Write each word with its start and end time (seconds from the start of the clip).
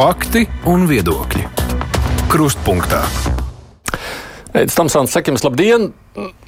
Fakti 0.00 0.46
un 0.64 0.86
viedokļi. 0.88 1.42
Krustpunktā. 2.32 3.02
Edis 4.56 4.72
Tamsons, 4.72 5.12
saka 5.12 5.28
jums 5.28 5.42
labdien! 5.44 5.90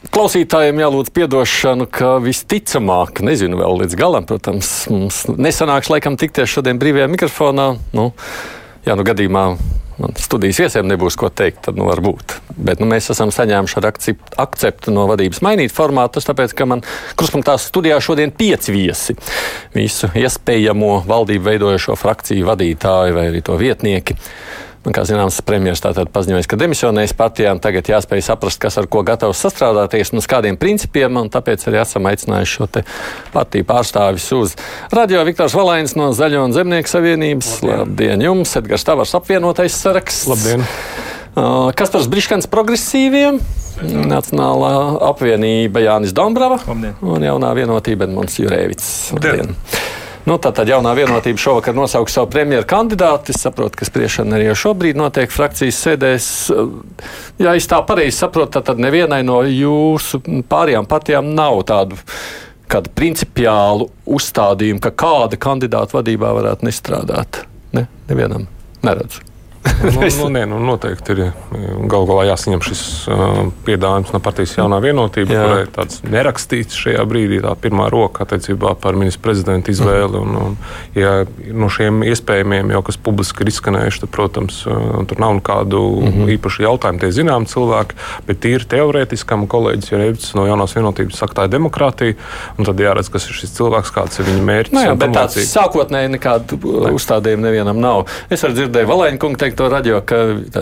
Klausītājiem 0.08 0.80
jālūdz 0.80 1.12
atdošanu, 1.26 1.84
ka 1.92 2.14
visticamāk, 2.24 3.20
nezinu 3.20 3.60
vēl 3.60 3.82
līdz 3.82 3.98
galam, 4.00 4.24
protams, 4.24 4.70
mums 4.88 5.26
nesanāks 5.36 5.92
laikam 5.92 6.16
tikties 6.16 6.48
šodien 6.48 6.80
brīvajā 6.80 7.10
mikrofonā. 7.12 7.66
Nu, 7.92 8.08
ja 8.88 8.96
nu 8.96 9.04
gadījumā 9.04 9.44
man 10.02 10.16
studijas 10.20 10.60
viesiem 10.62 10.88
nebūs 10.90 11.16
ko 11.18 11.30
teikt, 11.32 11.62
tad 11.66 11.78
nu 11.78 11.86
var 11.88 12.02
būt. 12.04 12.36
Bet 12.56 12.82
nu, 12.82 12.88
mēs 12.90 13.10
esam 13.14 13.32
saņēmuši 13.34 13.78
ar 13.80 13.88
akceptu 14.44 14.94
no 14.94 15.06
vadības 15.10 15.42
mainīt 15.44 15.74
formātus, 15.74 16.26
tāpēc, 16.28 16.54
ka 16.58 16.66
man 16.68 16.84
kruspunktā 17.18 17.56
studijā 17.60 18.00
šodien 18.02 18.34
pieci 18.34 18.74
viesi. 18.74 19.16
Visu 19.76 20.10
iespējamo 20.18 20.92
valdību 21.08 21.48
veidojošo 21.48 21.96
frakciju 22.00 22.50
vadītāju 22.50 23.16
vai 23.16 23.28
arī 23.30 23.42
to 23.46 23.56
vietnieki. 23.60 24.18
Man, 24.82 24.94
kā 24.96 25.04
zināms, 25.06 25.36
premjerministrs 25.46 25.84
tātad 25.84 26.08
paziņoja, 26.10 26.46
ka 26.50 26.56
demisionēs 26.58 27.12
partijām 27.14 27.60
tagad 27.62 27.86
jāspēj 27.86 28.24
saprast, 28.26 28.58
kas 28.62 28.80
ar 28.80 28.88
ko 28.90 29.04
gatavs 29.06 29.38
sastrādāties 29.44 30.10
un 30.10 30.18
uz 30.18 30.26
kādiem 30.30 30.58
principiem, 30.58 31.20
un 31.20 31.30
tāpēc 31.30 31.68
arī 31.70 31.78
esam 31.84 32.08
aicinājuši 32.10 32.56
šo 32.56 32.68
partiju 33.30 33.68
pārstāvis 33.68 34.26
uz 34.34 34.56
radio 34.90 35.22
Viktors 35.28 35.54
Valainis 35.54 35.94
no 35.94 36.10
Zaļo 36.18 36.42
un 36.48 36.56
Zemnieku 36.56 36.90
savienības. 36.90 37.54
Labdien, 37.62 37.84
Labdien 37.84 38.26
jums, 38.26 38.56
Edgars 38.58 38.88
Tavars 38.88 39.14
apvienotais 39.20 39.78
saraksts. 39.78 40.26
Labdien! 40.32 40.66
Uh, 41.32 41.70
Kaspars 41.78 42.10
Briškans 42.10 42.50
progresīviem. 42.50 43.38
Nacionālā 43.82 44.74
apvienība 45.08 45.80
Jānis 45.86 46.12
Dombrava 46.14 46.58
Labdien. 46.66 46.98
un 47.00 47.24
jaunā 47.30 47.54
vienotība 47.56 48.10
Edmunds 48.10 48.42
Jurēvits. 48.42 48.94
Labdien! 49.14 49.54
Labdien. 49.54 50.00
Nu, 50.22 50.36
tā 50.38 50.52
tad 50.54 50.70
jaunā 50.70 50.92
vienotība 50.94 51.40
šovakar 51.40 51.74
nosauks 51.74 52.14
savu 52.14 52.30
premjeru 52.30 52.66
kandidātu. 52.68 53.34
Es 53.34 53.42
saprotu, 53.42 53.80
ka 53.80 53.88
spriešana 53.88 54.38
arī 54.38 54.52
šobrīd 54.58 54.98
notiek 54.98 55.32
frakcijas 55.34 55.80
sēdēs. 55.82 56.28
Ja 57.42 57.56
es 57.58 57.66
tā 57.70 57.80
pareizi 57.86 58.20
saprotu, 58.20 58.62
tad 58.62 58.82
nevienai 58.82 59.22
no 59.26 59.40
jūsu 59.48 60.22
pārējām 60.50 60.86
partijām 60.90 61.34
nav 61.34 61.64
tādu 61.70 61.98
kādu 62.72 62.92
principiālu 62.96 63.90
uzstādījumu, 64.08 64.80
ka 64.86 64.94
kāda 65.02 65.40
kandidāta 65.40 65.98
vadībā 65.98 66.30
varētu 66.38 66.70
nestrādāt. 66.70 67.42
Ne, 67.76 67.88
nevienam 68.08 68.46
neredzu 68.86 69.31
nu, 69.82 70.00
nu, 70.20 70.28
nē, 70.28 70.44
nu, 70.50 70.58
noteikti 70.62 71.14
ir 71.14 71.20
galu 71.90 72.08
galā 72.08 72.26
jāsaņem 72.32 72.62
šis 72.66 72.82
uh, 73.10 73.38
piedāvājums 73.66 74.12
no 74.14 74.20
partijas 74.22 74.56
jaunā 74.58 74.78
vienotība, 74.82 75.34
Jā. 75.34 75.42
kurai 75.46 75.66
tāds 75.74 76.00
nerakstīts 76.06 76.78
šajā 76.82 77.04
brīdī, 77.08 77.40
tā 77.44 77.54
pirmā 77.62 77.88
roka 77.92 78.26
attiecībā 78.26 78.74
par 78.82 78.98
ministru 78.98 79.26
prezidentu 79.28 79.72
izvēli. 79.74 80.22
Un, 80.22 80.38
un, 80.38 80.56
ja 80.98 81.22
no 81.54 81.70
šiem 81.72 82.02
iespējamiem 82.10 82.74
jau 82.74 82.82
kas 82.88 82.98
publiski 82.98 83.44
ir 83.44 83.52
izskanējuši, 83.52 84.04
tad, 84.04 84.12
protams, 84.14 84.62
uh, 84.66 85.02
tur 85.08 85.22
nav 85.22 85.36
nekādu 85.38 85.82
mm 85.82 86.12
-hmm. 86.12 86.32
īpašu 86.36 86.66
jautājumu. 86.66 87.02
Tie 87.02 87.12
zinām 87.22 87.46
cilvēki, 87.46 87.98
bet 88.26 88.42
tīri 88.42 88.68
teorētiskam 88.74 89.46
kolēģis 89.50 89.92
Jērbs 89.92 90.34
no 90.38 90.46
jaunās 90.46 90.76
vienotības 90.76 91.18
saka, 91.18 91.40
tā 91.40 91.48
ir 91.48 91.54
demokrātija, 91.56 92.18
un 92.58 92.66
tad 92.66 92.80
jāredz, 92.80 93.10
kas 93.12 93.28
ir 93.28 93.38
šis 93.38 93.54
cilvēks, 93.58 93.94
kāds 93.94 94.18
ir 94.18 94.26
viņa 94.26 94.42
mērķis. 94.48 94.74
Nu, 94.74 94.84
jā, 94.86 94.94
bet 94.98 95.14
tāds 95.14 95.38
sākotnēji 95.52 96.12
nekādu 96.16 96.58
uzstādījumu 96.92 97.46
nevienam 97.46 97.80
nav. 97.80 98.06
Es 98.30 98.44
arī 98.44 98.58
dzirdēju 98.58 98.90
Valēņa 98.92 99.18
kungu 99.22 99.38
teikt 99.38 99.51
to 99.58 99.68
radio, 99.72 100.00
ka 100.06 100.18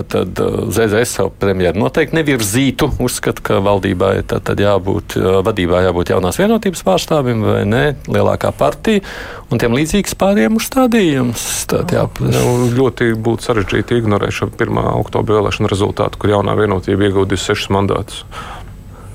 tad, 0.08 0.40
uh, 0.40 0.68
ZZS 0.72 1.16
savu 1.18 1.32
premjeru 1.40 1.80
noteikti 1.80 2.18
nevirzītu. 2.18 2.90
Uzskatu, 3.02 3.44
ka 3.46 3.60
valdībā 3.64 4.12
tad, 4.28 4.44
tad 4.48 4.62
jābūt, 4.62 5.16
uh, 5.20 5.40
vadībā 5.46 5.82
jābūt 5.86 6.14
jaunās 6.14 6.40
vienotības 6.40 6.84
pārstāvim 6.86 7.44
vai 7.46 7.64
ne, 7.68 7.82
lielākā 8.10 8.52
partija, 8.56 9.04
un 9.50 9.62
tiem 9.62 9.76
līdzīgs 9.78 10.16
pāriem 10.20 10.58
uzstādījums. 10.60 11.46
Tad, 11.70 11.94
jā, 11.94 12.06
nu, 12.22 12.70
ļoti 12.76 13.12
būtu 13.18 13.48
sarežģīti 13.48 14.00
ignorēt 14.02 14.36
šo 14.36 14.50
1. 14.52 14.80
oktobra 15.00 15.40
vēlēšanu 15.40 15.70
rezultātu, 15.70 16.20
kur 16.20 16.36
jaunā 16.36 16.56
vienotība 16.58 17.08
iegūdīs 17.08 17.50
sešus 17.50 17.72
mandātus. 17.74 18.24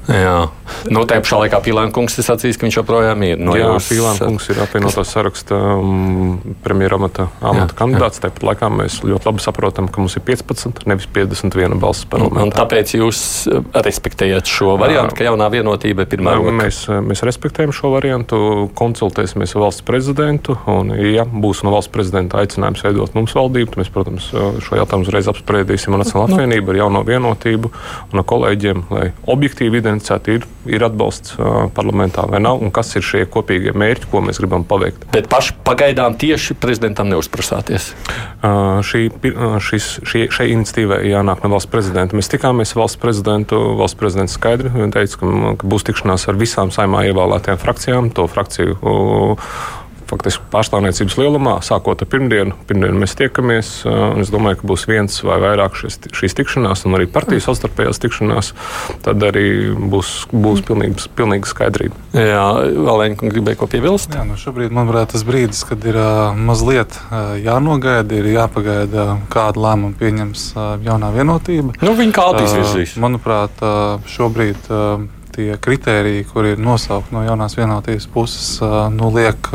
Jā, 0.06 0.50
nu, 0.94 1.02
tā 1.10 1.18
pašā 1.24 1.40
laikā 1.42 1.60
Pīlāna 1.66 1.90
kungs 1.94 2.14
ir 2.20 2.26
sacījis, 2.28 2.60
ka 2.62 2.68
viņš 2.68 2.78
joprojām 2.78 3.24
ir. 3.26 3.40
No 3.42 3.56
jā, 3.58 3.72
jūs... 3.74 3.88
Pīlāna 3.90 4.28
kungs 4.28 4.50
ir 4.54 4.60
apvienotā 4.62 5.02
kas... 5.02 5.14
saraksta 5.16 5.58
um, 5.80 6.36
premjeramata 6.62 7.26
amata 7.42 7.74
jā, 7.74 7.78
kandidāts. 7.80 8.20
Jā. 8.20 8.28
Tāpat 8.28 8.46
laikā 8.46 8.70
mēs 8.70 9.00
ļoti 9.02 9.30
labi 9.30 9.42
saprotam, 9.42 9.90
ka 9.90 10.04
mums 10.04 10.18
ir 10.20 10.26
15, 10.28 10.84
nevis 10.90 11.10
51 11.16 11.82
balss 11.82 12.06
parlamentā. 12.10 12.44
Un, 12.46 12.54
tāpēc 12.54 12.94
jūs 13.00 13.22
uh, 13.50 13.64
respektējat 13.86 14.52
šo 14.52 14.76
variantu, 14.82 15.18
ka 15.18 15.26
jaunā 15.26 15.50
vienotība 15.54 16.06
ir 16.06 16.12
pirmā. 16.14 16.38
Jā, 16.38 16.54
mēs, 16.62 16.84
uh, 16.92 17.02
mēs 17.06 17.26
respektējam 17.26 17.74
šo 17.74 17.96
variantu, 17.96 18.40
konsultēsimies 18.78 19.58
ar 19.58 19.66
valsts 19.66 19.86
prezidentu. 19.90 20.60
Un, 20.70 20.94
ja 21.02 21.26
būs 21.26 21.64
no 21.66 21.74
valsts 21.74 21.94
prezidenta 21.94 22.44
aicinājums 22.44 22.86
veidot 22.86 23.18
mums 23.18 23.34
valdību, 23.34 23.74
tad 23.74 23.82
mēs, 23.82 23.92
protams, 23.98 24.30
uh, 24.38 24.62
šo 24.62 24.78
jautājumu 24.84 25.10
uzreiz 25.10 25.34
apspriedīsim 25.34 25.98
ar 25.98 26.06
Nacionālo 26.06 26.30
nu. 26.30 26.38
apvienību, 26.38 26.76
ar 26.76 26.82
jauno 26.84 27.06
vienotību 27.08 27.74
un 28.14 28.22
ar 28.22 28.30
kolēģiem, 28.30 28.86
lai 28.94 29.10
objektīvi 29.34 29.82
identificētu 29.82 29.95
identificēti, 29.96 30.36
ir, 30.38 30.48
ir 30.78 30.86
atbalsts 30.86 31.36
uh, 31.38 31.66
parlamentā 31.76 32.26
vai 32.30 32.42
nav, 32.44 32.62
un 32.64 32.74
kas 32.76 32.94
ir 33.00 33.06
šie 33.06 33.24
kopīgie 33.32 33.74
mērķi, 33.78 34.10
ko 34.12 34.22
mēs 34.26 34.40
gribam 34.42 34.66
paveikt. 34.68 35.08
Bet 35.14 35.30
paši 35.32 35.56
pagaidām 35.66 36.18
tieši 36.22 36.58
prezidentam 36.62 37.10
neuzprasāties. 37.12 37.92
Uh, 38.46 38.84
šī, 38.86 39.08
šis, 39.64 39.90
šī, 40.06 40.26
šai 40.34 40.50
iniciatīvai 40.54 41.02
jānāk 41.10 41.44
no 41.46 41.54
valsts 41.56 41.72
prezidenta. 41.72 42.18
Mēs 42.18 42.32
tikāmies 42.34 42.76
valsts 42.78 43.02
prezidentu, 43.02 43.62
valsts 43.80 44.00
prezidents 44.00 44.36
skaidri 44.38 44.74
teica, 44.94 45.22
ka, 45.22 45.56
ka 45.62 45.72
būs 45.72 45.88
tikšanās 45.90 46.28
ar 46.30 46.38
visām 46.40 46.74
saimā 46.76 47.06
ievēlētajām 47.10 47.62
frakcijām, 47.62 48.14
to 48.16 48.28
frakciju. 48.32 48.78
Uh, 48.82 49.58
faktiski 50.10 50.44
pārstāvniecības 50.54 51.18
lielumā, 51.20 51.56
sākot 51.66 52.04
ar 52.04 52.10
pirmdienu. 52.10 52.56
Pirmdienu 52.70 53.02
mēs 53.02 53.16
tiekamies. 53.20 53.72
Es 54.22 54.32
domāju, 54.34 54.62
ka 54.62 54.70
būs 54.72 54.86
viens 54.90 55.18
vai 55.26 55.40
vairāk 55.44 55.78
šis, 55.80 56.00
šīs 56.16 56.38
tikšanās, 56.38 56.86
un 56.88 56.98
arī 56.98 57.08
partijas 57.12 57.48
savstarpējās 57.50 58.02
tikšanās. 58.04 58.52
Tad 59.06 59.26
arī 59.26 59.74
būs, 59.76 60.14
būs 60.34 60.64
pilnīgi, 60.68 61.10
pilnīgi 61.18 61.50
skaidrība. 61.52 61.98
Jā, 62.16 62.46
Valēņa 62.86 63.32
gribēja 63.34 63.60
ko 63.62 63.70
piebilst? 63.72 64.14
Jā, 64.16 64.26
nu 64.28 64.38
šobrīd, 64.40 64.74
manuprāt, 64.76 65.14
tas 65.16 65.26
brīdis, 65.28 65.64
kad 65.68 65.84
ir 65.88 66.00
mazliet 66.38 66.98
jānogaida, 67.44 68.22
ir 68.22 68.32
jāpagaida, 68.36 69.08
kādu 69.34 69.66
lēmumu 69.66 69.98
pieņems 70.00 70.48
jaunā 70.86 71.12
vienotība. 71.16 71.76
Nu, 71.82 71.96
viņa 71.98 72.16
kā 72.16 72.30
attīstīs? 72.34 72.96
Manuprāt, 73.02 73.62
šobrīd 74.12 74.70
tie 75.35 75.56
kritēriji, 75.62 76.25
kur 76.31 76.47
ir 76.50 76.62
nosaukti 76.62 77.16
no 77.16 77.23
jaunās 77.25 77.57
vienotības 77.57 78.07
puses, 78.13 78.50
nu, 78.96 79.12
liek 79.16 79.50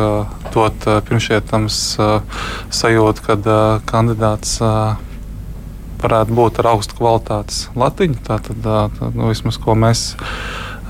dot 0.54 0.88
pirmšķietams 1.08 1.78
sajūtu, 2.80 3.24
ka 3.26 3.60
kandidāts 3.88 4.58
varētu 6.00 6.36
būt 6.36 6.60
ar 6.60 6.70
augstu 6.74 6.96
kvalitātes 6.98 7.64
latiņu. 7.78 8.20
Tātad, 8.26 8.60
tā, 8.64 9.10
nu, 9.14 9.28
vismaz 9.30 9.58
ko 9.60 9.76
mēs 9.78 10.10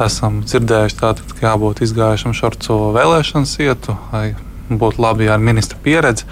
esam 0.01 0.41
dzirdējuši, 0.47 0.99
tātad, 1.01 1.35
ka 1.37 1.51
jābūt 1.51 1.83
izgājušam 1.85 2.35
šorcu 2.37 2.79
vēlēšanas 2.97 3.57
ietu, 3.65 3.97
būtu 4.71 5.03
labi, 5.03 5.29
ar 5.31 5.43
ministra 5.43 5.79
pieredzi. 5.83 6.29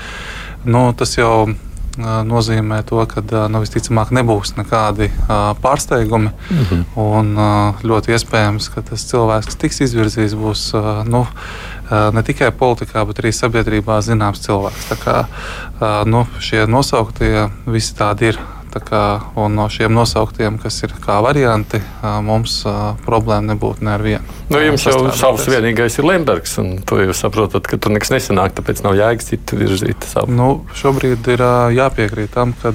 Nu, 0.68 0.88
tas 0.96 1.16
jau 1.18 1.48
nozīmē 1.98 2.82
to, 2.88 3.00
ka 3.10 3.22
nu, 3.50 3.62
visticamāk 3.64 4.12
nebūs 4.14 4.54
nekādi 4.58 5.10
pārsteigumi. 5.62 6.30
-hmm. 6.50 6.84
Un 6.96 7.34
ļoti 7.82 8.14
iespējams, 8.14 8.68
ka 8.74 8.82
tas 8.82 9.04
cilvēks, 9.10 9.46
kas 9.46 9.56
tiks 9.56 9.80
izvirzīts, 9.80 10.34
būs 10.34 10.72
nu, 11.08 11.26
ne 12.12 12.22
tikai 12.22 12.50
politikā, 12.50 13.04
bet 13.06 13.18
arī 13.18 13.32
sabiedrībā 13.32 14.00
zināms 14.00 14.44
cilvēks. 14.46 14.88
Tā 14.92 14.96
kā 15.04 15.16
nu, 16.04 16.26
šie 16.40 16.66
nosauktie 16.66 17.50
visi 17.66 17.94
tādi 17.94 18.32
ir 18.32 18.38
Kā, 18.68 19.20
no 19.50 19.64
šiem 19.72 19.92
nosauktiem, 19.96 20.58
kas 20.62 20.76
ir 20.86 20.92
kā 21.02 21.18
varianti, 21.24 21.80
mums 22.24 22.60
problēma 23.04 23.54
nebūtu 23.54 23.84
ne 23.84 23.94
ar 23.96 24.04
vienu. 24.04 24.36
Nu, 24.48 24.60
jums 24.62 24.84
jau 24.86 25.10
savs 25.12 25.44
vienīgais 25.50 25.98
ir 25.98 26.06
Lembergs, 26.08 26.54
un 26.62 26.78
to 26.88 27.00
jūs 27.02 27.20
saprotat, 27.24 27.66
ka 27.68 27.76
tur 27.76 27.92
nekas 27.92 28.12
nesanāk, 28.14 28.54
tāpēc 28.56 28.80
nav 28.86 28.96
jēgas 28.96 29.28
citu 29.28 29.58
virzīt 29.60 30.06
savu. 30.08 30.32
Nu, 30.32 30.48
šobrīd 30.78 31.28
ir 31.34 31.44
jāpiekrīt 31.76 32.32
tam, 32.36 32.54
ka 32.62 32.72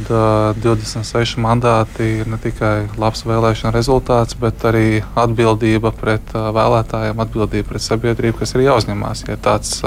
26 0.61 1.39
mandāti 1.41 2.09
ir 2.21 2.29
ne 2.29 2.37
tikai 2.41 2.89
labs 3.01 3.23
vēlēšana 3.29 3.73
rezultāts, 3.73 4.37
bet 4.37 4.65
arī 4.69 5.01
atbildība 5.17 5.93
pret 5.97 6.33
vēlētājiem, 6.33 7.23
atbildība 7.25 7.73
pret 7.73 7.85
sabiedrību, 7.85 8.41
kas 8.43 8.53
ir 8.57 8.67
jāuzņemās, 8.67 9.25
ja 9.31 9.39
tāds 9.41 9.79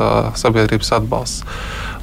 sabiedrības 0.42 0.96
atbalsts. 0.98 1.46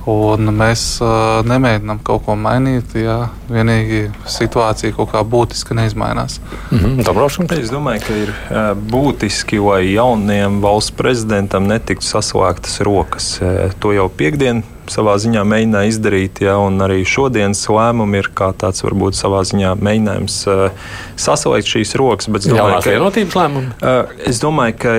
Un 0.09 0.49
mēs 0.51 0.81
uh, 0.99 1.39
nemēģinām 1.47 2.01
kaut 2.03 2.25
ko 2.25 2.35
mainīt, 2.35 2.91
ja 2.99 3.29
vienīgi 3.47 4.09
situācija 4.27 4.91
kaut 4.97 5.13
kā 5.13 5.21
būtiski 5.23 5.77
neizmainās. 5.79 6.41
Mm 6.71 6.77
-hmm. 6.77 7.59
Es 7.59 7.71
domāju, 7.71 8.01
ka 8.07 8.13
ir 8.13 8.29
uh, 8.29 8.73
būtiski, 8.75 9.61
lai 9.63 9.93
jaunajam 9.93 10.61
valsts 10.61 10.91
prezidentam 10.91 11.67
netiktu 11.67 12.05
saslēgtas 12.05 12.81
rokas. 12.81 13.39
Uh, 13.41 13.71
to 13.79 13.93
jau 13.93 14.09
piekdien 14.09 14.63
savā 14.91 15.15
ziņā 15.21 15.43
mēģināja 15.47 15.91
izdarīt, 15.93 16.41
ja, 16.43 16.57
un 16.61 16.81
arī 16.83 17.03
šodienas 17.07 17.61
lēmumi 17.71 18.19
ir 18.21 18.29
kā 18.35 18.51
tāds 18.59 18.83
varbūt 18.85 19.17
savā 19.19 19.43
ziņā 19.47 19.75
mēģinājums 19.79 20.37
uh, 20.51 20.91
saslēgt 21.19 21.71
šīs 21.71 21.95
rokas. 21.99 22.29
Bet 22.33 22.47
domāju, 22.49 22.81
ka 22.83 22.95
vienotības 22.97 23.39
lēmumi. 23.39 23.73
Uh, 23.79 24.13
es 24.29 24.41
domāju, 24.43 24.77
ka 24.83 24.95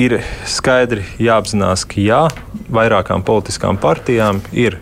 ir 0.00 0.20
skaidri 0.48 1.04
jāapzinās, 1.22 1.86
ka 1.88 2.00
jā, 2.02 2.22
vairākām 2.72 3.26
politiskām 3.26 3.80
partijām 3.80 4.42
ir 4.56 4.80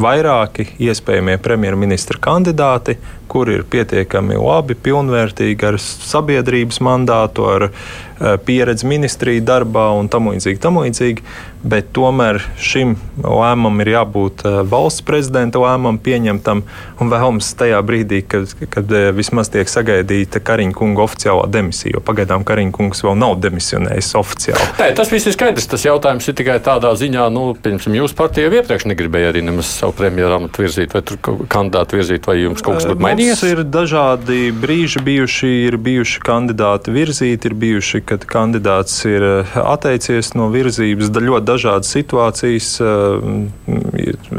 vairāki 0.00 0.66
iespējamie 0.80 1.36
premjerministra 1.42 2.20
kandidāti, 2.22 2.96
kuri 3.32 3.58
ir 3.58 3.66
pietiekami 3.72 4.36
labi, 4.40 4.76
pilnvērtīgi 4.76 5.68
ar 5.70 5.78
sabiedrības 5.82 6.82
mandātu, 6.84 7.46
ar 7.48 7.68
uh, 7.70 8.34
pieredzi 8.44 8.88
ministriju 8.90 9.44
darbā 9.48 9.88
un 9.98 10.12
tam 10.12 10.30
līdzīgi. 10.32 10.60
Tam 10.62 10.80
līdzīgi 10.82 11.24
bet 11.62 11.92
tomēr 11.94 12.40
šim 12.60 12.96
lēmumam 13.22 13.82
ir 13.84 13.92
jābūt 13.92 14.42
uh, 14.46 14.58
valsts 14.66 15.04
prezidenta 15.06 15.60
lēmumam 15.62 15.98
pieņemtam 16.02 16.62
un 17.00 17.12
vēlams 17.12 17.52
tajā 17.58 17.78
brīdī, 17.86 18.22
kad, 18.26 18.50
kad 18.72 18.90
uh, 18.90 19.10
vismaz 19.14 19.50
tiek 19.52 19.70
sagaidīta 19.70 20.42
Kariņa 20.42 20.74
kunga 20.76 21.04
oficiālā 21.06 21.46
demisija, 21.52 21.96
jo 21.96 22.02
pagaidām 22.04 22.46
Kariņa 22.46 22.74
kungs 22.74 23.04
vēl 23.06 23.16
nav 23.20 23.38
demisionējis 23.44 24.10
oficiāli. 24.18 24.68
Nē, 24.80 24.90
tas 24.98 25.12
viss 25.14 25.30
ir 25.30 25.36
skaidrs. 25.36 25.70
Tas 25.70 25.86
jautājums 25.86 26.26
ir 26.28 26.36
tikai 26.38 26.58
tādā 26.64 26.90
ziņā, 26.98 27.28
nu, 27.34 27.46
piemēram, 27.62 27.98
jūs 28.02 28.16
partija 28.18 28.50
iepriekš 28.50 28.88
negribēja 28.90 29.30
arī 29.32 29.44
nemaz 29.46 29.70
savu 29.70 29.94
premjeru 30.02 30.40
amatu 30.40 30.66
virzīt, 30.66 30.96
vai 30.96 31.04
kandidātu 31.52 32.00
virzīt, 32.00 32.26
vai 32.26 32.40
jums 32.42 32.64
kaut 32.64 32.80
kas 32.80 32.90
būtu 32.90 33.06
mainījies? 33.06 33.21
Mums 33.22 33.42
ir 33.46 33.60
dažādi 33.70 34.48
brīži 34.50 34.98
bijuši, 35.06 35.48
ir 35.68 35.76
bijuši 35.78 36.22
kandidāti 36.26 36.90
virzīti, 36.90 37.46
ir 37.46 37.54
bijuši, 37.54 38.00
kad 38.08 38.24
kandidāts 38.26 38.96
ir 39.06 39.22
atteicies 39.62 40.32
no 40.34 40.48
virzības. 40.50 41.12
Ļoti 41.14 41.46
dažādas 41.46 41.92
situācijas. 41.94 42.70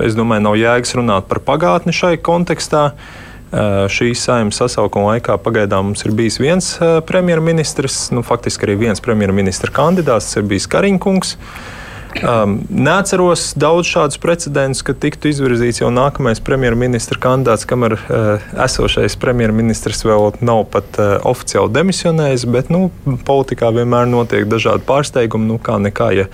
Es 0.04 0.18
domāju, 0.20 0.44
nav 0.50 0.58
jēgas 0.60 0.92
runāt 1.00 1.30
par 1.32 1.40
pagātni 1.48 1.96
šai 1.96 2.18
kontekstā. 2.28 2.90
Šīs 3.96 4.26
saimnes 4.28 4.60
sasaukuma 4.60 5.14
laikā 5.14 5.38
pagaidām 5.40 5.92
mums 5.92 6.04
ir 6.04 6.12
bijis 6.18 6.42
viens 6.44 6.74
premjerministrs, 7.08 8.10
nu, 8.12 8.26
faktiski 8.28 8.68
arī 8.68 8.82
viens 8.90 9.04
premjerministra 9.06 9.72
kandidāts, 9.72 10.28
tas 10.28 10.42
ir 10.42 10.50
bijis 10.52 10.68
Kariņkungs. 10.76 11.38
Um, 12.22 12.60
neatceros 12.70 13.54
daudz 13.58 13.88
šādus 13.90 14.20
precedentus, 14.22 14.84
ka 14.86 14.94
tiktu 14.94 15.32
izvirzīts 15.32 15.82
jau 15.82 15.90
nākamais 15.94 16.42
premjerministra 16.46 17.18
kandidāts, 17.22 17.66
kamēr 17.68 17.96
uh, 17.98 18.44
esošais 18.66 19.16
premjerministrs 19.20 20.04
vēl 20.06 20.38
nav 20.46 20.68
pat 20.74 21.00
uh, 21.02 21.16
oficiāli 21.26 21.74
demisionējis. 21.74 22.46
Bet 22.54 22.70
nu, 22.74 22.86
politikā 23.26 23.72
vienmēr 23.74 24.06
notiek 24.12 24.46
dažādi 24.50 24.86
pārsteigumi. 24.86 25.50
Nu, 25.50 25.58
kā 25.64 25.80
nekā, 25.82 26.12
ja 26.14 26.28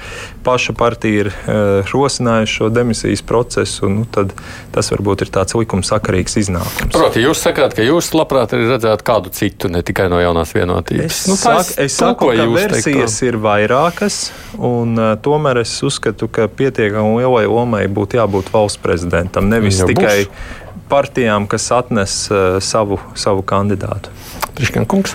paša 0.43 0.75
partija 0.79 1.25
ir 1.25 1.31
uh, 1.31 1.87
rosinājusi 1.93 2.59
šo 2.59 2.69
demisijas 2.73 3.23
procesu, 3.23 3.87
nu, 3.93 4.03
tad 4.09 4.35
tas 4.75 4.91
varbūt 4.91 5.25
ir 5.25 5.33
tāds 5.33 5.55
likumsakarīgs 5.55 6.39
iznākums. 6.43 6.91
Proti, 6.95 7.23
jūs 7.23 7.45
sakāt, 7.45 7.77
ka 7.77 7.87
jūs 7.87 8.11
labprāt 8.17 8.57
arī 8.57 8.67
redzētu 8.73 9.07
kādu 9.07 9.33
citu, 9.35 9.71
ne 9.71 9.83
tikai 9.85 10.09
no 10.11 10.19
jaunās 10.19 10.51
vienotības. 10.57 11.07
Es, 11.07 11.23
nu, 11.31 11.39
saku, 11.39 11.79
es 11.85 11.97
saku, 12.03 12.31
ka 12.35 12.49
versijas 12.51 13.15
teiktu. 13.15 13.31
ir 13.31 13.41
vairākas, 13.47 14.21
un 14.59 14.97
uh, 14.99 15.15
tomēr 15.23 15.63
es 15.63 15.68
es 15.69 15.83
uzskatu, 15.85 16.27
ka 16.31 16.47
pietiekami 16.51 17.21
lielai 17.21 17.45
lomai 17.49 17.83
būtu 17.91 18.19
jābūt 18.19 18.51
valsts 18.53 18.81
prezidentam, 18.81 19.49
nevis 19.51 19.79
Jau 19.81 19.87
tikai 19.89 20.25
būs. 20.25 20.57
partijām, 20.89 21.47
kas 21.49 21.69
atnes 21.75 22.15
uh, 22.31 22.57
savu, 22.63 22.99
savu 23.15 23.45
kandidātu. 23.45 24.11
Priekškankungs. 24.57 25.13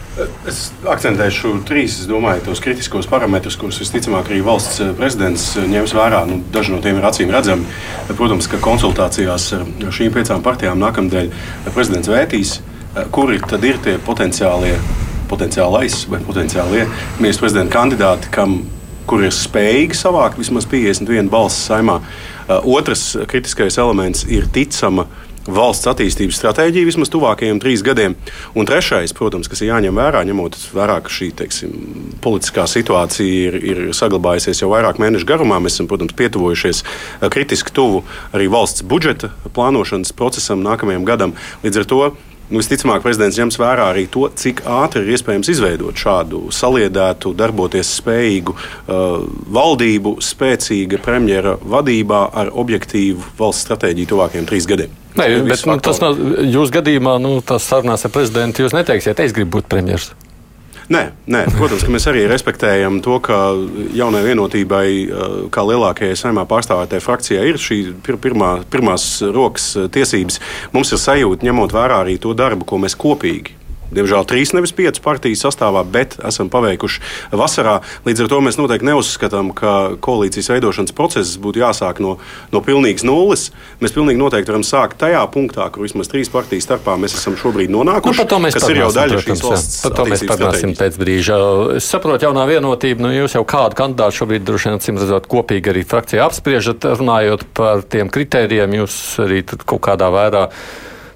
Es 0.49 0.61
akcentēšu 0.89 1.51
trīs, 1.69 1.99
es 2.01 2.09
domāju, 2.09 2.45
tos 2.47 2.63
kritiskos 2.65 3.09
parametrus, 3.11 3.59
kurus 3.61 3.81
visticamāk 3.83 4.31
arī 4.31 4.41
valsts 4.47 4.81
uh, 4.81 4.93
prezidents 4.97 5.51
uh, 5.59 5.67
ņems 5.69 5.97
vērā. 5.99 6.23
Nu, 6.31 6.41
daži 6.55 6.73
no 6.73 6.81
tiem 6.85 7.01
ir 7.01 7.09
acīm 7.11 7.33
redzami. 7.35 7.67
Protams, 8.15 8.49
ka 8.49 8.63
konsultācijās 8.65 9.51
ar 9.59 9.67
šīm 9.93 10.15
piecām 10.15 10.45
partijām 10.47 10.81
nākamdēļ 10.81 11.33
prezidents 11.75 12.13
vērtīs, 12.13 12.61
uh, 12.61 13.03
kuri 13.13 13.43
tad 13.45 13.67
ir 13.67 13.83
tie 13.85 13.99
potenciālie 13.99 14.79
potenciālais 15.29 16.05
vai 16.11 16.21
potenciālie 16.25 16.87
ministra 17.19 17.47
prezidenta 17.47 17.73
kandidāti, 17.79 18.31
kam 18.35 18.59
kur 19.09 19.25
ir 19.25 19.35
spējīgi 19.35 19.99
savākt 19.99 20.41
vismaz 20.41 20.67
51 20.71 21.31
balsis 21.33 21.69
saimā. 21.71 22.01
Uh, 22.45 22.61
otrs 22.77 23.15
kritiskais 23.31 23.79
elements 23.81 24.25
ir 24.29 24.49
ticama 24.53 25.07
valsts 25.45 25.89
attīstības 25.91 26.39
stratēģija 26.41 26.89
vismaz 26.89 27.11
tuvākajiem 27.13 27.61
trīs 27.61 27.83
gadiem. 27.85 28.15
Un 28.57 28.69
trešais, 28.69 29.13
protams, 29.17 29.49
kas 29.53 29.61
ir 29.61 29.71
jāņem 29.73 29.97
vērā, 30.01 30.23
ņemot 30.25 30.57
vērā, 30.73 30.99
ka 31.05 31.13
šī 31.13 31.31
teiksim, 31.37 31.75
politiskā 32.25 32.65
situācija 32.71 33.51
ir, 33.51 33.59
ir 33.61 33.83
saglabājusies 33.97 34.65
jau 34.65 34.71
vairāk 34.73 35.01
mēnešu 35.03 35.29
garumā, 35.29 35.61
mēs 35.61 35.77
esam, 35.77 35.89
protams, 35.91 36.17
pietuvojušies 36.17 36.85
uh, 36.85 37.29
kritiski 37.33 37.75
tuvu 37.77 38.05
arī 38.33 38.49
valsts 38.53 38.87
budžeta 38.89 39.35
plānošanas 39.57 40.15
procesam 40.17 40.65
nākamajam 40.65 41.05
gadam. 41.09 41.37
Līdz 41.67 41.83
ar 41.83 41.91
to 41.93 42.01
visticamāk, 42.53 43.03
prezidents 43.05 43.39
ņems 43.41 43.59
vērā 43.61 43.89
arī 43.93 44.05
to, 44.13 44.27
cik 44.29 44.65
ātri 44.69 45.05
ir 45.05 45.15
iespējams 45.17 45.51
izveidot 45.55 45.99
šādu 45.99 46.43
saliedētu, 46.55 47.33
darboties 47.39 47.95
spējīgu 48.01 48.57
uh, 48.57 49.25
valdību, 49.55 50.17
spēcīga 50.25 51.01
premjera 51.05 51.57
vadībā 51.61 52.27
ar 52.35 52.53
objektīvu 52.53 53.35
valsts 53.39 53.69
stratēģiju 53.69 54.13
tuvākajiem 54.13 54.51
trīs 54.51 54.69
gadiem. 54.71 54.93
Nē, 55.15 55.29
bet, 55.47 55.63
nu, 55.71 55.79
tas 55.79 56.01
nav 56.03 56.19
jūsu 56.43 56.75
gadījumā, 56.75 57.17
nu, 57.23 57.37
tas 57.47 57.67
sarunās 57.71 58.03
ar 58.07 58.13
prezidentu. 58.15 58.65
Jūs 58.65 58.75
neteiksiet, 58.75 59.23
es 59.23 59.35
gribu 59.37 59.61
būt 59.61 59.71
premjerministrs. 59.71 60.17
Nē, 60.93 61.03
nē, 61.33 61.47
protams, 61.57 61.87
mēs 61.89 62.05
arī 62.11 62.27
respektējam 62.29 62.99
to, 63.05 63.17
ka 63.25 63.39
jaunai 63.97 64.21
vienotībai, 64.27 64.87
eh, 65.09 65.35
kā 65.55 65.65
lielākajai 65.65 66.19
saimā 66.21 66.45
pārstāvētai 66.51 67.01
frakcijai, 67.01 67.49
ir 67.49 67.61
šī 67.61 67.79
pirmā, 68.05 68.53
pirmās 68.69 69.07
rokas 69.33 69.73
tiesības. 69.95 70.41
Mums 70.77 70.93
ir 70.93 71.01
sajūta, 71.01 71.49
ņemot 71.49 71.73
vērā 71.73 72.05
arī 72.05 72.19
to 72.21 72.35
darbu, 72.37 72.67
ko 72.69 72.77
mēs 72.85 72.99
kopīgi 73.01 73.64
Diemžēl 73.95 74.27
trīs, 74.29 74.53
nevis 74.57 74.75
piecas 74.77 75.03
partijas 75.05 75.45
sastāvā, 75.47 75.85
bet 75.87 76.17
esam 76.27 76.51
paveikuši 76.53 77.03
vasarā. 77.35 77.79
Līdz 78.07 78.25
ar 78.25 78.31
to 78.33 78.41
mēs 78.45 78.59
noteikti 78.61 78.89
neuzskatām, 78.89 79.53
ka 79.57 79.95
koalīcijas 80.05 80.51
veidošanas 80.55 80.95
process 80.97 81.39
būtu 81.41 81.63
jāsāk 81.63 82.01
no, 82.05 82.17
no 82.55 82.63
pilnīgas 82.65 83.07
nulles. 83.07 83.49
Mēs 83.83 83.95
pilnīgi 83.95 84.21
noteikti 84.21 84.53
varam 84.53 84.67
sākt 84.67 84.99
tajā 85.03 85.23
punktā, 85.35 85.69
kur 85.75 85.87
vismaz 85.87 86.11
trīs 86.13 86.33
partijas 86.33 86.67
starpā 86.69 86.97
mēs 87.01 87.17
esam 87.19 87.39
šobrīd 87.41 87.73
nonākuši. 87.75 88.25
Nu, 88.25 88.41
kas 88.55 88.69
ir 88.71 88.83
jau 88.83 88.91
daļa 88.95 89.21
šīs 89.25 89.45
valsts. 89.45 89.81
Par 89.85 89.97
to 89.99 90.09
mēs 90.11 90.25
parunāsim 90.29 90.75
pēc 90.79 90.99
brīža. 91.01 91.39
Es 91.79 91.91
saprotu, 91.91 92.29
jaunā 92.29 92.47
vienotība, 92.51 93.07
nu 93.07 93.13
jūs 93.15 93.37
jau 93.39 93.45
kādu 93.49 93.79
kandidātu 93.79 94.23
šobrīd 94.23 94.47
droši 94.47 94.71
vien, 94.71 94.81
acīm 94.81 95.01
redzot, 95.03 95.29
kopīgi 95.31 95.73
arī 95.75 95.85
frakcijā 95.89 96.25
apspriežat, 96.27 96.89
runājot 96.99 97.47
par 97.57 97.85
tiem 97.91 98.11
kritērijiem, 98.13 98.81
jūs 98.81 98.99
arī 99.25 99.45
kaut 99.65 99.83
kādā 99.85 100.11
vērā 100.15 100.49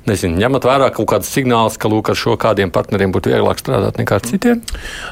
nezinu, 0.09 0.39
ņemat 0.41 0.67
vērā 0.69 0.89
kaut 0.97 1.09
kādus 1.13 1.31
signālus, 1.35 1.79
ka 1.81 1.91
lūk, 1.91 2.11
ar 2.13 2.19
šo 2.19 2.37
kādiem 2.41 2.73
partneriem 2.75 3.13
būtu 3.15 3.33
vieglāk 3.33 3.61
strādāt 3.61 4.01
nekā 4.01 4.19
ar 4.19 4.25
citiem? 4.27 4.63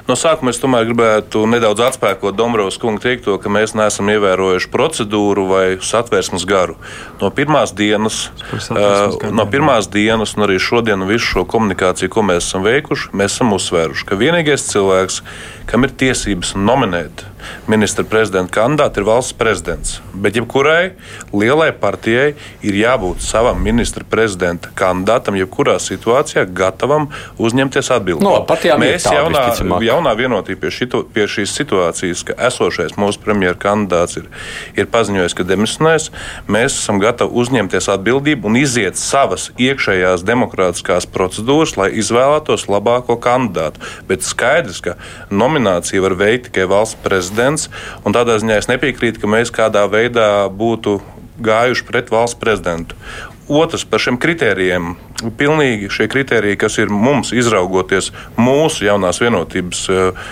No 0.08 0.16
sākuma 0.19 0.54
es 0.54 0.60
tomēr 0.62 0.88
gribētu 0.88 1.44
nedaudz 1.50 1.84
atspēkot 1.90 2.37
Dombrovas 2.38 2.80
kungu 2.82 3.02
teikto, 3.04 3.37
ka 3.42 3.52
mēs 3.52 3.76
neesam 3.78 4.11
ievērojuši 4.12 4.73
procedūru 4.73 5.47
vai 5.50 5.64
satversmes 5.85 6.47
garu. 6.49 6.78
No 7.20 7.30
pirmās 7.35 7.75
dienas, 7.76 8.26
uh, 8.73 9.14
no 9.30 9.47
pirmās 9.52 9.90
dienas 9.92 10.37
un 10.37 10.49
arī 10.49 10.59
šodien 10.62 11.06
visu 11.09 11.37
šo 11.37 11.47
komunikāciju, 11.52 12.12
ko 12.12 12.26
mēs 12.26 12.49
esam 12.49 12.66
veikuši, 12.66 13.12
mēs 13.16 13.38
esam 13.38 13.54
uzsvēruši, 13.56 14.09
ka 14.09 14.20
vienīgais 14.20 14.68
cilvēks, 14.73 15.23
kam 15.70 15.87
ir 15.87 15.97
tiesības 16.02 16.56
nominēt 16.59 17.26
ministra 17.70 18.04
prezidenta 18.04 18.52
kandidāti, 18.60 19.00
ir 19.00 19.06
valsts 19.08 19.36
prezidents. 19.36 20.00
Bet 20.14 20.36
jebkurai 20.38 20.92
lielai 21.34 21.70
partijai 21.76 22.34
ir 22.66 22.78
jābūt 22.78 23.24
savam 23.24 23.60
ministra 23.62 24.04
prezidenta 24.08 24.70
kandidātam, 24.76 25.36
jebkurā 25.38 25.76
situācijā 25.82 26.46
gatavam 26.56 27.08
uzņemties 27.38 27.90
atbildību. 27.96 28.26
No, 28.26 28.44
Mēs 28.80 29.06
jaunā, 29.10 29.44
jaunā 29.84 30.14
vienotība 30.18 30.66
pie, 30.66 30.72
šito, 30.74 31.02
pie 31.12 31.26
šīs 31.30 31.54
situācijas, 31.60 32.24
ka 32.26 32.36
esošais 32.48 32.96
mūsu 33.00 33.22
premjeras 33.24 33.60
kandidāts 33.62 34.20
ir, 34.20 34.28
ir 34.78 34.88
paziņojis, 34.92 35.36
ka 35.36 35.46
demisionēs, 35.46 36.10
mēs 36.50 36.78
esam 36.80 37.00
gatavi 37.02 37.36
uzņemties 37.42 37.90
atbildību 37.96 38.50
un 38.50 38.60
iziet 38.60 38.98
savas 39.00 39.50
iekšējās 39.60 40.24
demokrātiskās 40.26 41.08
procedūras, 41.12 41.76
lai 41.80 41.90
izvēlētos 42.00 42.68
labāko 42.72 43.18
kandidātu. 43.22 43.82
Bet 44.08 44.26
skaidrs, 44.26 44.82
ka 44.84 44.96
nomināciju 45.30 46.04
var 46.06 46.16
veikt 46.18 46.50
tikai 46.50 46.66
valsts 46.70 46.98
prezidents 47.02 47.36
prezidents. 47.37 47.69
Tādā 48.05 48.38
ziņā 48.40 48.57
es 48.61 48.69
nepiekrītu, 48.71 49.21
ka 49.21 49.28
mēs 49.28 49.52
kādā 49.52 49.85
veidā 49.90 50.49
būtu 50.49 51.00
gājuši 51.45 51.85
pret 51.85 52.11
valsts 52.11 52.38
prezidentu. 52.40 52.97
Otrs 53.46 53.84
par 53.86 54.02
šiem 54.02 54.18
kritērijiem. 54.18 54.94
Pilnīgi 55.38 55.88
šie 55.92 56.08
kritēriji, 56.12 56.58
kas 56.60 56.76
ir 56.82 56.90
mums 56.92 57.30
izraugoties 57.32 58.10
mūsu 58.36 58.84
jaunās 58.84 59.20
vienotības 59.22 59.82
uh, 59.88 60.24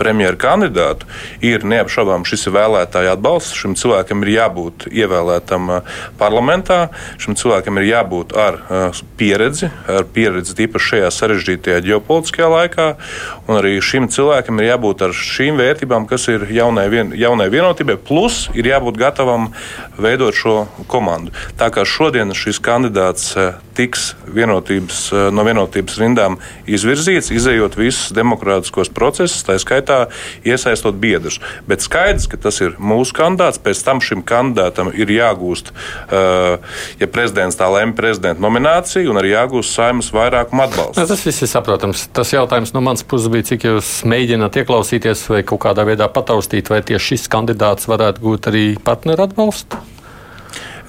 premjeru 0.00 0.38
kandidātu, 0.40 1.08
ir 1.44 1.66
neapšaubām 1.66 2.22
šis 2.28 2.46
ir 2.46 2.54
vēlētāja 2.54 3.16
atbalsts. 3.16 3.58
Šim 3.58 3.74
cilvēkam 3.76 4.22
ir 4.24 4.32
jābūt 4.36 4.86
ievēlētam 4.86 5.72
uh, 5.74 5.98
parlamentā, 6.20 6.78
šim 7.20 7.36
cilvēkam 7.40 7.80
ir 7.82 7.88
jābūt 7.90 8.36
ar 8.38 8.60
pieredzi, 9.18 9.68
ar 9.90 10.06
pieredzi 10.14 10.54
tīpaši 10.62 10.92
šajā 10.94 11.10
sarežģītajā 11.18 11.82
ģeopolitiskajā 11.88 12.48
laikā, 12.54 12.86
un 13.48 13.58
arī 13.58 13.74
šim 13.84 14.08
cilvēkam 14.14 14.62
ir 14.62 14.70
jābūt 14.70 15.04
ar 15.08 15.16
šīm 15.16 15.58
vērtībām, 15.60 16.06
kas 16.10 16.28
ir 16.32 16.46
jaunai, 16.54 16.86
vien, 16.92 17.12
jaunai 17.18 17.50
vienotībai, 17.52 17.98
plus 17.98 18.46
ir 18.54 18.70
jābūt 18.70 19.00
gatavam 19.00 19.50
veidot 20.00 20.38
šo 20.38 20.56
komandu. 20.90 21.34
Tā 21.60 21.72
kā 21.74 21.84
šodien 21.88 22.32
šis 22.36 22.59
kandidāts 22.64 23.34
tiks 23.76 24.10
vienotības, 24.28 24.98
no 25.32 25.44
vienotības 25.46 25.96
rindām 26.00 26.36
izvirzīts, 26.68 27.30
izējot 27.32 27.78
visus 27.78 28.10
demokrātiskos 28.16 28.90
procesus, 28.92 29.44
tā 29.46 29.56
skaitā 29.62 30.00
iesaistot 30.44 30.98
biedrus. 31.00 31.38
Bet 31.68 31.84
skaidrs, 31.84 32.28
ka 32.30 32.36
tas 32.40 32.60
ir 32.60 32.76
mūsu 32.76 33.14
kandidāts, 33.16 33.60
pēc 33.62 33.80
tam 33.86 34.02
šim 34.04 34.24
kandidātam 34.26 34.90
ir 34.92 35.12
jāgūst, 35.14 35.72
ja 37.00 37.08
prezidents 37.12 37.58
tā 37.60 37.70
lemj, 37.72 37.94
prezidenta 37.98 38.42
nomināciju 38.44 39.14
un 39.14 39.20
arī 39.22 39.32
jāgūst 39.32 39.78
saimas 39.78 40.10
vairākuma 40.14 40.68
atbalsts. 40.68 41.00
Tas 41.00 41.24
viss 41.26 41.46
ir 41.46 41.50
saprotams. 41.50 42.08
Tas 42.16 42.34
jautājums 42.34 42.74
no 42.76 42.84
manas 42.84 43.06
puses 43.06 43.30
bija, 43.32 43.48
cik 43.52 43.68
jūs 43.70 43.94
mēģināt 44.10 44.60
ieklausīties 44.60 45.24
vai 45.32 45.40
kaut 45.46 45.64
kādā 45.64 45.86
veidā 45.88 46.10
pataustīt, 46.12 46.68
vai 46.72 46.82
tieši 46.84 47.14
šis 47.14 47.30
kandidāts 47.32 47.88
varētu 47.90 48.22
gūt 48.26 48.50
arī 48.52 48.66
partneru 48.84 49.24
atbalstu. 49.24 49.80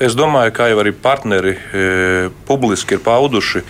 Es 0.01 0.15
domāju, 0.17 0.49
ka 0.57 0.65
jau 0.71 0.79
arī 0.81 0.95
partneri 0.97 1.51
e, 1.53 1.81
publiski 2.47 2.95
ir 2.97 3.03
pauduši 3.05 3.61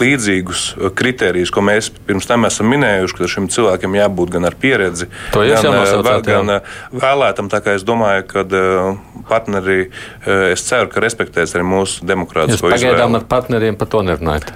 līdzīgus 0.00 0.64
uh, 0.76 0.90
kritērijus, 0.96 1.52
ko 1.54 1.64
mēs 1.66 1.90
pirms 2.08 2.28
tam 2.28 2.46
esam 2.48 2.70
minējuši, 2.72 3.16
ka 3.18 3.30
šim 3.30 3.48
cilvēkam 3.52 3.96
jābūt 3.98 4.34
gan 4.36 4.48
ar 4.48 4.56
pieredzi, 4.60 5.08
gan, 5.34 5.68
uh, 5.72 6.20
gan 6.26 6.54
uh, 6.58 6.76
vēlētam. 6.94 7.50
Tā 7.52 7.62
kā 7.64 7.76
es 7.78 7.84
domāju, 7.86 8.26
ka 8.30 8.44
partneri, 9.26 9.88
es 10.52 10.62
ceru, 10.66 10.88
ka 10.92 11.00
respektēs 11.02 11.54
arī 11.56 11.64
mūsu 11.66 12.06
demokrātisko 12.06 12.70
izvēli. 12.70 12.92
Pagaidām 12.94 13.16
ar 13.18 13.24
partneriem 13.30 13.78
par 13.78 13.90
to 13.90 14.02
nerunājat. 14.06 14.52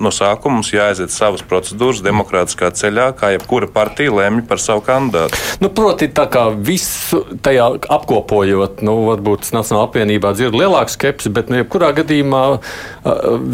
No 0.00 0.10
sākuma 0.14 0.58
mums 0.58 0.72
jāaiziet 0.72 1.12
savas 1.14 1.44
procedūras 1.46 2.02
demokrātiskā 2.02 2.70
ceļā, 2.74 3.10
kā 3.18 3.32
jebkura 3.34 3.68
partija 3.70 4.14
lēmj 4.14 4.44
par 4.50 4.62
savu 4.62 4.82
kandidātu. 4.86 5.38
Nu, 5.62 5.70
proti, 5.74 6.10
tā 6.14 6.26
kā 6.32 6.48
visu 6.50 7.22
tajā 7.44 7.68
apkopojot, 7.98 8.82
nu, 8.86 8.96
varbūt 9.08 9.52
Nacionālā 9.54 9.86
apvienībā 9.86 10.34
dzird 10.36 10.56
lielāku 10.58 10.94
skepsi, 10.94 11.32
bet, 11.34 11.52
nu, 11.52 11.60
jebkurā 11.62 11.92
gadījumā 12.00 12.42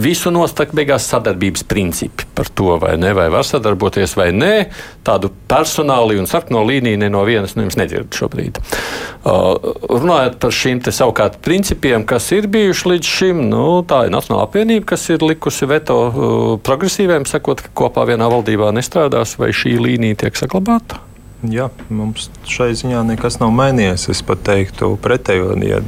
visu 0.05 0.33
nostāk 0.35 0.73
beigās 0.77 1.07
sadarbību 1.11 1.24
sadarbības 1.25 1.65
principi 1.65 2.27
par 2.35 2.49
to, 2.53 2.77
vai 2.79 2.97
ne, 3.01 3.13
vai 3.17 3.31
var 3.33 3.47
sadarboties 3.47 4.17
vai 4.19 4.31
nē. 4.35 4.53
Tādu 5.05 5.31
personālu 5.49 6.19
un 6.21 6.29
sarkano 6.29 6.65
līniju 6.67 7.01
ne 7.01 7.09
no 7.13 7.25
vienas 7.25 7.57
no 7.57 7.65
jums 7.65 7.79
nedzird 7.81 8.13
šobrīd. 8.15 8.61
Uh, 9.25 9.57
runājot 9.89 10.37
par 10.43 10.53
šīm 10.53 10.83
savukārt 10.85 11.41
principiem, 11.45 12.05
kas 12.05 12.29
ir 12.37 12.49
bijuši 12.53 12.91
līdz 12.93 13.09
šim, 13.09 13.41
nu, 13.49 13.65
tā 13.89 14.05
ir 14.07 14.13
Nacionāla 14.13 14.45
apvienība, 14.49 14.91
kas 14.93 15.09
ir 15.15 15.25
likusi 15.25 15.69
veto 15.71 15.99
uh, 16.09 16.45
progresīviem, 16.65 17.25
sakot, 17.29 17.65
ka 17.65 17.73
kopā 17.85 18.05
vienā 18.11 18.29
valdībā 18.31 18.69
nestrādās, 18.77 19.39
vai 19.41 19.55
šī 19.57 19.79
līnija 19.81 20.25
tiek 20.25 20.37
saglabāta. 20.39 21.01
Jā, 21.45 21.69
mums 21.93 22.31
šai 22.49 22.71
ziņā 22.77 23.03
nekas 23.05 23.37
nav 23.41 23.51
mainījies. 23.53 24.07
Es 24.13 24.23
pat 24.25 24.45
teiktu 24.47 24.95
pretējo. 25.05 25.53
Ja 25.61 25.81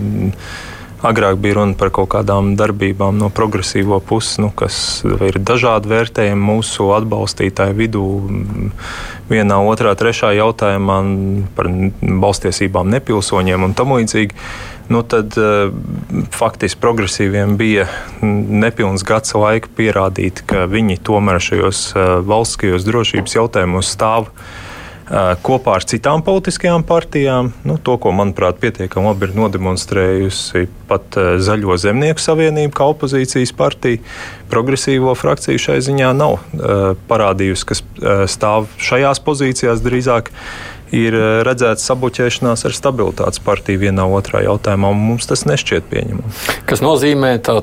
Agrāk 1.06 1.38
bija 1.38 1.60
runa 1.60 1.76
par 1.78 1.92
kaut 1.94 2.08
kādām 2.16 2.54
darbībām 2.58 3.18
no 3.20 3.28
progresīvo 3.30 4.00
puses, 4.02 4.40
nu, 4.42 4.48
kas 4.50 5.04
ir 5.06 5.38
dažādi 5.38 5.92
vērtējumi 5.92 6.48
mūsu 6.48 6.88
atbalstītāju 6.96 7.76
vidū. 7.78 8.06
Vienā, 9.30 9.58
otrā, 9.70 9.92
trešā 9.98 10.32
jautājumā 10.38 10.96
par 11.54 11.70
balstiesībām 12.26 12.90
nepilsoņiem 12.94 13.68
un 13.68 13.75
tam 13.78 13.94
līdzīgi. 13.96 14.34
Nu, 14.90 15.02
tad 15.02 15.34
uh, 15.38 15.72
faktiski 16.34 16.78
progresīviem 16.82 17.56
bija 17.58 17.88
nepilns 18.22 19.02
gads 19.06 19.34
laika 19.34 19.70
pierādīt, 19.78 20.44
ka 20.46 20.68
viņi 20.70 21.00
tomēr 21.06 21.42
šajos 21.42 21.82
uh, 21.94 22.06
valstiskajos 22.26 22.86
drošības 22.86 23.38
jautājumos 23.40 23.90
stāv 23.94 24.30
kopā 25.46 25.76
ar 25.78 25.84
citām 25.86 26.22
politiskajām 26.26 26.82
partijām. 26.86 27.52
Nu, 27.66 27.76
to, 27.78 27.94
ko, 28.02 28.10
manuprāt, 28.16 28.58
pietiekami 28.62 29.10
labi 29.12 29.28
ir 29.28 29.36
nodemonstrējusi 29.38 30.66
pat 30.90 31.18
Zaļo 31.42 31.76
zemnieku 31.78 32.22
savienība, 32.22 32.75
kā 32.75 32.88
opozīcijas 32.90 33.54
partija. 33.56 34.02
Progresīvo 34.50 35.14
frakciju 35.18 35.62
šai 35.62 35.80
ziņā 35.86 36.12
nav 36.16 36.40
parādījusi, 37.10 37.68
kas 37.70 37.82
stāv 38.30 38.70
šajās 38.82 39.22
pozīcijās 39.26 39.84
drīzāk. 39.84 40.32
Ir 40.94 41.16
redzēts 41.42 41.82
sabuķēšanās 41.88 42.62
ar 42.68 42.75
stabilitātes 42.75 43.40
partiju 43.42 43.80
vienā 43.88 44.04
otrā 44.06 44.44
jautājumā, 44.44 44.92
un 44.94 45.00
mums 45.02 45.26
tas 45.26 45.42
nešķiet 45.48 45.88
pieņemami. 45.90 46.34
Tas 46.70 46.82
nozīmē, 46.84 47.32
ka 47.42 47.58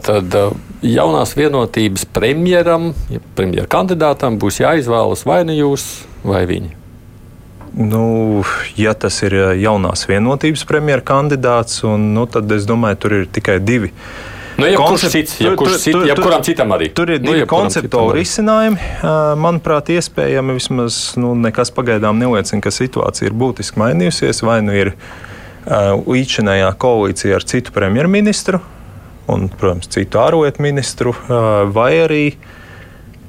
jaunās 0.84 1.32
vienotības 1.40 2.04
premjeram, 2.12 2.92
ja 3.12 3.24
premjeram 3.40 3.72
kandidātam 3.72 4.40
būs 4.44 4.60
jāizvēlas 4.66 5.24
vai 5.24 5.40
nu 5.48 5.56
jūs, 5.56 5.88
vai 6.28 6.44
viņi. 6.52 6.83
Nu, 7.74 8.44
ja 8.78 8.94
tas 8.94 9.16
ir 9.26 9.34
jaunās 9.58 10.06
vienotības 10.06 10.62
premjeras 10.70 11.06
kandidāts, 11.08 11.82
un, 11.88 12.12
nu, 12.14 12.28
tad 12.30 12.52
es 12.54 12.68
domāju, 12.70 13.00
tur 13.02 13.16
ir 13.18 13.28
tikai 13.34 13.58
divi. 13.64 13.90
Nu, 14.58 14.68
jebkurš 14.70 15.08
cits, 15.10 15.40
jebkurš 15.42 15.80
cit, 15.82 15.98
jebkuram 16.08 16.44
citam 16.46 16.76
arī. 16.76 16.92
Tur 16.94 17.10
ir 17.16 17.24
nu, 17.24 17.32
divi 17.34 17.48
konceptuāli 17.50 18.20
risinājumi. 18.20 18.90
Manuprāt, 19.42 19.90
iespējami 19.96 20.58
vismaz 20.60 21.00
nu, 21.18 21.34
nekas 21.34 21.74
pagaidām 21.74 22.22
neliecina, 22.22 22.62
ka 22.62 22.74
situācija 22.74 23.32
ir 23.32 23.38
būtiski 23.38 23.82
mainījusies. 23.82 24.44
Vai 24.46 24.60
nu 24.66 24.78
ir 24.78 24.94
līdzinājā 25.66 26.70
koalīcija 26.78 27.40
ar 27.40 27.48
citu 27.50 27.74
premjerministru 27.74 28.62
un, 29.32 29.48
protams, 29.50 29.90
citu 29.90 30.20
ārlietu 30.22 30.62
ministru, 30.64 31.16
vai 31.74 31.92
arī 32.04 32.24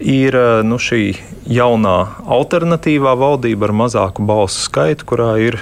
ir 0.03 0.37
nu, 0.67 0.79
šī 0.81 1.15
jaunā 1.51 1.97
alternatīvā 2.37 3.15
valdība 3.21 3.69
ar 3.69 3.75
mazāku 3.85 4.25
balsu 4.27 4.65
skaitu, 4.67 5.07
kurā 5.15 5.35
ir 5.43 5.59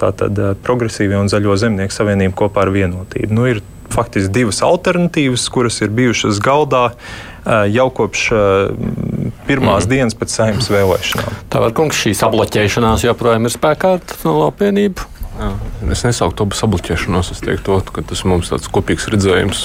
tātad 0.00 0.38
progresīvie 0.64 1.20
un 1.20 1.30
zaļo 1.32 1.56
zemnieku 1.64 1.94
savienība 1.94 2.36
kopā 2.44 2.66
ar 2.66 2.72
vienotību. 2.74 3.32
Nu, 3.32 3.46
ir 3.50 3.62
faktiski 3.92 4.32
divas 4.32 4.62
alternatīvas, 4.64 5.44
kuras 5.52 5.80
ir 5.84 5.92
bijušas 5.94 6.40
galdā 6.42 6.90
jau 7.72 7.88
kopš 7.92 8.28
pirmās 9.48 9.86
mm. 9.86 9.90
dienas 9.90 10.16
pēc 10.18 10.36
saimnes 10.36 10.70
vēlēšanām. 10.72 11.40
Tā 11.52 11.62
var 11.64 11.74
kungs, 11.76 11.98
šī 12.04 12.14
sabloķēšanās 12.18 13.06
joprojām 13.08 13.48
ir 13.48 13.54
spēkā 13.56 13.96
ar 13.96 14.04
Nacionālo 14.04 14.52
apvienību. 14.52 15.11
Jā, 15.32 15.48
es 15.94 16.02
nesauktu 16.04 16.44
to 16.44 16.56
sabloķēšanos. 16.58 17.30
Es 17.32 17.40
teiktu, 17.42 17.78
ka 17.94 18.04
tas 18.04 18.20
mums 18.28 18.50
ir 18.52 18.66
kopīgs 18.74 19.08
redzējums, 19.12 19.62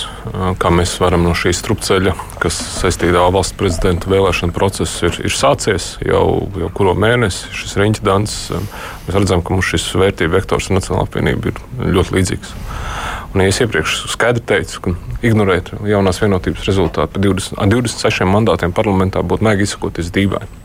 kā 0.62 0.72
mēs 0.74 0.96
varam 1.04 1.26
no 1.28 1.34
šīs 1.38 1.60
strupceļa, 1.60 2.14
kas 2.44 2.60
saistītā 2.78 3.20
ar 3.20 3.34
valsts 3.36 3.58
prezidenta 3.60 4.10
vēlēšanu 4.12 4.56
procesu 4.56 5.10
ir, 5.10 5.20
ir 5.28 5.36
sācies 5.36 5.90
jau, 6.08 6.24
jau 6.64 6.72
kuru 6.78 6.96
mēnesi. 6.98 7.52
Šis 7.56 7.76
riņķdans, 7.82 8.38
mēs 9.08 9.18
redzam, 9.20 9.44
ka 9.44 9.56
mums 9.56 9.72
šis 9.74 9.90
vērtību 10.00 10.38
vektors 10.38 10.72
un 10.72 10.80
Nacionāla 10.80 11.08
apvienība 11.10 11.52
ir 11.52 11.92
ļoti 11.98 12.16
līdzīgs. 12.16 12.56
Un, 13.34 13.44
ja 13.44 13.52
es 13.52 13.60
iepriekš 13.62 14.06
skaidri 14.14 14.46
teicu, 14.48 14.80
ka 14.86 14.96
ignorēt 15.28 15.74
jaunās 15.86 16.22
vienotības 16.24 16.64
rezultātu 16.70 17.18
par 17.18 17.26
20, 17.28 17.60
26 17.76 18.32
mandātiem 18.32 18.72
parlamentā 18.74 19.20
būtu 19.20 19.46
maigi 19.46 19.68
izsakoties 19.68 20.14
dīvaini. 20.16 20.64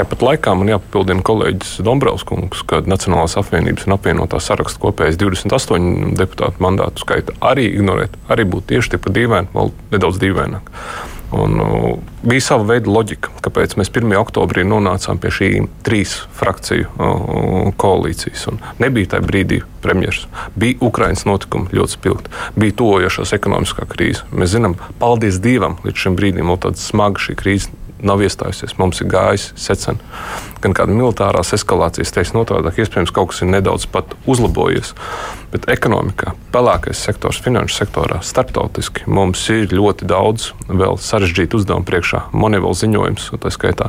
Tāpat 0.00 0.22
laikā 0.24 0.52
man 0.56 0.70
jāpapildina 0.70 1.20
kolēģis 1.28 1.74
Dombrovskis, 1.84 2.62
ka 2.64 2.78
Nacionālās 2.88 3.34
apvienības 3.36 3.84
un 3.84 3.98
apvienotā 3.98 4.38
saraksta 4.40 4.80
kopējais 4.80 5.18
28 5.20 6.14
deputātu 6.16 6.64
mandātu 6.64 7.04
skaita 7.04 7.34
arī 7.44 7.66
ignorēt, 7.74 8.14
arī 8.32 8.46
būtu 8.48 8.70
tieši 8.70 8.94
tikpat 8.94 9.12
dīvaini, 9.18 9.50
vēl 9.52 9.74
nedaudz 9.92 10.22
dīvaināk. 10.22 10.70
Un, 11.36 11.60
uh, 11.60 11.98
bija 12.24 12.42
sava 12.46 12.64
veida 12.72 12.88
loģika, 12.90 13.28
kāpēc 13.44 13.76
mēs 13.76 13.92
1. 13.92 14.16
oktobrī 14.18 14.64
nonācām 14.66 15.20
pie 15.20 15.34
šīm 15.36 15.68
trīs 15.84 16.16
frakciju 16.38 16.88
uh, 16.88 17.68
koalīcijas. 17.78 18.46
Un 18.50 18.62
nebija 18.80 19.12
tajā 19.12 19.26
brīdī 19.28 19.60
premjerministrs. 19.84 20.48
Bija 20.56 20.80
Ukraiņas 20.88 21.26
notikumi 21.28 21.76
ļoti 21.76 21.98
spilgti, 21.98 22.32
bija 22.56 22.78
tojošās 22.80 23.36
ekonomiskā 23.36 23.84
krīze. 23.92 24.24
Mēs 24.32 24.56
zinām, 24.56 24.80
paldies 24.98 25.38
Dievam, 25.44 25.76
līdz 25.84 26.06
šim 26.06 26.18
brīdim 26.18 26.48
vēl 26.48 26.58
tāda 26.64 26.80
smaga 26.80 27.20
šī 27.22 27.36
krīze 27.38 27.70
nav 28.06 28.22
iestājusies. 28.24 28.76
Mums 28.80 29.02
ir 29.02 29.10
gājis 29.12 29.50
secen, 29.60 30.00
gan 30.60 30.76
kāda 30.76 30.94
militārās 30.94 31.54
eskalācijas, 31.56 32.12
teiks 32.14 32.34
notārdāk, 32.36 32.80
iespējams, 32.82 33.12
kaut 33.14 33.32
kas 33.32 33.44
ir 33.44 33.52
nedaudz 33.52 33.86
pat 33.90 34.16
uzlabojies. 34.30 34.94
Bet 35.50 35.64
ekonomikā, 35.72 36.36
pelēkais 36.54 37.00
sektors, 37.08 37.40
finanšu 37.42 37.80
sektorā, 37.80 38.20
starptautiski 38.22 39.08
mums 39.10 39.40
ir 39.50 39.72
ļoti 39.74 40.06
daudz 40.06 40.52
vēl 40.68 40.94
sarežģītu 41.02 41.58
uzdevumu 41.58 41.86
priekšā. 41.88 42.20
Vēl 42.30 42.76
ziņojums, 42.78 43.24
tā 43.42 43.50
skaitā, 43.50 43.88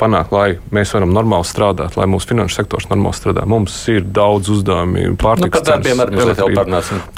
panākt, 0.00 0.34
lai 0.34 0.48
mēs 0.74 0.94
varam 0.96 1.12
normāli 1.14 1.46
strādāt, 1.46 1.94
lai 2.00 2.08
mūsu 2.10 2.32
finanšu 2.32 2.58
sektors 2.58 2.88
normāli 2.90 3.18
strādā. 3.18 3.44
Mums 3.46 3.76
ir 3.94 4.02
daudz 4.02 4.50
uzdevumu, 4.56 5.14
pārtikas 5.20 5.62
nu, 5.62 5.68
cenas, 5.70 5.86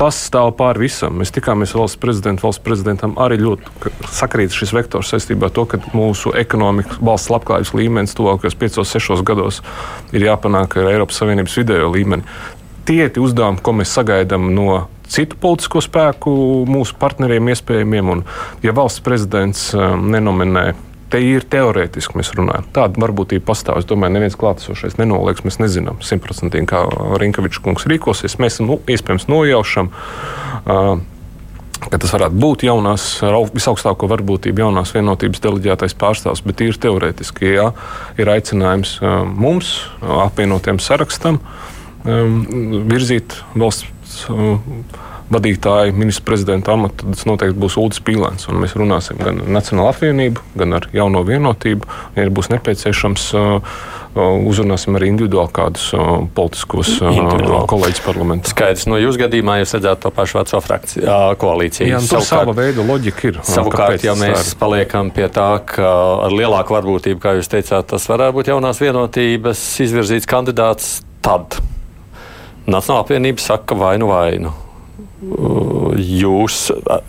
Tas 0.03 0.21
stāv 0.29 0.53
pāri 0.59 0.85
visam. 0.85 1.17
Mēs 1.23 1.33
tikāmies 1.33 1.73
valsts 1.79 2.01
prezidentam, 2.03 2.51
valsts 2.51 2.65
prezidentam 2.67 3.17
arī 3.23 3.41
ļoti 3.41 3.95
sakrīt 4.13 4.53
šis 4.57 4.77
vektors 4.77 5.15
saistībā 5.15 5.49
ar 5.49 5.57
to, 5.57 5.65
ka 5.73 5.81
mūsu 5.97 6.35
ekonomikas 6.39 7.01
valsts 7.03 7.33
labklājības 7.33 7.75
līmenis 7.79 8.17
tuvākajos 8.19 8.59
5-6 8.61 9.25
gados 9.27 9.63
ir 10.13 10.27
jāpanāk 10.29 10.79
ar 10.81 10.93
Eiropas 10.93 11.23
Savienības 11.23 11.59
vidējo 11.63 11.91
līmeni. 11.95 12.27
Tie 12.89 13.05
ir 13.07 13.19
uzdevumi, 13.23 13.63
ko 13.63 13.77
mēs 13.79 13.93
sagaidām 13.95 14.49
no 14.57 14.85
citu 15.13 15.37
politisko 15.41 15.83
spēku, 15.85 16.33
mūsu 16.71 16.97
partneriem, 16.99 17.53
iespējamiem. 17.53 18.15
Un, 18.17 18.25
ja 18.65 18.75
valsts 18.75 19.05
prezidents 19.05 19.69
um, 19.77 20.09
nenominē 20.13 20.73
te 21.13 21.21
ir 21.21 21.45
teorētiski 21.53 22.17
mēs 22.17 22.33
runājam. 22.39 22.67
Tāda 22.73 23.01
varbūtība 23.03 23.45
pastāv. 23.51 23.83
Es 23.83 23.89
domāju, 23.89 24.17
neviens 24.17 24.39
klātesošais 24.41 24.97
nenolieks. 25.01 25.45
Mēs 25.45 25.61
nezinām 25.61 26.01
simtprocentīgi, 26.05 26.69
kā 26.73 26.87
Rinkevičs 27.21 27.61
kungs 27.65 27.85
rīkosies. 27.91 28.39
Mēs 28.41 28.63
nu, 28.65 28.81
iespējams 28.89 29.29
nojaušam. 29.29 29.93
Uh, 30.63 31.03
ka 31.91 31.99
tas 31.99 32.13
varētu 32.15 32.39
būt 32.43 32.65
jaunās, 32.69 33.07
visaugstāko 33.55 34.09
varbūtību 34.13 34.65
jaunās 34.65 34.95
vienotības 34.95 35.43
deleģētais 35.45 35.97
pārstāvs, 35.99 36.45
bet 36.47 36.63
ir 36.65 36.79
teorētiski, 36.83 37.55
ja 37.57 37.71
ir 38.21 38.31
aicinājums 38.33 38.99
mums, 39.27 39.75
apvienotiem 40.01 40.81
sarakstam, 40.83 41.41
virzīt 42.05 43.39
valsts 43.55 44.27
vadītāju, 45.33 45.95
ministra 45.97 46.27
prezidenta 46.29 46.75
amatu, 46.75 47.07
tad 47.07 47.17
tas 47.17 47.25
noteikti 47.29 47.61
būs 47.63 47.79
Ulris 47.81 48.03
Pīlēns. 48.05 48.51
Mēs 48.53 48.75
runāsim 48.77 49.21
gan 49.23 49.41
ar 49.41 49.53
Nacionālo 49.57 49.89
apvienību, 49.93 50.43
gan 50.61 50.77
ar 50.77 50.89
jauno 50.93 51.23
vienotību. 51.25 51.89
Ja 52.19 52.27
būs 52.29 52.51
nepieciešams, 52.53 53.31
uzrunāsim 54.17 54.97
arī 54.99 55.09
individuāli 55.13 55.53
kādus 55.57 55.89
politiskos 56.37 56.95
kolēģus 57.71 58.03
parlamentā. 58.05 58.53
Skaidrs, 58.53 58.87
no 58.91 58.99
jūsu 59.01 59.23
gadījumā 59.25 59.59
jūs 59.63 59.77
redzētu 59.79 60.05
to 60.07 60.13
pašu 60.15 60.39
veco 60.41 60.61
frakciju 60.65 61.19
koalīciju. 61.43 61.89
Jā, 61.93 62.01
tur 62.11 62.25
sava 62.27 62.55
veida 62.57 62.85
loģika 62.87 63.29
ir. 63.31 63.41
Savukārt, 63.49 64.05
ja 64.05 64.17
mēs 64.19 64.55
paliekam 64.61 65.13
pie 65.15 65.29
tā, 65.33 65.51
ka 65.67 65.93
ar 66.29 66.35
lielāku 66.35 66.77
varbūtību, 66.77 67.23
kā 67.23 67.37
jūs 67.39 67.53
teicāt, 67.53 67.89
tas 67.95 68.09
varētu 68.13 68.37
būt 68.39 68.53
jaunās 68.53 68.83
vienotības 68.83 69.65
izvirzīts 69.87 70.29
kandidāts, 70.29 70.99
tad 71.25 71.61
Nacionāla 72.63 73.03
apvienība 73.03 73.43
saka 73.43 73.75
vainu 73.75 74.07
vainu 74.13 74.53
jūs, 75.23 76.57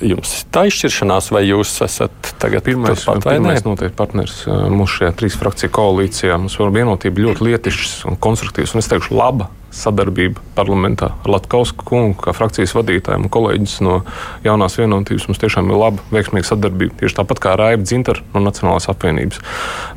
jums 0.04 0.36
ir 0.38 0.46
tā 0.54 0.66
izšķiršanās, 0.70 1.32
vai 1.34 1.44
jūs 1.48 1.74
esat 1.86 2.34
tagad 2.42 2.66
pirmais, 2.68 3.08
pirmais 3.26 3.66
noteikti 3.66 3.98
partners 3.98 4.44
mūsu 4.48 5.00
šajā 5.00 5.16
trīs 5.20 5.38
frakciju 5.40 5.74
koalīcijā. 5.74 6.38
Mums 6.38 6.60
var 6.62 6.74
vienotība 6.76 7.28
ļoti 7.28 7.50
lietišķs 7.50 8.06
un 8.12 8.20
konstruktīvs, 8.22 8.76
un 8.76 8.84
es 8.84 8.92
teikšu, 8.92 9.18
laba 9.18 9.50
sadarbība 9.74 10.42
parlamentā 10.58 11.12
ar 11.24 11.32
Latvijas 11.34 11.74
kungu, 11.78 12.16
kā 12.22 12.34
frakcijas 12.36 12.76
vadītājiem 12.78 13.26
un 13.26 13.32
kolēģis 13.34 13.76
no 13.86 14.00
jaunās 14.46 14.78
vienotības. 14.78 15.28
Mums 15.30 15.42
tiešām 15.42 15.72
ir 15.72 15.80
laba, 15.80 16.06
veiksmīga 16.14 16.48
sadarbība. 16.52 16.98
Tieši 17.02 17.18
tāpat 17.20 17.42
kā 17.44 17.56
Raiba 17.60 17.86
Dzintara 17.86 18.24
no 18.36 18.44
Nacionālās 18.46 18.88
apvienības. 18.94 19.42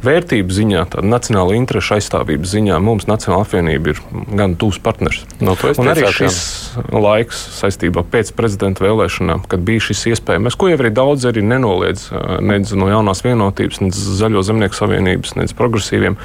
Vērtību 0.06 0.56
ziņā, 0.56 0.86
tāda 0.94 1.10
nacionāla 1.10 1.56
interešu 1.60 1.96
aizstāvības 1.98 2.54
ziņā 2.56 2.80
mums 2.82 3.08
Nacionāla 3.10 3.46
apvienība 3.46 3.92
ir 3.92 4.02
gan 4.38 4.56
tūs 4.60 4.80
partners. 4.82 5.24
No, 5.40 5.56
un 5.56 5.92
arī 5.92 6.08
šis 6.16 6.38
laiks 6.92 7.42
saistībā 7.60 8.04
pēc 8.12 8.32
prezidenta 8.36 8.86
vēlēšanām, 8.86 9.46
kad 9.50 9.64
bija 9.66 9.88
šis 9.90 10.06
iespējams, 10.14 10.56
ko 10.58 10.70
jau 10.72 10.80
arī 10.80 10.92
daudz 10.96 11.28
arī 11.28 11.44
nenoliedz, 11.44 12.08
nedz 12.44 12.72
no 12.78 12.90
jaunās 12.92 13.24
vienotības, 13.26 13.82
nedz 13.84 14.04
Zaļo 14.16 14.44
zemnieku 14.46 14.78
savienības, 14.78 15.36
nedz 15.40 15.56
progresīviem 15.56 16.16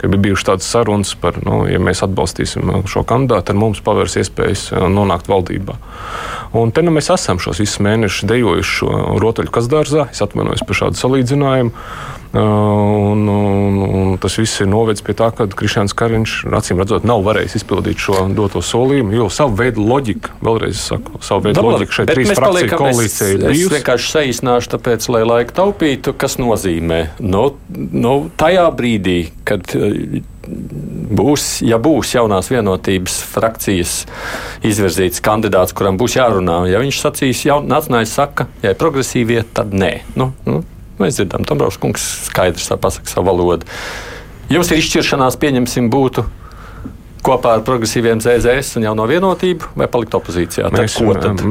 ka 0.00 0.08
bija 0.08 0.20
bijušas 0.20 0.46
tādas 0.46 0.68
sarunas 0.70 1.14
par, 1.20 1.36
nu, 1.44 1.64
ja 1.68 1.80
mēs 1.82 2.00
atbalstīsim 2.04 2.70
šo 2.90 3.04
kandidātu, 3.08 3.50
tad 3.50 3.60
mums 3.60 3.82
pavērs 3.86 4.18
iespējas 4.20 4.68
uh, 4.74 4.86
nonākt 4.92 5.30
valdībā. 5.30 5.76
Un 6.60 6.72
te 6.74 6.82
nu 6.82 6.90
mēs 6.94 7.12
esam 7.14 7.38
šos 7.42 7.60
visus 7.62 7.78
mēnešus 7.84 8.26
dejojuši 8.26 8.88
rotaļu 9.22 9.52
kasdārzā. 9.54 10.08
Es 10.10 10.22
atvainojos 10.24 10.64
par 10.66 10.78
šādu 10.80 10.98
salīdzinājumu. 10.98 11.70
Uh, 12.30 12.40
un, 13.10 13.28
un, 13.28 13.78
un 13.82 14.18
tas 14.22 14.36
viss 14.38 14.60
ir 14.62 14.68
novedis 14.70 15.02
pie 15.02 15.16
tā, 15.18 15.32
ka 15.34 15.48
Kristians 15.50 15.96
Kariņš 15.98 16.34
acīm 16.54 16.78
redzot 16.78 17.02
nav 17.08 17.24
varējis 17.26 17.56
izpildīt 17.58 17.98
šo 17.98 18.28
doto 18.38 18.62
solījumu, 18.62 19.16
jo 19.18 19.26
savu 19.34 19.58
veidu 19.58 19.82
loģika, 19.82 20.36
vēlreiz 20.38 20.78
saku, 20.92 21.18
savu 21.26 21.48
veidu 21.48 21.58
Dabla, 21.58 21.74
loģika 21.80 21.98
šeit 21.98 22.12
trīs 22.14 22.30
frakciju 22.38 22.78
koalīcija 22.78 23.30
ir 23.32 23.42
bijusi. 23.48 23.66
Es 23.66 23.74
vienkārši 23.74 24.14
saīsināšu, 24.14 24.72
tāpēc, 24.76 25.10
lai 25.10 25.24
laiku 25.26 25.58
taupītu, 25.58 26.14
kas 26.22 26.38
nozīmē, 26.38 27.00
nu, 27.18 27.44
nu 27.74 28.16
tajā 28.38 28.70
brīdī, 28.78 29.18
kad 29.50 29.66
būs, 30.46 31.50
ja 31.66 31.82
būs 31.82 32.14
jaunās 32.14 32.54
vienotības 32.54 33.20
frakcijas 33.34 34.00
izvirzīts 34.66 35.22
kandidāts, 35.24 35.74
kuram 35.74 35.98
būs 35.98 36.14
jārunā, 36.20 36.62
ja 36.70 36.78
viņš 36.82 37.06
sacīs, 37.08 37.46
ja 37.50 37.58
nacionālais 37.58 38.14
saka, 38.14 38.46
ja 38.62 38.70
ir 38.70 38.78
progresīvie, 38.78 39.42
tad 39.50 39.74
nē. 39.74 39.96
Nu, 40.14 40.30
nu, 40.46 40.62
mēs 41.02 41.18
dzirdam, 41.18 41.46
Tombrovs 41.48 41.80
kungs 41.80 42.04
skaidrs 42.28 42.70
pasaka 42.80 43.10
savu 43.10 43.30
valodu. 43.30 43.68
Jums 44.50 44.70
ir 44.72 44.82
izšķiršanās, 44.82 45.38
pieņemsim, 45.40 45.90
būtu 45.92 46.26
kopā 47.24 47.54
ar 47.58 47.64
progresīviem 47.64 48.20
ZZS 48.22 48.78
un 48.80 48.86
jauno 48.88 49.04
vienotību, 49.08 49.72
vai 49.78 49.86
palikt 49.92 50.14
opozīcijā? 50.16 50.70
Mēs, 50.74 50.96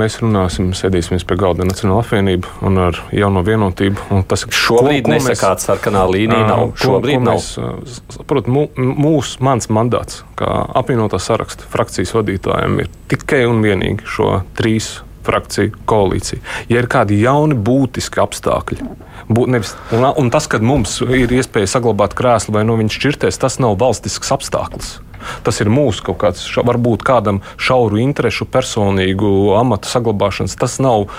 mēs 0.01 0.17
runāsim, 0.23 0.71
sēdīsimies 0.77 1.25
pie 1.29 1.37
galda 1.39 1.67
Nacionāla 1.67 2.03
apvienība 2.03 2.51
un 2.65 2.79
ar 2.87 2.99
jauno 3.15 3.43
vienotību. 3.45 4.21
Tas, 4.29 4.45
Šobrīd 4.49 5.05
ko, 5.05 5.13
ko 5.13 5.17
nesakāt 5.17 5.63
sarkanā 5.63 6.05
līnija 6.09 6.47
nav. 6.47 6.73
Šobrīd 6.79 7.19
ko, 7.19 7.21
ko 7.21 7.27
nav. 7.29 7.43
Mēs, 7.83 7.99
saprot, 8.17 8.49
mūs, 8.49 9.35
mans 9.45 9.69
mandāts, 9.73 10.23
kā 10.39 10.49
apvienotā 10.81 11.21
saraksta 11.21 11.69
frakcijas 11.69 12.15
vadītājiem, 12.17 12.81
ir 12.83 12.91
tikai 13.11 13.45
un 13.49 13.61
vienīgi 13.65 14.09
šo 14.09 14.39
trīs 14.57 14.97
frakciju 15.29 15.75
koalīciju. 15.89 16.41
Ja 16.71 16.81
ir 16.81 16.89
kādi 16.91 17.21
jauni 17.23 17.57
būtiski 17.57 18.21
apstākļi, 18.23 18.87
būt, 19.29 19.53
nevis, 19.55 19.75
un, 19.95 20.07
un 20.09 20.33
tas, 20.33 20.49
ka 20.49 20.61
mums 20.63 20.99
ir 21.05 21.31
iespēja 21.39 21.75
saglabāt 21.77 22.17
krēslu 22.17 22.57
vai 22.57 22.65
no 22.65 22.75
nu 22.75 22.83
viņš 22.83 22.97
šķirties, 22.99 23.39
tas 23.41 23.59
nav 23.63 23.77
valstisks 23.81 24.35
apstākļus. 24.35 24.97
Tas 25.43 25.59
ir 25.59 25.67
mūsu 25.71 26.05
kaut 26.07 26.19
kāds, 26.21 26.45
varbūt 26.55 27.03
kādam 27.07 27.41
šauru 27.59 27.99
interesu, 27.99 28.47
personīgu 28.47 29.51
amatu 29.59 29.91
saglabāšanas. 29.91 30.55
Tas 30.59 30.77
nav 30.79 31.09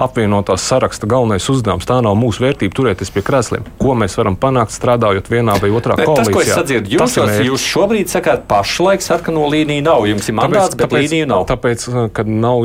apvienotās 0.00 0.64
saraksta 0.66 1.08
galvenais 1.10 1.46
uzdevums. 1.52 1.86
Tā 1.88 2.00
nav 2.04 2.16
mūsu 2.18 2.44
vērtība 2.44 2.76
turēties 2.76 3.12
pie 3.14 3.22
krēsliem. 3.26 3.66
Ko 3.80 3.94
mēs 3.98 4.16
varam 4.18 4.36
panākt 4.40 4.74
strādājot 4.74 5.30
vienā 5.32 5.56
vai 5.62 5.70
otrā 5.74 5.96
ne, 5.98 6.06
koalīcijā? 6.08 6.24
Tas, 6.24 6.34
ko 6.34 6.44
es 6.44 6.52
sadzirdu, 6.54 6.94
jūs, 6.94 7.16
tas 7.16 7.40
jūs 7.46 7.66
šobrīd 7.74 8.12
sakāt, 8.12 8.46
pašlaik 8.50 9.04
sarkano 9.04 9.46
līniju 9.52 9.84
nav. 9.86 10.06
Jums 10.10 10.30
ir 10.30 10.38
mandāts, 10.38 10.74
tāpēc, 10.74 10.78
bet 10.78 10.86
tāpēc, 10.86 11.04
līniju 11.06 11.28
nav. 11.30 11.44
Tāpēc, 11.50 11.86
kad 12.16 12.32
nav 12.32 12.64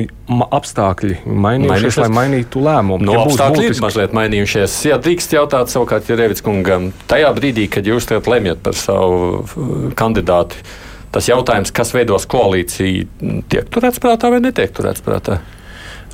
apstākļi 0.59 1.19
mainījušies, 1.25 1.99
lai 2.05 2.09
mainītu 2.19 2.63
lēmumu. 2.65 3.05
No 3.05 3.17
ja 3.17 3.25
apstākļi 3.25 3.61
būtiski... 3.61 3.77
ir 3.77 3.85
mazliet 3.85 4.17
mainījušies. 4.17 4.79
Jā, 4.89 4.99
drīkst 5.01 5.37
jautāt 5.37 5.73
savukārt, 5.73 6.09
ja 6.09 6.19
Revits 6.19 6.45
kungam, 6.45 6.89
tajā 7.11 7.31
brīdī, 7.37 7.67
kad 7.71 7.87
jūs 7.87 8.09
lemjat 8.25 8.63
par 8.65 8.77
savu 8.79 9.21
uh, 9.43 9.77
kandidātu 9.97 10.63
tas 11.15 11.29
jautājums, 11.29 11.71
kas 11.71 11.93
veidos 11.95 12.25
koalīciju, 12.27 13.05
tiek 13.51 13.69
turēts 13.71 14.01
prātā 14.03 14.31
vai 14.33 14.41
netiek 14.43 14.73
turēts 14.75 15.03
prātā? 15.05 15.39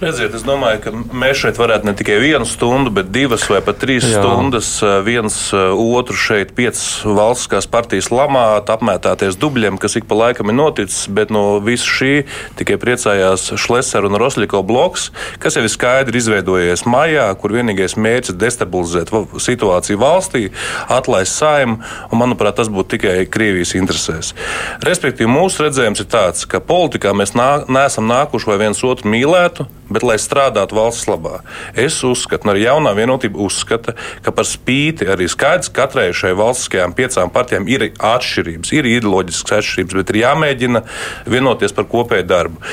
Redziet, 0.01 0.33
es 0.33 0.41
domāju, 0.41 0.79
ka 0.81 0.91
mēs 1.13 1.43
šeit 1.43 1.59
varētu 1.61 1.85
ne 1.85 1.91
tikai 1.93 2.15
vienu 2.17 2.45
stundu, 2.49 2.89
bet 2.89 3.11
divas 3.13 3.43
vai 3.45 3.59
pat 3.61 3.77
trīs 3.83 4.07
Jā. 4.09 4.17
stundas 4.17 4.69
viens 5.05 5.35
otru 5.53 6.15
šeit, 6.17 6.55
piecas 6.57 7.03
valstiskās 7.05 7.67
partijas 7.69 8.07
lamāt, 8.09 8.71
apmētāties 8.73 9.37
dubļiem, 9.37 9.77
kas 9.77 9.99
ik 9.99 10.07
pa 10.09 10.17
laikam 10.17 10.49
ir 10.49 10.55
noticis, 10.57 11.03
bet 11.05 11.29
no 11.29 11.59
visu 11.61 11.85
šī 11.85 12.09
tikai 12.57 12.79
priecājās 12.81 13.51
Šlesera 13.61 14.09
un 14.09 14.17
Rosļiko 14.17 14.63
bloks, 14.65 15.11
kas 15.43 15.59
jau 15.59 15.61
ir 15.67 15.69
skaidri 15.69 16.17
izveidojies 16.17 16.81
maijā, 16.89 17.27
kur 17.37 17.53
vienīgais 17.59 17.93
mērķis 17.93 18.33
ir 18.33 18.39
destabilizēt 18.41 19.13
situāciju 19.45 20.01
valstī, 20.01 20.47
atlaist 20.89 21.37
saimu, 21.37 21.77
un 22.09 22.23
manuprāt, 22.23 22.57
tas 22.57 22.73
būtu 22.73 22.95
tikai 22.95 23.13
Krievijas 23.29 23.75
interesēs. 23.77 24.33
Respektīvi, 24.81 25.29
mūsu 25.29 25.67
redzējums 25.67 26.01
ir 26.01 26.09
tāds, 26.09 26.49
ka 26.49 26.57
politikā 26.57 27.13
mēs 27.13 27.37
nā, 27.37 27.51
neesam 27.69 28.09
nākuši, 28.09 28.49
lai 28.49 28.59
viens 28.65 28.81
otru 28.81 29.13
mīlētu, 29.13 29.69
bet 29.93 30.05
lai 30.07 30.17
strādātu 30.21 30.77
valsts 30.77 31.09
labā. 31.09 31.41
Es 31.75 31.99
uzskatu, 32.07 32.47
un 32.47 32.53
arī 32.55 32.65
jaunā 32.65 32.93
vienotība 32.97 33.41
uzskata, 33.45 33.95
ka 34.25 34.33
par 34.35 34.47
spīti 34.47 35.07
arī 35.11 35.29
skaidrs 35.31 35.71
katrai 35.73 36.09
šai 36.15 36.33
valstiskajām 36.39 36.95
piecām 36.97 37.33
partijām 37.33 37.69
ir 37.71 37.89
atšķirības, 37.95 38.75
ir 38.77 38.91
ideoloģiskas 38.97 39.59
atšķirības, 39.61 39.97
bet 40.01 40.13
ir 40.13 40.21
jāmēģina 40.23 40.85
vienoties 41.31 41.75
par 41.75 41.89
kopēju 41.91 42.29
darbu. 42.31 42.71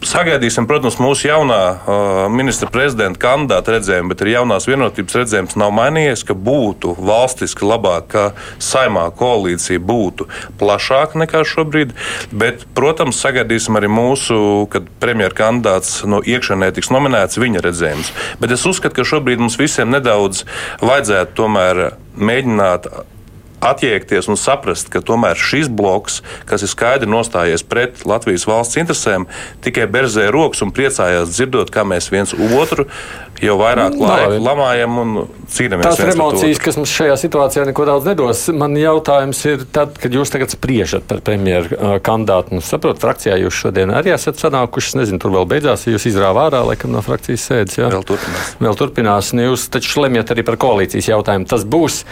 Sagaidīsim, 0.00 0.64
protams, 0.68 0.96
mūsu 1.00 1.28
jaunā 1.28 1.60
uh, 1.60 2.20
ministra 2.32 2.70
prezidenta 2.72 3.20
kandidāta 3.20 3.76
redzējumu, 3.76 4.10
bet 4.12 4.24
arī 4.24 4.32
jaunās 4.34 4.66
vienotības 4.68 5.18
redzējums 5.20 5.58
nav 5.60 5.74
mainījies, 5.76 6.24
ka 6.24 6.36
būtu 6.36 6.94
valstiski 6.96 7.68
labāk, 7.68 8.08
ka 8.14 8.24
saimā 8.62 9.06
koalīcija 9.16 9.82
būtu 9.84 10.26
plašāka 10.60 11.20
nekā 11.20 11.44
šobrīd. 11.46 11.92
Bet, 12.32 12.64
protams, 12.76 13.20
sagaidīsim 13.20 13.76
arī 13.76 13.92
mūsu, 13.92 14.40
kad 14.72 14.88
premjerministra 15.00 15.18
kandidāts 15.20 16.00
no 16.08 16.22
iekšēnē 16.24 16.70
tiks 16.74 16.88
nominēts, 16.94 17.38
viņa 17.40 17.60
redzējums. 17.64 18.12
Bet 18.40 18.54
es 18.56 18.64
uzskatu, 18.66 18.96
ka 18.96 19.08
šobrīd 19.12 19.42
mums 19.42 19.58
visiem 19.60 19.92
nedaudz 19.92 20.46
vajadzētu 20.80 21.36
tomēr 21.36 21.82
mēģināt 22.16 22.88
attiekties 23.60 24.28
un 24.30 24.38
saprast, 24.40 24.88
ka 24.92 25.02
tomēr 25.04 25.38
šis 25.38 25.68
bloks, 25.68 26.20
kas 26.48 26.64
ir 26.64 26.72
skaidri 26.72 27.10
nostājies 27.10 27.64
pret 27.66 28.04
Latvijas 28.08 28.46
valsts 28.48 28.80
interesēm, 28.80 29.28
tikai 29.64 29.86
berzē 29.90 30.28
rokas 30.32 30.64
un 30.64 30.72
priecājās 30.74 31.34
dzirdot, 31.36 31.72
kā 31.74 31.84
mēs 31.86 32.10
viens 32.12 32.34
otru 32.34 32.88
jau 33.44 33.56
vairāk 33.60 33.96
nu, 33.96 34.04
laika 34.04 34.38
lamājam 34.42 34.98
un 35.02 35.12
cīnāmies. 35.50 35.86
Tās 35.86 36.14
emocijas, 36.14 36.60
kas 36.62 36.78
mums 36.80 36.92
šajā 36.94 37.16
situācijā 37.20 37.64
neko 37.68 37.86
daudz 37.88 38.08
nedos. 38.10 38.42
Man 38.54 38.76
jautājums 38.78 39.40
ir, 39.48 39.64
tad, 39.72 39.96
kad 40.00 40.14
jūs 40.14 40.32
tagad 40.32 40.52
spriežat 40.52 41.06
par 41.10 41.22
premjeru 41.26 42.00
kandidātu, 42.06 42.58
nu, 42.58 42.64
saprotat, 42.64 43.02
frakcijā 43.02 43.38
jūs 43.44 43.62
šodien 43.64 43.94
arī 43.96 44.14
esat 44.16 44.40
sanākuši, 44.42 44.98
nezinu, 45.00 45.22
tur 45.22 45.34
vēl 45.38 45.48
beidzās, 45.50 45.86
ja 45.86 45.96
jūs 45.96 46.08
izrāvā 46.12 46.48
ārā, 46.50 46.62
laikam, 46.70 46.92
no 46.94 47.02
frakcijas 47.04 47.48
sēdes. 47.50 47.80
Jā? 47.80 47.90
Vēl 47.92 48.06
turpinās. 48.12 48.54
Vēl 48.60 48.80
turpinās. 48.82 49.32
Jūs 49.50 49.68
taču 49.72 50.04
lemjat 50.04 50.34
arī 50.34 50.46
par 50.46 50.60
koalīcijas 50.60 51.10
jautājumu. 51.12 51.48
Tas 51.50 51.64
būs 51.68 52.02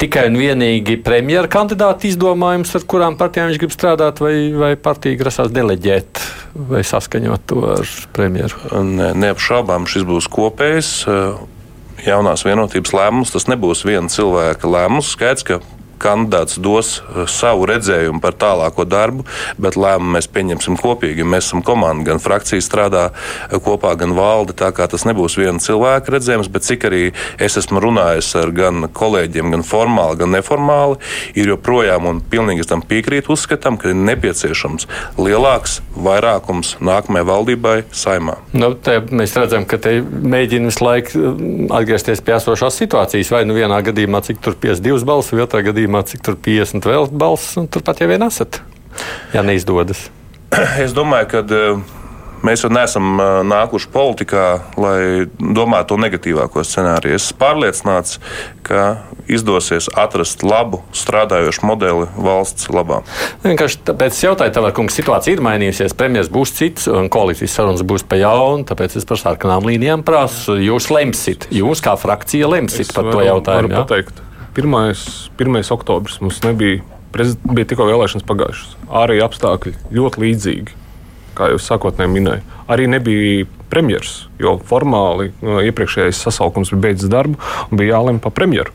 tikai 0.00 0.28
un 0.30 0.38
vienīgi 0.40 0.98
premjera 1.04 1.50
kandidāta 1.50 2.08
izdomājums, 2.10 2.74
ar 2.76 2.88
kurām 2.90 3.18
partijām 3.20 3.50
viņš 3.50 3.62
grib 3.62 3.74
strādāt, 3.74 4.20
vai, 4.24 4.34
vai 4.58 4.74
partija 4.80 5.20
grasās 5.20 5.54
deleģēt 5.54 6.22
vai 6.54 6.84
saskaņot 6.86 7.46
to 7.50 7.62
ar 7.74 7.90
premjeru? 8.14 8.60
Ne, 8.86 9.10
neapšaubām 9.18 9.88
šis 9.90 10.06
būs 10.08 10.30
kopējs. 10.32 10.92
Jaunās 12.04 12.44
vienotības 12.46 12.94
lēmums. 12.94 13.32
Tas 13.34 13.48
nebūs 13.50 13.84
viena 13.86 14.10
cilvēka 14.12 14.70
lēmums. 14.70 15.12
Skaidrs, 15.14 15.46
ka 15.46 15.60
kandidāts 16.00 16.58
dos 16.62 16.98
eh, 17.00 17.24
savu 17.30 17.68
redzējumu 17.70 18.22
par 18.24 18.36
tālāko 18.40 18.86
darbu, 18.88 19.26
bet 19.60 19.78
lēmumu 19.80 20.16
mēs 20.16 20.28
pieņemsim 20.34 20.78
kopīgi. 20.80 21.26
Mēs 21.26 21.48
esam 21.48 21.64
komanda, 21.66 22.06
gan 22.10 22.22
frakcija 22.22 22.64
strādā 22.64 23.06
eh, 23.10 23.56
kopā, 23.62 23.94
gan 24.00 24.16
valde. 24.16 24.56
Tā 24.56 24.70
kā 24.74 24.88
tas 24.90 25.06
nebūs 25.08 25.38
viena 25.40 25.62
cilvēka 25.62 26.14
redzējums, 26.14 26.50
bet 26.52 26.66
cik 26.66 26.88
arī 26.90 27.04
es 27.42 27.58
esmu 27.60 27.82
runājis 27.84 28.32
ar 28.40 28.52
gan 28.54 28.88
kolēģiem, 28.94 29.54
gan 29.54 29.66
formāli, 29.66 30.20
gan 30.22 30.34
neformāli, 30.34 31.00
ir 31.38 31.54
joprojām 31.54 32.08
un 32.10 32.22
pilnīgi 32.30 32.66
tam 32.68 32.84
piekrīt 32.84 33.30
uzskatām, 33.32 33.78
ka 33.80 33.90
ir 33.92 33.98
nepieciešams 33.98 34.88
lielāks 35.20 35.80
vairākums 35.94 36.76
nākamajai 36.84 37.28
valdībai 37.28 37.76
saimā. 37.94 38.36
Nu, 38.56 38.72
mēs 39.14 39.34
redzam, 39.38 39.66
ka 39.68 39.78
te 39.82 39.96
mēģina 40.02 40.70
visu 40.70 40.84
laiku 40.84 41.20
eh, 41.20 41.44
atgriezties 41.78 42.22
pie 42.24 42.36
esošās 42.38 42.78
situācijas. 42.82 43.32
Vai 43.34 43.44
nu 43.48 43.56
vienā 43.56 43.80
gadījumā, 43.86 44.22
cik 44.26 44.42
tur 44.44 44.56
52 44.60 45.06
balsu, 45.08 45.36
vai 45.36 45.44
otrā 45.46 45.62
gadījumā 45.66 45.93
gadījumā, 45.94 46.04
cik 46.08 46.24
tur 46.24 46.36
50 46.36 46.88
vēl 46.88 47.10
balss, 47.12 47.56
un 47.58 47.68
turpat 47.68 48.02
jau 48.02 48.08
vien 48.10 48.22
esat, 48.26 48.62
ja 49.34 49.42
neizdodas. 49.42 50.10
Es 50.84 50.94
domāju, 50.94 51.28
ka 51.30 51.40
eh, 51.42 51.80
mēs 52.44 52.62
jau 52.64 52.70
neesam 52.70 53.18
eh, 53.18 53.42
nākuši 53.46 53.90
politikā, 53.90 54.46
lai 54.78 55.26
domātu 55.38 55.94
to 55.94 55.98
negatīvāko 55.98 56.62
scenāriju. 56.62 57.16
Es 57.16 57.26
esmu 57.26 57.40
pārliecināts, 57.40 58.20
ka 58.62 59.02
izdosies 59.26 59.88
atrast 59.98 60.44
labu, 60.46 60.82
strādājošu 60.94 61.64
modeli 61.66 62.06
valsts 62.14 62.68
labā. 62.70 63.02
Vienkārši 63.42 63.80
tāpēc 63.88 64.14
es 64.14 64.22
jautāju, 64.26 64.54
tev, 64.54 64.68
kungs, 64.76 64.94
situācija 64.98 65.38
ir 65.38 65.42
mainījusies. 65.44 65.96
Premjerministrs 65.98 66.34
būs 66.34 66.54
cits, 66.54 66.90
un 66.92 67.10
koalīcijas 67.12 67.56
sarunas 67.58 67.82
būs 67.86 68.06
pa 68.06 68.20
jaunu. 68.20 68.66
Tāpēc 68.68 68.98
es 69.00 69.08
par 69.08 69.20
sarkanām 69.20 69.66
līnijām 69.66 70.06
prasu. 70.06 70.58
Jūs 70.60 70.90
lemsit, 70.94 71.48
jūs 71.54 71.82
kā 71.84 71.96
frakcija 71.98 72.52
lemsit 72.52 72.86
es 72.86 72.94
par 72.94 73.10
to 73.10 73.26
jautājumu. 73.26 73.82
Jā? 74.54 74.62
Pateikt. 74.62 75.30
1. 75.38 75.58
1. 75.62 75.72
oktobris 75.74 76.20
mums 76.20 76.42
nebija, 76.44 76.82
bija 77.44 77.66
tikko 77.66 77.88
vēlēšanas 77.90 78.26
pagājušas. 78.26 78.76
Arī 78.88 79.20
apstākļi 79.24 79.74
ļoti 79.94 80.22
līdzīgi, 80.22 80.78
kā 81.34 81.50
jau 81.50 81.58
sākotnēji 81.58 82.14
minēju. 82.14 82.46
Arī 82.70 82.86
nebija 82.88 83.48
premjeras, 83.70 84.28
jo 84.38 84.58
formāli 84.62 85.32
no, 85.42 85.58
iepriekšējais 85.64 86.22
sasaukums 86.22 86.70
bija 86.70 86.88
beidzis 86.88 87.10
darbu 87.10 87.38
un 87.70 87.78
bija 87.80 87.96
jālemj 87.96 88.22
par 88.22 88.34
premjeru. 88.36 88.72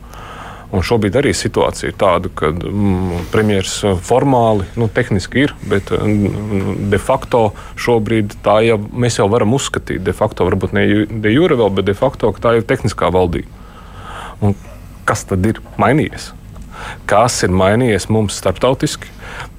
Un 0.70 0.84
šobrīd 0.86 1.16
arī 1.18 1.32
situācija 1.34 1.88
ir 1.90 1.96
tāda, 1.98 2.30
ka 2.30 2.52
mm, 2.52 3.24
premjerministrs 3.32 4.04
formāli, 4.06 4.68
nu, 4.78 4.86
tehniski 4.86 5.48
ir, 5.48 5.54
bet 5.66 5.90
mm, 5.90 6.90
de 6.92 7.00
facto 7.02 7.48
šobrīd 7.74 8.36
tā 8.44 8.60
jau 8.68 8.76
mēs 8.78 9.18
jau 9.18 9.26
varam 9.32 9.56
uzskatīt, 9.56 10.04
de 10.06 10.14
facto 10.14 10.46
varbūt 10.46 10.76
ne 10.76 10.84
de 11.10 11.32
jure 11.34 11.58
vēl, 11.58 11.72
bet 11.74 11.88
de 11.90 11.96
facto 11.98 12.30
tā 12.38 12.60
ir 12.60 12.68
tehniskā 12.68 13.10
valdība. 13.10 13.50
Un 14.46 14.54
kas 15.10 15.26
tad 15.26 15.46
ir 15.50 15.58
mainījies? 15.80 16.30
Kas 17.10 17.42
ir 17.44 17.52
mainījies 17.52 18.06
mums 18.12 18.38
starptautiski? 18.40 19.10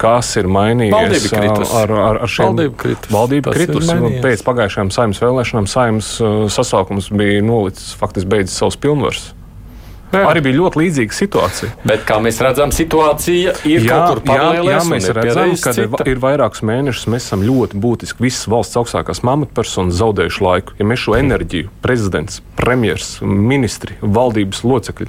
Kas 0.02 0.32
ir 0.40 0.48
mainījies 0.52 1.28
ar, 1.38 1.92
ar, 1.92 2.20
ar 2.26 2.32
šiem 2.32 2.50
valdību 2.50 2.78
kritus? 2.82 3.12
Kritus 3.58 3.92
pēc 4.24 4.44
pagājušajām 4.48 4.92
saimnes 4.96 5.22
vēlēšanām. 5.22 5.70
Saimnes 5.70 6.10
sasaukums 6.56 7.12
bija 7.14 7.44
nolicis, 7.46 7.94
faktiski 8.00 8.32
beidzis 8.32 8.58
savus 8.62 8.80
pilnvarus. 8.82 9.30
Jā. 10.12 10.26
Arī 10.28 10.42
bija 10.44 10.58
ļoti 10.60 10.80
līdzīga 10.82 11.16
situācija. 11.16 11.72
Bet, 11.88 12.04
kā 12.08 12.18
mēs 12.24 12.42
redzam, 12.44 12.72
situācija 12.76 13.54
ir 13.64 13.86
jā, 13.86 13.96
kaut 13.96 14.18
kur 14.18 14.22
paralēli. 14.28 14.68
Jā, 14.68 14.74
jā, 14.76 14.88
mēs 14.92 15.08
redzam, 15.16 15.54
ka 15.64 15.74
cita. 15.78 16.08
ir 16.12 16.20
vairākus 16.20 16.64
mēnešus 16.68 17.08
mēs 17.14 17.28
esam 17.30 17.46
ļoti 17.48 17.80
būtiski 17.80 18.26
visas 18.26 18.50
valsts 18.52 18.80
augstākās 18.82 19.24
amatpersonas 19.24 19.96
zaudējuši 20.02 20.44
laiku. 20.44 20.76
Ja 20.82 20.88
mēs 20.90 21.06
šo 21.06 21.16
enerģiju, 21.16 21.72
prezidents, 21.84 22.42
premjers, 22.60 23.14
ministri, 23.24 23.96
valdības 24.02 24.66
locekļi, 24.68 25.08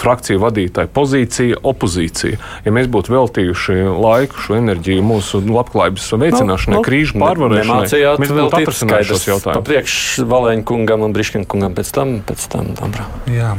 frakciju 0.00 0.40
vadītāji, 0.46 0.92
pozīcija, 0.96 1.60
opozīcija, 1.68 2.40
ja 2.64 2.74
mēs 2.74 2.88
būtu 2.92 3.12
veltījuši 3.18 3.78
laiku, 4.00 4.40
šo 4.46 4.56
enerģiju 4.62 5.04
mūsu 5.04 5.42
labklājības 5.44 6.08
veicināšanai, 6.24 6.78
no, 6.78 6.80
no, 6.80 6.86
krīžu 6.88 7.20
pārvarēšanai, 7.20 8.16
mēs 8.24 8.34
būtu 8.38 8.62
atrisinājuši 8.62 9.12
šos 9.12 9.28
jautājumus. 9.28 9.68
Priekš 9.68 10.00
Valēņa 10.28 10.66
kungam 10.72 11.04
un 11.04 11.14
Briškina 11.16 11.48
kungam 11.48 11.76
pēc 11.76 11.92
tam, 11.94 12.18
pēc 12.26 12.48
tam, 12.52 12.72
Dambrā. 12.78 13.06
Jā, 13.32 13.54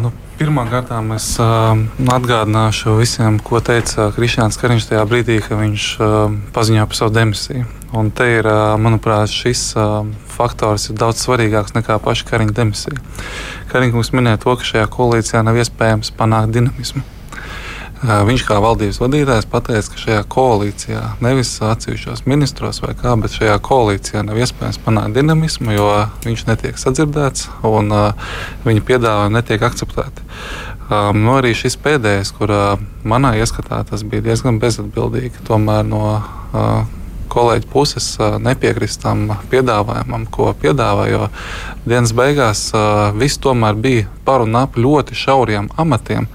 nu, 0.00 0.14
Pirmkārt, 0.38 0.92
es 1.16 1.24
uh, 1.42 1.74
atgādināšu 2.14 2.92
visiem, 3.00 3.40
ko 3.42 3.58
teica 3.58 4.12
Kristians 4.14 4.54
Kariņš 4.60 4.86
tajā 4.86 5.02
brīdī, 5.10 5.40
kad 5.42 5.58
viņš 5.58 5.86
uh, 5.98 6.36
paziņoja 6.54 6.84
par 6.86 6.98
savu 7.00 7.14
demisiju. 7.16 7.64
Un 7.98 8.12
te 8.14 8.28
ir, 8.36 8.46
uh, 8.46 8.76
manuprāt, 8.78 9.34
šis 9.34 9.64
uh, 9.74 10.06
faktors 10.30 10.92
ir 10.92 11.00
daudz 11.02 11.26
svarīgāks 11.26 11.74
nekā 11.74 11.98
paša 12.06 12.30
Kariņa 12.30 12.54
demisija. 12.54 13.02
Kariņš 13.72 14.14
minēja 14.14 14.38
to, 14.46 14.54
ka 14.54 14.70
šajā 14.70 14.86
koalīcijā 14.94 15.42
nav 15.42 15.58
iespējams 15.58 16.14
panākt 16.14 16.54
dinamismu. 16.54 17.02
Viņš 17.98 18.44
kā 18.46 18.60
valdības 18.62 19.00
vadītājs 19.02 19.48
pateica, 19.50 19.90
ka 19.90 19.98
šajā 19.98 20.20
koalīcijā, 20.30 21.00
nevis 21.24 21.50
atsevišķos 21.66 22.22
ministros 22.30 22.78
vai 22.84 22.92
kā, 22.98 23.16
bet 23.18 23.34
šajā 23.34 23.56
koalīcijā 23.66 24.22
nav 24.26 24.38
iespējams 24.38 24.78
panākt 24.84 25.16
dinamismu, 25.18 25.74
jo 25.74 25.88
viņš 26.22 26.44
netiek 26.46 26.78
sadzirdēts 26.78 27.48
un 27.66 27.90
uh, 27.90 28.36
viņa 28.68 28.84
piedāvājumi 28.86 29.38
netiek 29.40 29.66
akceptēti. 29.66 30.26
Um, 30.88 31.24
nu, 31.24 31.34
arī 31.40 31.50
šis 31.58 31.74
pēdējais, 31.82 32.30
kur 32.38 32.54
uh, 32.54 32.86
manā 33.02 33.34
ieskatā 33.42 33.82
tas 33.90 34.06
bija 34.06 34.28
diezgan 34.30 34.62
bezatbildīgi, 34.62 35.42
tomēr 35.50 35.82
no 35.90 36.04
uh, 36.14 36.86
kolēģi 37.38 37.70
puses 37.70 38.10
nepiekrist 38.42 39.02
tam 39.04 39.28
piedāvājumam, 39.52 40.26
ko 40.34 40.50
piedāvā. 40.58 41.08
Jo 41.12 41.28
dienas 41.88 42.12
beigās 42.16 42.68
viss 43.18 43.40
tomēr 43.42 43.78
bija 43.78 44.08
par 44.26 44.44
un 44.44 44.58
ap 44.60 44.76
ļoti 44.76 45.16
šauriem 45.16 45.70
amatiem. 45.78 46.26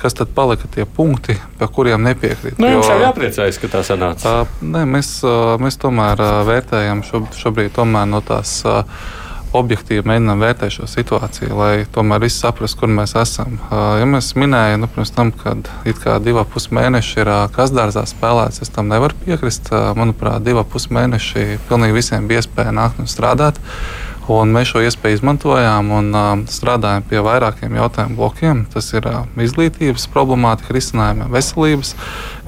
Kas 0.00 0.16
tad 0.16 0.30
palika 0.36 0.68
tie 0.72 0.86
punkti, 0.86 1.36
par 1.58 1.72
kuriem 1.74 2.04
nepiekrīt? 2.06 2.60
Nu, 2.60 2.70
jums 2.76 2.88
jau 2.88 3.00
jāpriecājas, 3.02 3.58
ka 3.60 3.72
tā 3.72 3.82
sanāca. 3.86 4.36
Nē, 4.64 4.84
mēs, 4.88 5.16
mēs 5.60 5.80
tomēr 5.80 6.22
vērtējam 6.48 7.02
šo, 7.08 7.24
šobrīd 7.36 7.74
tomēr 7.76 8.08
no 8.08 8.22
tās. 8.24 8.60
Uh, 8.64 9.18
objektīvi 9.56 10.04
mēģinām 10.06 10.42
vērtēt 10.44 10.74
šo 10.76 10.88
situāciju, 10.90 11.54
lai 11.58 11.72
tomēr 11.94 12.22
visi 12.24 12.38
saprastu, 12.42 12.82
kur 12.82 12.92
mēs 12.92 13.16
esam. 13.18 13.58
Ja 13.70 14.06
mēs 14.08 14.32
minējām, 14.38 14.84
nu, 14.84 14.90
pirms 14.94 15.14
tam, 15.16 15.32
kad 15.36 15.70
kā 16.02 16.18
divi 16.22 16.44
pus 16.52 16.70
mēneši 16.74 17.22
ir 17.22 17.32
kasdārzā 17.56 18.04
spēlēts, 18.08 18.62
es 18.64 18.72
tam 18.74 18.90
nevaru 18.92 19.18
piekrist. 19.24 19.72
Manuprāt, 19.98 20.44
divi 20.46 20.64
pus 20.70 20.88
mēneši 20.94 21.60
pilnīgi 21.68 21.98
visiem 21.98 22.30
bija 22.30 22.44
iespēja 22.44 22.74
nākt 22.76 23.02
un 23.02 23.10
strādāt. 23.10 23.58
Un 24.30 24.52
mēs 24.54 24.70
šo 24.70 24.82
iespēju 24.86 25.18
izmantojām 25.18 25.88
un 25.96 26.10
uh, 26.14 26.28
strādājam 26.50 27.02
pie 27.10 27.18
vairākiem 27.26 27.74
jautājumu 27.80 28.18
blokiem. 28.20 28.60
Tas 28.70 28.92
ir 28.94 29.08
uh, 29.10 29.24
izglītības 29.42 30.06
problemātika, 30.12 30.74
risinājumi 30.76 31.26
veselības, 31.34 31.96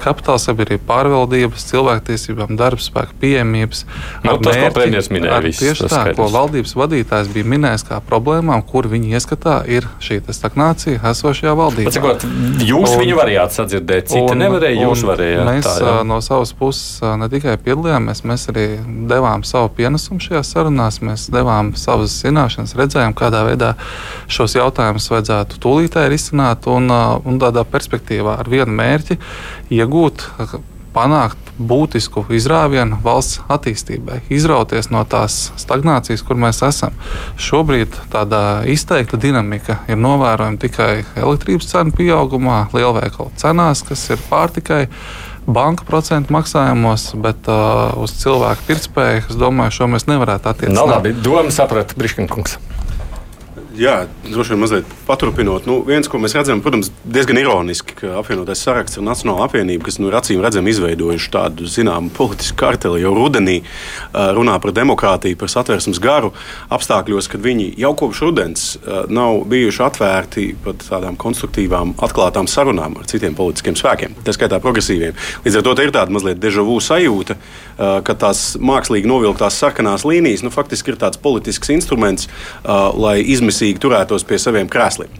kapitāla 0.03 0.39
sabiedrība, 0.41 0.83
pārvaldības, 0.87 1.65
cilvēktiesībām, 1.69 2.55
darba 2.59 2.83
spēka 2.83 3.15
pieejamības. 3.19 3.83
Nu, 4.23 4.37
tas, 4.37 4.55
mērķi, 4.55 4.63
ko 4.63 4.71
premjerministrs 4.77 5.13
minēja, 5.13 5.35
ar, 5.37 5.47
tieši 5.59 5.89
tā, 5.91 6.01
ko 6.17 6.27
valdības 6.33 6.75
vadītājs 6.79 7.31
bija 7.33 7.49
minējis 7.53 7.85
kā 7.89 7.99
problēmām, 8.07 8.63
kur 8.67 8.87
viņi 8.91 9.17
ieskatā 9.19 9.59
ir 9.71 9.87
šī 10.03 10.21
stagnācija 10.33 11.01
esošajā 11.11 11.55
valdībā. 11.59 11.93
Cikot, 11.95 12.25
jūs 12.63 12.93
un, 12.93 13.03
viņu 13.03 13.19
varējāt 13.19 13.57
sadzirdēt, 13.59 14.09
citi 14.13 14.23
un, 14.23 14.39
nevarēja, 14.43 14.87
jūs 14.87 15.05
varējāt. 15.07 15.45
Mēs 15.49 15.67
tā, 15.67 15.77
jā. 15.83 15.95
no 16.07 16.19
savas 16.23 16.55
puses 16.57 17.03
ne 17.19 17.29
tikai 17.31 17.57
piedalījāmies, 17.63 18.23
mēs 18.27 18.47
arī 18.53 18.67
devām 19.11 19.43
savu 19.47 19.71
pienesumu 19.77 20.23
šajās 20.23 20.55
sarunās, 20.55 21.01
mēs 21.03 21.27
devām 21.33 21.72
savas 21.79 22.15
zināšanas, 22.23 22.75
redzējām, 22.79 23.15
kādā 23.17 23.43
veidā 23.47 23.73
šos 24.31 24.57
jautājumus 24.57 25.09
vajadzētu 25.13 25.61
tūlītēji 25.63 26.13
risināt 26.13 26.67
un, 26.71 26.91
un 26.91 27.41
tādā 27.41 27.65
perspektīvā 27.67 28.37
ar 28.43 28.51
vienu 28.51 28.75
mērķi 28.77 29.19
iegūt, 29.79 30.27
panākt 30.93 31.43
būtisku 31.57 32.23
izrāvienu 32.33 32.97
valsts 33.03 33.41
attīstībai, 33.51 34.21
izrauties 34.33 34.89
no 34.93 35.03
tās 35.09 35.51
stagnācijas, 35.59 36.23
kur 36.25 36.39
mēs 36.39 36.63
esam. 36.65 36.95
Šobrīd 37.41 37.97
tāda 38.13 38.63
izteikta 38.69 39.19
dinamika 39.21 39.79
ir 39.89 39.99
novērojama 40.01 40.61
tikai 40.61 40.91
elektrības 41.19 41.69
cenu 41.73 41.93
pieaugumā, 41.97 42.67
lielveikalu 42.73 43.33
cenās, 43.41 43.85
kas 43.85 44.07
ir 44.13 44.25
pārtikai. 44.29 44.87
Banka 45.45 45.83
procentu 45.87 46.33
maksājumos, 46.33 47.09
bet 47.19 47.49
uh, 47.51 47.91
uz 47.99 48.13
cilvēku 48.21 48.67
pirktspēju, 48.69 49.25
es 49.29 49.39
domāju, 49.39 49.75
šo 49.79 49.89
mēs 49.91 50.07
nevarētu 50.07 50.51
attiecināt. 50.53 50.79
Nav 50.79 50.91
labi. 50.97 51.11
Doma 51.25 51.51
saprata, 51.51 51.97
Briškinkungs. 51.99 52.57
Jā, 53.73 54.03
droši 54.21 54.53
vien 54.53 54.59
mazliet 54.61 54.89
paturpinot. 55.07 55.65
Nu, 55.65 55.79
viens, 55.81 56.05
ko 56.05 56.19
mēs 56.21 56.35
redzam, 56.37 56.59
protams, 56.61 56.91
diezgan 57.09 57.39
ironiski, 57.41 57.95
ka 57.97 58.11
apvienotais 58.19 58.61
saraksts 58.61 58.99
ar 58.99 59.05
Nacionālo 59.07 59.41
apvienību, 59.47 59.87
kas 59.87 59.95
nu, 59.97 60.11
acīm 60.13 60.43
redzami 60.45 60.69
izveidojuši 60.69 61.31
tādu 61.33 61.65
zināmu 61.65 62.11
politisku 62.13 62.53
karteli 62.59 63.01
jau 63.01 63.15
rudenī, 63.17 63.55
runā 64.13 64.59
par 64.61 64.75
demokrātiju, 64.77 65.39
par 65.41 65.49
satversmes 65.49 65.97
garu, 66.03 66.29
apstākļos, 66.69 67.31
kad 67.33 67.41
viņi 67.41 67.71
jau 67.81 67.95
kopš 67.97 68.21
rudens 68.21 68.67
nav 69.09 69.39
bijuši 69.49 69.81
atvērti 69.87 70.45
pat 70.67 70.85
tādām 70.91 71.17
konstruktīvām, 71.17 71.95
atklātām 72.05 72.45
sarunām 72.45 72.99
ar 73.01 73.09
citiem 73.09 73.33
politiskiem 73.33 73.79
spēkiem, 73.79 74.19
tā 74.21 74.37
skaitā 74.37 74.61
progresīviem. 74.61 75.17
Līdz 75.47 75.59
ar 75.63 75.65
to 75.65 75.75
ir 75.81 75.95
tāda 75.97 76.13
mazliet 76.13 76.37
dežavu 76.45 76.77
sajūta, 76.77 77.39
ka 78.05 78.17
tās 78.21 78.45
mākslīgi 78.61 79.09
novilktās 79.09 79.57
sarkanās 79.57 80.05
līnijas 80.05 80.45
nu, 80.45 80.53
faktiski 80.53 80.93
ir 80.93 81.01
tāds 81.01 81.17
politisks 81.17 81.73
instruments, 81.73 82.29
lai 83.01 83.17
izmisītu 83.25 83.62
attiecīgi 83.63 83.81
turētos 83.81 84.25
pie 84.27 84.37
saviem 84.41 84.67
krēsliem. 84.71 85.11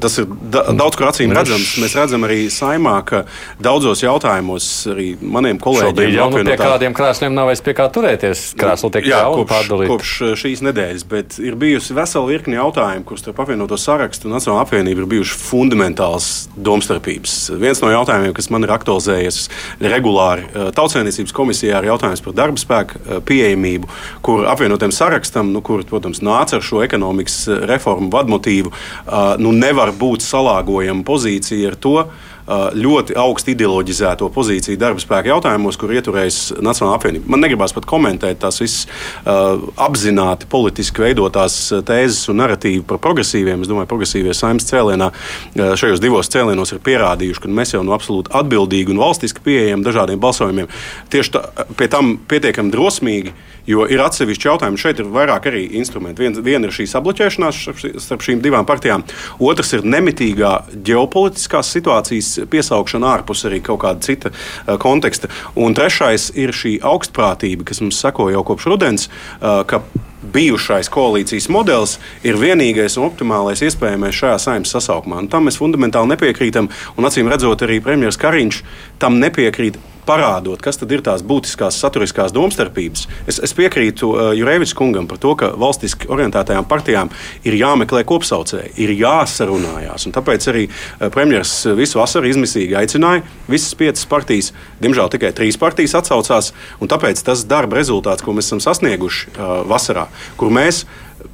Tas 0.00 0.18
ir 0.20 0.26
da 0.52 0.64
daudz 0.76 0.96
kur 0.96 1.08
acīm 1.08 1.32
redzams. 1.34 1.76
Mēs 1.82 1.96
redzam 1.96 2.24
arī 2.26 2.46
saimā, 2.52 2.98
ka 3.06 3.24
daudzos 3.62 4.02
jautājumos 4.04 4.66
arī 4.92 5.16
maniem 5.20 5.58
kolēģiem 5.62 6.12
jau 6.14 6.28
nu, 6.30 6.42
pie 6.46 6.56
kādiem 6.60 6.94
krēsliem 6.96 7.34
nav 7.34 7.50
vairs 7.50 7.62
pie 7.64 7.74
kā 7.76 7.88
turēties. 7.92 8.44
Krēsli 8.58 8.92
tiek 8.96 9.08
jā, 9.10 9.22
kopš, 9.32 9.72
kopš 9.90 10.14
šīs 10.42 10.62
nedēļas, 10.66 11.06
bet 11.10 11.38
ir 11.42 11.56
bijusi 11.58 11.96
vesela 11.96 12.28
virkni 12.28 12.58
jautājumu, 12.58 13.06
kurus 13.08 13.24
starp 13.24 13.42
apvienoto 13.44 13.78
sarakstu 13.80 14.28
un 14.28 14.36
Nacionālo 14.36 14.62
apvienību 14.64 15.04
ir 15.04 15.10
bijuši 15.16 15.38
fundamentāls 15.40 16.30
domstarpības. 16.56 17.36
Viens 17.60 17.82
no 17.82 17.92
jautājumiem, 17.92 18.34
kas 18.36 18.50
man 18.52 18.66
ir 18.66 18.74
aktualizējies 18.76 19.42
regulāri 19.82 20.46
eh, 20.46 20.70
tautsēmniecības 20.76 21.34
komisijā, 21.36 21.80
ir 21.80 21.90
jautājums 21.90 22.24
par 22.24 22.36
darba 22.36 22.60
spēku 22.60 23.00
eh, 23.00 23.20
pieejamību, 23.26 23.90
kur 24.26 24.46
apvienotiem 24.50 24.94
sarakstam, 24.94 25.52
nu, 25.54 25.62
kur, 25.64 25.84
protams, 25.88 26.22
nāca 26.24 26.58
ar 26.60 26.66
šo 26.66 26.82
ekonomikas 26.86 27.38
eh, 27.48 27.66
reformu 27.70 27.85
reformu 27.86 28.10
vadmotīvu, 28.10 28.72
nu, 29.38 29.52
nevar 29.54 29.92
būt 29.94 30.24
salāgojama 30.24 31.04
pozīcija 31.06 31.70
ar 31.70 31.76
to 31.78 31.96
ļoti 32.46 33.16
augstu 33.18 33.50
ideoloģizēto 33.52 34.28
pozīciju 34.34 34.78
darba 34.78 35.02
spēka 35.02 35.32
jautājumos, 35.32 35.78
kur 35.80 35.90
ieturējas 35.90 36.52
Nacionāla 36.62 36.98
apvienība. 37.00 37.26
Man 37.32 37.42
negribas 37.42 37.74
pat 37.74 37.88
komentēt 37.90 38.38
tās 38.44 38.60
visas 38.62 38.86
apzināti 39.26 40.46
politiski 40.50 41.02
veidotās 41.02 41.58
tēzes 41.88 42.30
un 42.30 42.38
narratīvu 42.42 42.84
par 42.86 43.00
progresīviem. 43.02 43.64
Es 43.64 43.70
domāju, 43.70 43.88
ka 43.88 43.94
progresīvie 43.96 44.36
saimnes 44.36 44.68
cēlienā 44.70 45.10
šajos 45.56 46.02
divos 46.04 46.30
cēlienos 46.30 46.76
ir 46.76 46.82
pierādījuši, 46.86 47.42
ka 47.42 47.50
mēs 47.50 47.74
jau 47.74 47.82
no 47.86 47.96
absolūti 47.96 48.30
atbildīgi 48.36 48.94
un 48.94 49.02
valstiski 49.02 49.42
pieejam 49.42 49.82
dažādiem 49.86 50.22
balsojumiem. 50.22 50.70
Tieši 51.10 51.34
tā, 51.34 51.44
pie 51.74 51.90
tam 51.92 52.16
pietiekami 52.30 52.74
drosmīgi. 52.74 53.34
Jo 53.66 53.82
ir 53.90 53.98
atsevišķi 53.98 54.46
jautājumi, 54.46 54.78
šeit 54.78 55.00
ir 55.02 55.08
vairāk 55.10 55.48
arī 55.50 55.64
instrumenti. 55.74 56.22
Viena 56.22 56.42
vien 56.46 56.62
ir 56.62 56.70
šī 56.70 56.84
sabloķēšanās 56.86 57.64
starp 57.98 58.22
šīm 58.22 58.38
divām 58.38 58.62
partijām, 58.62 59.02
otrs 59.42 59.74
ir 59.74 59.82
nemitīgā 59.82 60.52
ģeopolitiskās 60.86 61.72
situācijas 61.74 62.28
piesaukšana 62.50 63.12
ārpus 63.16 63.46
arī 63.48 63.62
kaut 63.64 63.82
kāda 63.84 64.04
cita 64.04 64.32
uh, 64.32 64.76
konteksta. 64.82 65.30
Un 65.56 65.76
trešais 65.76 66.30
ir 66.36 66.54
šī 66.56 66.78
augstprātība, 66.86 67.66
kas 67.68 67.82
mums 67.84 68.00
seko 68.02 68.28
jau 68.34 68.44
kopš 68.46 68.68
rudens, 68.72 69.08
uh, 69.08 69.62
ka 69.68 69.82
bijušais 70.32 70.88
koalīcijas 70.92 71.48
modelis 71.52 71.96
ir 72.26 72.38
vienīgais 72.40 72.96
un 72.98 73.06
optimālais 73.08 73.62
iespējamais 73.66 74.16
šajā 74.16 74.38
saimnes 74.42 74.72
sasaukumā. 74.74 75.22
Un 75.22 75.28
tam 75.32 75.46
mēs 75.46 75.60
fundamentāli 75.60 76.14
nepiekrītam, 76.14 76.70
un 76.96 77.08
acīm 77.08 77.30
redzot, 77.30 77.62
arī 77.66 77.78
premjerministrs 77.84 78.22
Kariņš 78.22 78.62
tam 79.02 79.20
nepiekrīt 79.22 79.78
parādot, 80.06 80.60
kas 80.62 80.78
tad 80.80 80.92
ir 80.94 81.02
tās 81.04 81.24
būtiskās 81.26 81.78
saturiskās 81.82 82.34
domstarpības. 82.34 83.06
Es, 83.28 83.40
es 83.42 83.54
piekrītu 83.56 84.08
uh, 84.10 84.30
Jurēvičs 84.36 84.74
kungam 84.78 85.08
par 85.10 85.20
to, 85.22 85.34
ka 85.38 85.52
valstiski 85.58 86.10
orientētajām 86.12 86.68
partijām 86.70 87.12
ir 87.46 87.58
jāmeklē 87.58 88.04
kopsaucēji, 88.08 88.74
ir 88.82 88.94
jāsarunājās. 88.96 90.08
Tāpēc 90.16 90.48
arī 90.52 90.66
uh, 90.68 91.08
premjerministrs 91.12 91.76
visu 91.78 92.00
vasaru 92.00 92.30
izmisīgi 92.30 92.78
aicināja 92.78 93.24
visas 93.50 93.74
piecas 93.78 94.06
partijas, 94.10 94.52
diemžēl 94.82 95.12
tikai 95.12 95.32
trīs 95.36 95.58
partijas 95.60 95.96
atsaucās, 96.00 96.52
tāpēc 96.86 97.22
tas 97.26 97.44
darba 97.48 97.80
rezultāts, 97.80 98.24
ko 98.24 98.36
mēs 98.36 98.50
esam 98.50 98.62
sasnieguši 98.62 99.32
uh, 99.34 99.56
vasarā, 99.68 100.06
kur 100.40 100.54
mēs 100.54 100.84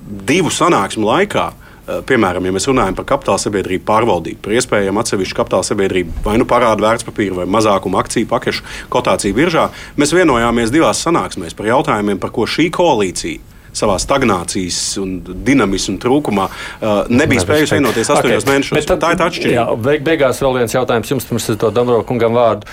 divu 0.02 0.50
sanāksmu 0.52 1.06
laikā 1.06 1.50
Eh, 1.52 1.61
piemēram, 1.86 2.46
ja 2.46 2.54
mēs 2.54 2.68
runājam 2.70 2.96
par 2.98 3.06
kapitāla 3.12 3.42
sabiedrību 3.42 3.84
pārvaldību, 3.88 4.40
par 4.44 4.56
iespējamu 4.58 5.02
atsevišķu 5.02 5.38
kapitāla 5.38 5.66
sabiedrību 5.66 6.24
vai 6.24 6.36
nu 6.40 6.46
parādu 6.48 6.86
vērtspapīru 6.86 7.40
vai 7.40 7.46
mazākumu 7.50 7.98
akciju 8.02 8.28
pakešu 8.30 8.66
kotāciju 8.92 9.38
biržā, 9.38 9.68
mēs 9.98 10.14
vienojāmies 10.14 10.74
divās 10.74 11.02
sanāksmēs 11.02 11.56
par 11.58 11.72
jautājumiem, 11.72 12.20
par 12.22 12.34
ko 12.34 12.46
šī 12.46 12.68
koalīcija 12.74 13.50
savā 13.72 13.96
stagnācijas 14.00 14.78
un 15.00 15.16
dinamismu 15.24 15.96
trūkumā 16.02 16.46
uh, 16.48 16.88
nebija 17.08 17.40
spējusi 17.40 17.78
vienoties 17.78 18.10
astoņos 18.12 18.44
okay. 18.44 18.52
mēnešos. 18.52 18.88
Tad, 18.88 19.00
tā 19.00 19.12
ir 19.14 19.20
tā 19.20 19.28
atšķirība. 19.30 19.56
Jā, 19.56 19.66
beig, 19.88 20.04
beigās 20.06 20.42
vēl 20.44 20.58
viens 20.60 20.76
jautājums 20.76 21.12
jums, 21.14 21.28
pirms 21.28 21.48
es 21.54 21.60
to 21.60 21.72
Dabro 21.72 22.02
kungam 22.04 22.36
vārdu. 22.36 22.68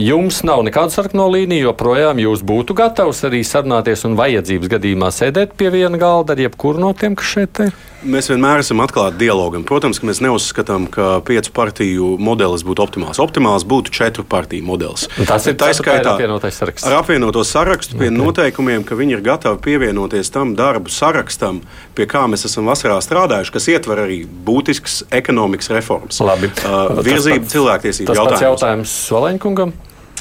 Jums 0.00 0.40
nav 0.46 0.62
nekāda 0.62 0.94
sarkano 0.94 1.26
līnija, 1.32 1.66
joprojām 1.66 2.20
jūs 2.22 2.44
būtu 2.46 2.76
gatavs 2.78 3.24
arī 3.26 3.42
sarunāties 3.44 4.06
un 4.06 4.14
vajadzības 4.18 4.70
gadījumā 4.78 5.10
sēdēt 5.12 5.56
pie 5.58 5.72
viena 5.74 5.98
galda 6.00 6.36
ar 6.36 6.44
jebkuru 6.46 6.80
no 6.86 6.92
tiem, 6.96 7.18
kas 7.18 7.34
šeit 7.34 7.64
ir. 7.66 7.74
Mēs 8.00 8.30
vienmēr 8.30 8.62
esam 8.62 8.80
atklāti 8.80 9.18
dialogam. 9.20 9.60
Protams, 9.68 9.98
ka 10.00 10.06
mēs 10.08 10.22
neuzskatām, 10.24 10.86
ka 10.92 11.18
piecu 11.26 11.52
partiju 11.52 12.06
modelis 12.22 12.64
būtu 12.64 12.80
optimāls. 12.80 13.20
Optimāls 13.20 13.66
būtu 13.68 13.92
četru 13.92 14.24
partiju 14.24 14.64
modelis. 14.64 15.04
Un 15.20 15.28
tas 15.28 15.44
ir 15.50 15.58
tā 15.60 15.68
skaitā 15.76 16.14
apvienotais 16.14 16.56
saraksts. 16.56 16.86
Ar 16.88 16.96
apvienoto 17.02 17.44
sarakstu 17.44 17.98
pie 18.00 18.08
okay. 18.08 18.16
noteikumiem, 18.16 18.86
ka 18.88 18.96
viņi 18.96 19.18
ir 19.18 19.24
gatavi 19.26 19.60
pievienoties 19.66 20.32
tam 20.32 20.54
darbu 20.56 20.92
sarakstam, 20.92 21.60
pie 21.98 22.08
kā 22.08 22.24
mēs 22.30 22.46
esam 22.48 22.70
vasarā 22.72 22.96
strādājuši, 23.04 23.54
kas 23.58 23.68
ietver 23.74 24.04
arī 24.06 24.22
būtisks 24.24 25.02
ekonomikas 25.20 25.68
reformas. 25.76 26.24
Labi. 26.24 26.48
Uh, 26.64 27.02
virzību 27.04 27.52
cilvēktiesību 27.52 28.16
jautājums. 28.16 28.38
Tas 28.38 28.48
jautājums 28.48 28.98
Valeņkungam. 29.12 29.76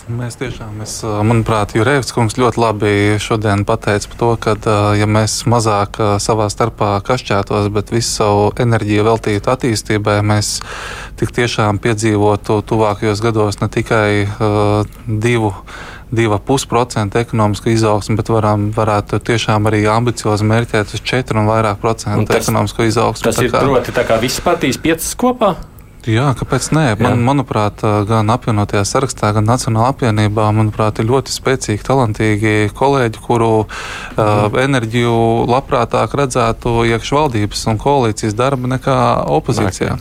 Mēs 0.10 0.39
tiešām, 0.39 0.72
mēs, 0.82 0.93
manuprāt, 1.06 1.76
Jurēvs 1.78 2.10
kungs 2.15 2.34
ļoti 2.39 2.58
labi 2.58 2.93
šodien 3.22 3.62
pateica 3.67 4.10
par 4.10 4.17
to, 4.17 4.30
ka, 4.41 4.56
ja 4.98 5.06
mēs 5.06 5.43
mazāk 5.50 6.00
savā 6.24 6.48
starpā 6.50 6.95
kašķētos, 7.06 7.69
bet 7.76 7.93
visu 7.93 8.10
savu 8.15 8.48
enerģiju 8.65 9.06
veltītu 9.06 9.54
attīstībai, 9.54 10.17
mēs 10.26 10.56
tik 11.19 11.36
tiešām 11.38 11.78
piedzīvotu 11.84 12.58
tuvākajos 12.65 13.22
gados 13.22 13.62
ne 13.62 13.69
tikai 13.69 14.10
uh, 14.26 15.00
divu. 15.06 15.54
2,5% 16.10 17.19
ekonomisku 17.22 17.69
izaugsmu, 17.69 18.15
bet 18.17 18.32
varam, 18.34 18.72
varētu 18.74 19.19
tiešām 19.30 19.69
arī 19.69 19.84
ambiciozi 19.93 20.48
mērķēt 20.50 20.95
uz 20.98 21.04
4 21.06 21.38
un 21.38 21.45
vairāk 21.45 21.78
procentu 21.84 22.34
ekonomisku 22.34 22.88
izaugsmu. 22.89 23.28
Tas 23.30 23.38
ir 23.43 23.54
kā, 23.54 23.62
proti, 23.62 23.93
tā 23.93 24.08
kā 24.10 24.17
visas 24.17 24.41
partijas 24.41 24.82
piecas 24.82 25.13
kopā? 25.13 25.54
Jā, 26.08 26.30
kāpēc 26.40 26.70
nē? 26.72 26.84
Man, 27.04 27.20
manuprāt, 27.28 27.82
gan 28.08 28.32
apvienotajā 28.32 28.86
sarakstā, 28.88 29.34
gan 29.36 29.44
Nacionālajā 29.50 29.92
apvienībā 29.92 30.46
manuprāt, 30.56 31.02
ir 31.02 31.10
ļoti 31.10 31.34
spēcīgi, 31.34 31.84
talantīgi 31.84 32.54
kolēģi, 32.78 33.20
kuru 33.26 33.50
uh, 33.66 34.60
enerģiju 34.64 35.16
labprātāk 35.52 36.16
redzētu 36.16 36.86
iekšā 36.88 37.18
valdības 37.18 37.66
un 37.68 37.82
koalīcijas 37.84 38.38
darba 38.40 38.72
nekā 38.78 39.00
opozīcijā. 39.36 39.98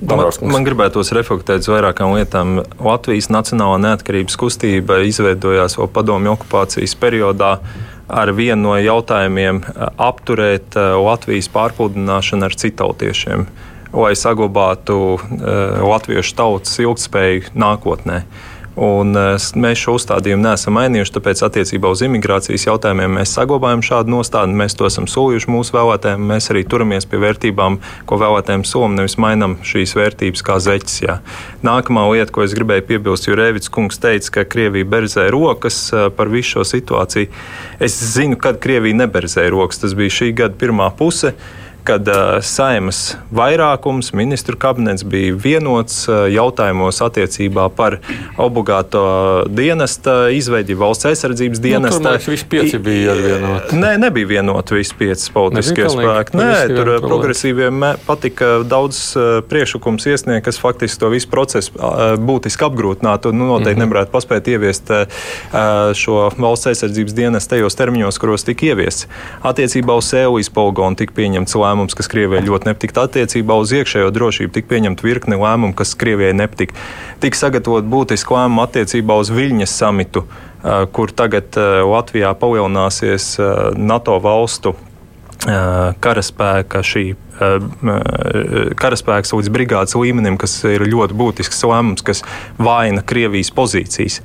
Man, 0.00 0.22
man 0.48 0.64
gribētos 0.64 1.12
reflektēt 1.12 1.66
uz 1.66 1.68
vairākām 1.68 2.14
lietām. 2.16 2.62
Latvijas 2.80 3.28
Nacionālā 3.28 3.76
neatkarības 3.82 4.38
kustība 4.40 5.02
izveidojās 5.04 5.76
vēl 5.76 5.90
padomju 5.92 6.32
okupācijas 6.38 6.96
periodā 6.96 7.58
ar 8.08 8.32
vienu 8.32 8.70
no 8.70 8.78
jautājumiem 8.80 9.60
apturēt 10.00 10.78
Latvijas 10.78 11.52
pārpludināšanu 11.52 12.48
ar 12.48 12.56
citautiešiem 12.64 13.46
lai 13.92 14.14
saglabātu 14.16 14.98
uh, 15.16 15.20
latviešu 15.84 16.36
tautas 16.38 16.80
ilgspēju 16.82 17.52
nākotnē. 17.54 18.22
Un, 18.72 19.10
uh, 19.12 19.36
mēs 19.36 19.82
šo 19.82 19.98
uzstādījumu 19.98 20.46
neesam 20.46 20.72
mainījuši, 20.78 21.12
tāpēc 21.12 21.42
attiecībā 21.44 21.90
uz 21.92 22.00
imigrācijas 22.06 22.64
jautājumiem 22.70 23.18
mēs 23.18 23.34
saglabājam 23.36 23.82
šādu 23.84 24.14
nostādu. 24.14 24.56
Mēs 24.56 24.78
to 24.78 24.88
esam 24.88 25.04
solījuši 25.12 25.50
mūsu 25.52 25.76
vēlētājiem. 25.76 26.24
Mēs 26.30 26.48
arī 26.54 26.62
turamies 26.64 27.04
pie 27.04 27.20
vērtībām, 27.20 27.76
ko 28.08 28.20
vēlētājiem 28.22 28.64
solam, 28.64 28.96
nevis 28.96 29.18
mainām 29.20 29.58
šīs 29.68 29.92
vērtības 29.98 30.44
kā 30.46 30.56
zeķis. 30.64 30.98
Jā. 31.04 31.18
Nākamā 31.68 32.06
lieta, 32.14 32.32
ko 32.32 32.46
es 32.46 32.56
gribēju 32.56 32.88
piebilst, 32.88 33.28
jo 33.28 33.36
Rēvits 33.36 33.68
kungs 33.72 34.00
teica, 34.00 34.38
ka 34.38 34.48
Krievija 34.56 34.88
berzē 34.88 35.28
rokas 35.34 35.84
uh, 35.92 36.08
par 36.16 36.32
visu 36.32 36.56
šo 36.56 36.70
situāciju. 36.72 37.28
Es 37.76 38.00
zinu, 38.16 38.40
kad 38.40 38.56
Krievija 38.64 39.04
neberzēja 39.04 39.52
rokas. 39.52 39.84
Tas 39.84 39.92
bija 39.98 40.16
šī 40.22 40.32
gada 40.40 40.56
pirmā 40.56 40.88
puse 40.96 41.36
kad 41.84 42.08
uh, 42.08 42.38
saimas 42.42 43.16
vairākums, 43.34 44.12
ministru 44.14 44.56
kabinets 44.60 45.04
bija 45.04 45.34
vienots 45.34 46.04
uh, 46.08 46.24
jautājumos 46.30 47.00
attiecībā 47.02 47.66
par 47.74 47.98
obligāto 48.40 49.02
dienesta 49.50 50.28
izveidi, 50.34 50.76
valsts 50.78 51.08
aizsardzības 51.10 51.62
dienesta. 51.62 51.98
Nu, 51.98 52.20
tur 52.22 52.34
visi 52.34 52.46
pieci 52.50 52.78
bija 52.82 53.16
vienoti. 53.18 53.78
Nē, 53.82 53.96
nebija 54.02 54.30
vienoti 54.30 54.78
visi 54.78 54.94
pieci 54.98 55.32
politiskie 55.34 55.88
spēki. 55.90 56.38
Nē, 56.38 56.52
tur 56.70 56.92
progresīviem 57.02 57.82
patika 58.06 58.52
daudz 58.68 59.02
uh, 59.18 59.40
priekšlikums 59.50 60.06
iesniegt, 60.06 60.46
kas 60.46 60.60
faktiski 60.62 61.02
to 61.02 61.10
visu 61.12 61.30
procesu 61.32 61.74
uh, 61.74 62.14
būtiski 62.20 62.66
apgrūtinātu 62.68 63.32
un 63.32 63.40
nu, 63.42 63.50
noteikti 63.50 63.74
mm 63.74 63.82
-hmm. 63.82 63.88
nevarētu 63.88 64.14
paspēt 64.14 64.52
ieviest 64.54 64.94
uh, 64.94 65.90
šo 65.98 66.30
valsts 66.38 66.70
aizsardzības 66.72 67.18
dienestu 67.18 67.56
tajos 67.56 67.76
termiņos, 67.76 68.18
kuros 68.22 68.46
tika 68.46 68.70
ieviests. 68.70 69.08
Attiecībā 69.42 69.98
uz 69.98 70.12
Sēlijas 70.12 70.50
poligonu 70.54 70.96
tika 70.96 71.12
pieņemts 71.16 71.54
lēmums 71.58 71.71
lēmums, 71.72 71.96
kas 71.96 72.12
Krievijai 72.12 72.44
ļoti 72.44 72.68
nepatika. 72.68 73.08
Attiecībā 73.08 73.56
uz 73.56 73.72
iekšējo 73.72 74.12
drošību 74.12 74.52
tika 74.52 74.70
pieņemta 74.74 75.08
virkne 75.08 75.40
lēmumu, 75.40 75.72
kas 75.74 75.96
Krievijai 75.98 76.36
nepatika. 76.36 76.76
Tika 77.24 77.40
sagatavot 77.40 77.88
būtiski 77.88 78.36
lēmumu 78.36 78.62
attiecībā 78.68 79.16
uz 79.18 79.32
Viļņas 79.32 79.76
samitu, 79.80 80.26
kur 80.92 81.10
tagad 81.16 81.56
Latvijā 81.88 82.36
palielināsies 82.38 83.34
NATO 83.80 84.20
valstu 84.22 84.76
karaspēka 85.42 86.84
šī 86.86 87.06
karaspēks 88.78 89.32
līdz 89.34 89.50
brigādes 89.50 89.96
līmenim, 89.98 90.36
kas 90.38 90.60
ir 90.68 90.84
ļoti 90.86 91.16
būtisks 91.18 91.64
lēmums, 91.66 92.04
kas 92.06 92.22
vaina 92.62 93.02
Krievijas 93.02 93.50
pozīcijas. 93.56 94.20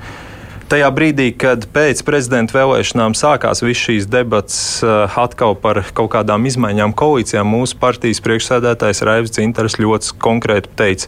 Tajā 0.67 0.89
brīdī, 0.91 1.29
kad 1.39 1.63
pēc 1.71 2.01
prezidenta 2.03 2.51
vēlēšanām 2.57 3.13
sākās 3.15 3.63
visas 3.63 3.85
šīs 3.85 4.03
debatas 4.11 4.83
atkal 5.15 5.55
par 5.55 5.79
kaut 5.95 6.11
kādām 6.11 6.43
izmaiņām 6.49 6.91
koalīcijā, 6.91 7.39
mūsu 7.47 7.79
partijas 7.79 8.19
priekšsēdētājs 8.25 8.99
Raivs 9.07 9.31
Dzintars 9.31 9.79
ļoti 9.79 10.11
konkrēti 10.19 10.67
teica, 10.75 11.07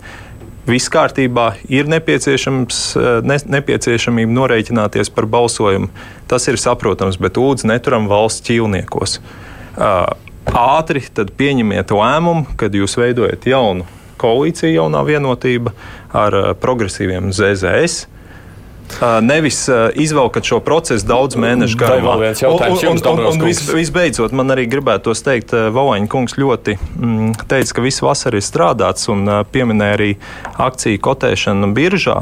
viss 0.69 0.87
kārtībā, 0.93 1.59
ir 1.67 1.91
ne, 1.91 1.99
nepieciešamība 1.99 4.31
norēķināties 4.37 5.11
par 5.11 5.27
balsojumu. 5.27 5.91
Tas 6.31 6.47
ir 6.47 6.55
saprotams, 6.61 7.19
bet 7.19 7.35
lūdzu 7.35 7.67
neturam 7.67 8.07
valsts 8.07 8.47
ķīlniekos 8.47 9.19
ātri 10.49 11.03
pieņemiet 11.39 11.91
lēmumu, 11.93 12.55
kad 12.55 12.79
jūs 12.79 12.95
veidojat 12.99 13.43
jaunu 13.49 13.83
koalīciju, 14.19 14.71
jaunā 14.77 15.03
vienotība 15.07 15.75
ar 16.15 16.39
progresīviem 16.63 17.33
ZZS. 17.35 18.07
Nevis 19.23 19.61
izvelkat 19.99 20.49
šo 20.49 20.59
procesu 20.65 21.07
daudz 21.07 21.37
mēnešu 21.39 21.79
garumā. 21.79 22.17
Un, 22.49 22.59
un, 22.91 23.01
un, 23.11 23.23
un 23.31 23.45
vis, 23.45 23.61
visbeidzot, 23.69 24.35
man 24.35 24.55
arī 24.55 24.67
gribētos 24.71 25.23
teikt, 25.25 25.53
Valaņa 25.53 26.09
kungs 26.11 26.37
ļoti 26.39 26.77
mm, 26.77 27.33
teica, 27.49 27.77
ka 27.77 27.85
visu 27.85 28.07
vasaru 28.07 28.41
ir 28.41 28.45
strādāts 28.45 29.09
un 29.13 29.25
pieminēja 29.53 29.99
arī 29.99 30.11
akciju 30.59 31.01
kotēšanu 31.09 31.73
biržā. 31.77 32.21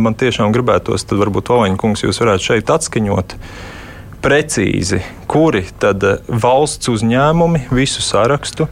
Man 0.00 0.18
tiešām 0.18 0.54
gribētos, 0.56 1.06
tad 1.08 1.20
varbūt 1.22 1.52
Valaņa 1.54 1.80
kungs 1.80 2.06
jūs 2.06 2.22
varētu 2.24 2.52
šeit 2.52 2.78
atskaņot. 2.78 3.36
Uh, 3.38 3.74
precīzi, 4.22 5.00
kuri 5.30 5.64
tad 5.80 6.04
valsts 6.28 6.90
uzņēmumi 6.90 7.68
visu 7.74 8.02
sarakstu 8.04 8.68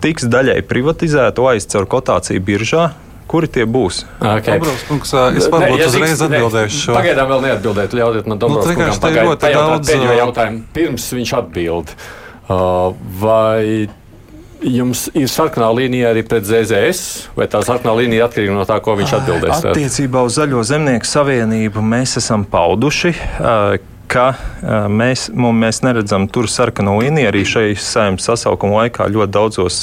tiks 0.00 0.26
daļai 0.30 0.60
privatizēti, 0.66 1.44
aizcaur 1.52 1.86
kotāciju 1.90 2.42
biržā. 2.44 2.90
Kuri 3.30 3.46
tie 3.46 3.62
būs? 3.62 4.02
Okay. 4.18 4.58
Dombrovs, 4.58 5.12
es 5.38 5.46
varbūt 5.52 5.78
ne, 5.78 5.86
uzreiz 5.86 6.22
atbildēšu 6.26 6.80
šo. 6.80 6.96
Pagaidām 6.98 7.30
vēl 7.30 7.44
neatbildēt, 7.44 7.94
ļaujiet 7.94 8.26
man 8.30 8.42
Dombrovs 8.42 8.66
nu, 8.66 8.74
kungam 8.74 8.98
pagaidām 9.04 9.70
daudz 9.70 9.92
pēdējo 9.92 10.16
jautājumu, 10.18 10.64
pirms 10.74 11.06
viņš 11.14 11.32
atbild. 11.38 11.94
Uh, 12.50 12.96
vai 13.20 13.86
jums 14.66 15.06
ir 15.14 15.30
sarkanā 15.30 15.70
līnija 15.78 16.10
arī 16.10 16.24
pret 16.26 16.48
ZZS, 16.48 17.30
vai 17.38 17.46
tā 17.50 17.62
sarkanā 17.64 17.94
līnija 18.02 18.26
atkarīga 18.26 18.56
no 18.56 18.66
tā, 18.68 18.80
ko 18.82 18.96
viņš 18.98 19.14
atbildēs? 19.20 19.62
Attiecībā 19.70 20.24
uz 20.26 20.36
Zaļo 20.36 20.64
zemnieku 20.66 21.08
savienību 21.08 21.84
mēs 21.86 22.18
esam 22.20 22.44
pauduši, 22.50 23.14
uh, 23.14 23.78
ka 24.10 24.26
mēs, 24.90 25.28
mēs 25.34 25.82
neredzam 25.86 26.26
tur 26.32 26.48
sarkano 26.50 26.96
līniju. 27.00 27.30
Arī 27.30 27.44
šeit 27.48 27.82
saimnes 27.84 28.26
sasaukuma 28.26 28.84
laikā 28.84 29.06
ļoti 29.12 29.34
daudzos 29.36 29.78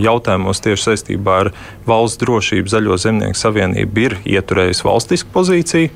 jautājumos 0.00 0.62
tieši 0.64 0.90
saistībā 0.90 1.38
ar 1.44 1.52
valsts 1.88 2.20
drošību 2.22 2.74
Zaļo 2.74 2.98
zemnieku 3.00 3.40
savienību 3.40 4.04
ir 4.04 4.18
ieturējusi 4.36 4.86
valstisku 4.88 5.32
pozīciju. 5.34 5.92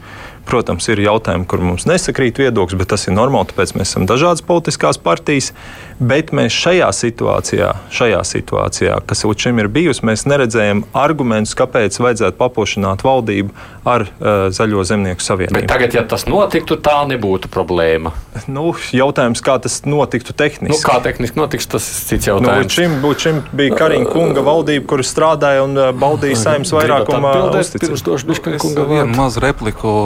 Protams, 0.49 0.87
ir 0.89 1.03
jautājumi, 1.05 1.45
kur 1.49 1.61
mums 1.61 1.85
nesakrīt 1.89 2.41
viedoklis, 2.41 2.79
bet 2.81 2.89
tas 2.95 3.05
ir 3.05 3.13
normāli, 3.17 3.51
tāpēc 3.51 3.75
mēs 3.77 3.93
esam 3.93 4.07
dažādas 4.09 4.45
politiskās 4.49 4.97
partijas. 5.03 5.53
Bet 5.99 6.31
mēs 6.33 6.55
šajā 6.55 6.89
situācijā, 6.95 7.73
šajā 7.91 8.21
situācijā, 8.23 9.01
kas 9.09 9.25
līdz 9.27 9.49
šim 9.49 9.59
ir 9.59 9.69
bijusi, 9.75 10.05
mēs 10.07 10.23
neredzējam 10.31 10.85
argumentus, 10.97 11.57
kāpēc 11.59 11.99
vajadzētu 11.99 12.39
paplašināt 12.39 13.03
valdību 13.03 13.51
ar 13.89 14.05
uh, 14.07 14.47
Zaļo 14.55 14.85
zemnieku 14.87 15.25
savienību. 15.25 15.59
Bet 15.59 15.69
tagad, 15.73 15.97
ja 15.99 16.05
tas 16.07 16.25
notiktu, 16.31 16.79
tā 16.79 17.01
nebūtu 17.11 17.51
problēma. 17.51 18.13
Nu, 18.47 18.71
jautājums, 18.95 19.43
kā 19.43 19.57
tas 19.65 19.81
notiktu 19.89 20.37
tehniski? 20.39 20.77
Nu, 20.77 20.79
kā 20.87 21.01
tehniski 21.03 21.41
notiks, 21.41 21.67
tas 21.67 21.89
ir 21.91 21.99
cits 22.13 22.31
jautājums. 22.31 22.47
Nu, 22.47 22.63
līdz, 22.63 22.77
šim, 22.79 22.97
līdz 23.03 23.27
šim 23.27 23.43
bija 23.59 23.81
Kariņa 23.83 24.13
kunga 24.13 24.45
valdība, 24.47 24.87
kur 24.93 25.03
strādāja 25.07 25.67
un 25.67 25.75
baudīja 25.99 26.39
saimnes 26.45 26.73
vairākumā. 26.77 27.35
Pirms 27.75 28.07
došu 28.07 28.31
bišķiņu 28.31 28.63
kunga 28.63 28.87
vienu 28.93 29.19
mazu 29.19 29.43
repliku 29.43 29.97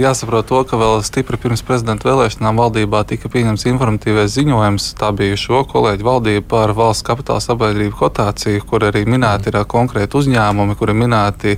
jāsaprot 0.00 0.48
to, 0.48 0.62
ka 0.68 0.78
vēl 0.80 1.00
stipri 1.06 1.38
pirms 1.40 1.62
prezidenta 1.66 2.08
vēlēšanām 2.08 2.58
valdībā 2.60 3.02
tika 3.08 3.30
pieņemts 3.32 3.66
informatīvais 3.70 4.34
ziņojums. 4.34 4.88
Tā 5.00 5.12
bija 5.16 5.38
šo 5.40 5.62
kolēģu 5.70 6.06
valdība 6.06 6.44
par 6.50 6.74
valsts 6.76 7.06
kapitāla 7.06 7.42
sabiedrību 7.44 7.96
kotāciju, 8.00 8.64
kur 8.68 8.88
arī 8.88 9.04
minēti 9.08 9.52
ir 9.52 9.60
konkrēti 9.70 10.18
uzņēmumi, 10.20 10.76
kuri 10.78 10.96
minēti 10.96 11.56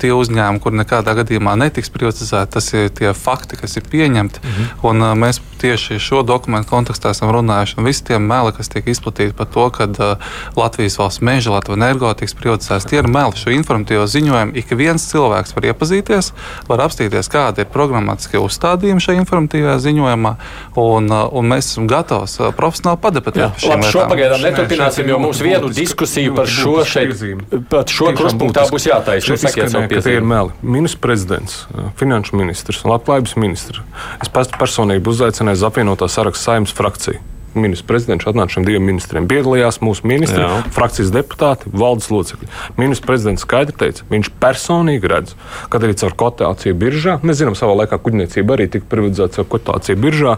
tie 0.00 0.12
uzņēmumi, 0.14 0.62
kur 0.64 0.76
nekādā 0.76 1.16
gadījumā 1.20 1.56
netiks 1.64 1.92
privatizēti. 1.94 2.52
Tas 2.58 2.70
ir 2.74 2.92
tie 2.94 3.12
fakti, 3.16 3.58
kas 3.60 3.78
ir 3.80 3.88
pieņemti. 3.90 4.44
Mhm. 4.44 4.70
Un, 4.84 5.08
mēs 5.24 5.40
tieši 5.64 5.98
šo 6.02 6.22
dokumentu 6.26 6.68
kontekstā 6.70 7.14
esam 7.14 7.30
runājuši. 7.32 7.78
Un 7.78 7.88
visi 7.88 8.04
tie 8.04 8.18
meli, 8.20 8.52
kas 8.56 8.68
tiek 8.72 8.88
izplatīti 8.90 9.36
par 9.36 9.48
to, 9.54 9.68
ka 9.72 9.88
uh, 9.88 10.34
Latvijas 10.58 10.98
valsts 11.00 11.22
meža, 11.24 11.54
Latvijas 11.54 11.80
energo 11.80 12.10
tiks 12.18 12.36
privatizēts, 12.36 12.88
tie 12.90 13.00
ir 13.00 13.08
meli. 13.10 13.36
Šo 13.38 13.52
informatīvo 13.54 14.04
ziņojumu 14.10 14.56
ik 14.60 14.74
viens 14.76 15.06
cilvēks 15.10 15.54
var 15.56 15.68
iepazīties, 15.70 16.32
var 16.68 16.84
apstīties, 16.84 17.30
kādi 17.54 17.64
ir 17.64 17.70
programmatiskie 17.72 18.40
uzstādījumi 18.42 19.02
šajā 19.02 19.22
informatīvajā 19.22 19.76
ziņojumā. 19.84 20.32
Un, 20.80 21.08
uh, 21.10 21.26
un 21.30 21.50
mēs 21.50 21.70
esam 21.70 21.86
gatavi 21.90 22.26
uh, 22.26 22.50
profesionāli 22.56 23.00
padebatēt 23.04 23.54
par 23.54 23.62
šiem 23.62 23.84
jautājumiem. 23.84 24.12
Pagaidām 24.14 24.44
neturpināsim, 24.44 25.10
jo 25.10 25.18
mums 25.22 25.42
vienu 25.44 25.70
diskusiju 25.74 26.34
par 26.36 26.50
šo 26.50 26.76
šeit, 26.88 27.22
par 27.70 27.86
šo 27.90 28.10
kruspunktā 28.16 28.66
būs 28.72 28.88
jātaisa. 28.90 29.38
Tie 29.38 30.16
ir 30.18 30.26
meli. 30.26 30.54
Ministrs 30.62 31.00
prezidents, 31.04 31.60
finanšu 32.00 32.38
ministrs, 32.38 32.82
labklājības 32.88 33.36
ministrs. 33.40 33.84
Es 34.22 34.32
pats 34.32 34.50
personīgi 34.58 35.06
uzaicināju 35.14 35.60
uz 35.60 35.68
apvienotā 35.70 36.10
saraksta 36.10 36.52
saimnes 36.52 36.74
frakciju 36.74 37.22
ministrs 37.58 37.86
prezidents 37.86 38.26
atnāca 38.28 38.56
šiem 38.56 38.66
diviem 38.68 38.86
ministriem. 38.88 39.28
Piedalījās 39.30 39.80
mūsu 39.84 40.06
ministri, 40.08 40.42
Jā. 40.42 40.62
frakcijas 40.74 41.12
deputāti, 41.14 41.70
valdes 41.72 42.10
locekļi. 42.12 42.50
Ministrs 42.80 43.06
prezidents 43.06 43.44
skaidri 43.46 43.76
teica, 43.84 44.06
viņš 44.10 44.32
personīgi 44.42 45.10
redz, 45.10 45.34
kad 45.72 45.84
arī 45.84 45.96
caur 46.00 46.16
kotāciju 46.24 46.76
biržā, 46.78 47.18
mēs 47.22 47.40
zinām, 47.42 47.58
savā 47.58 47.76
laikā 47.82 47.98
kuģniecība 48.02 48.56
arī 48.56 48.68
tika 48.72 48.88
privatizēta 48.90 49.40
caur 49.40 49.50
kotāciju 49.56 50.00
biržā, 50.00 50.36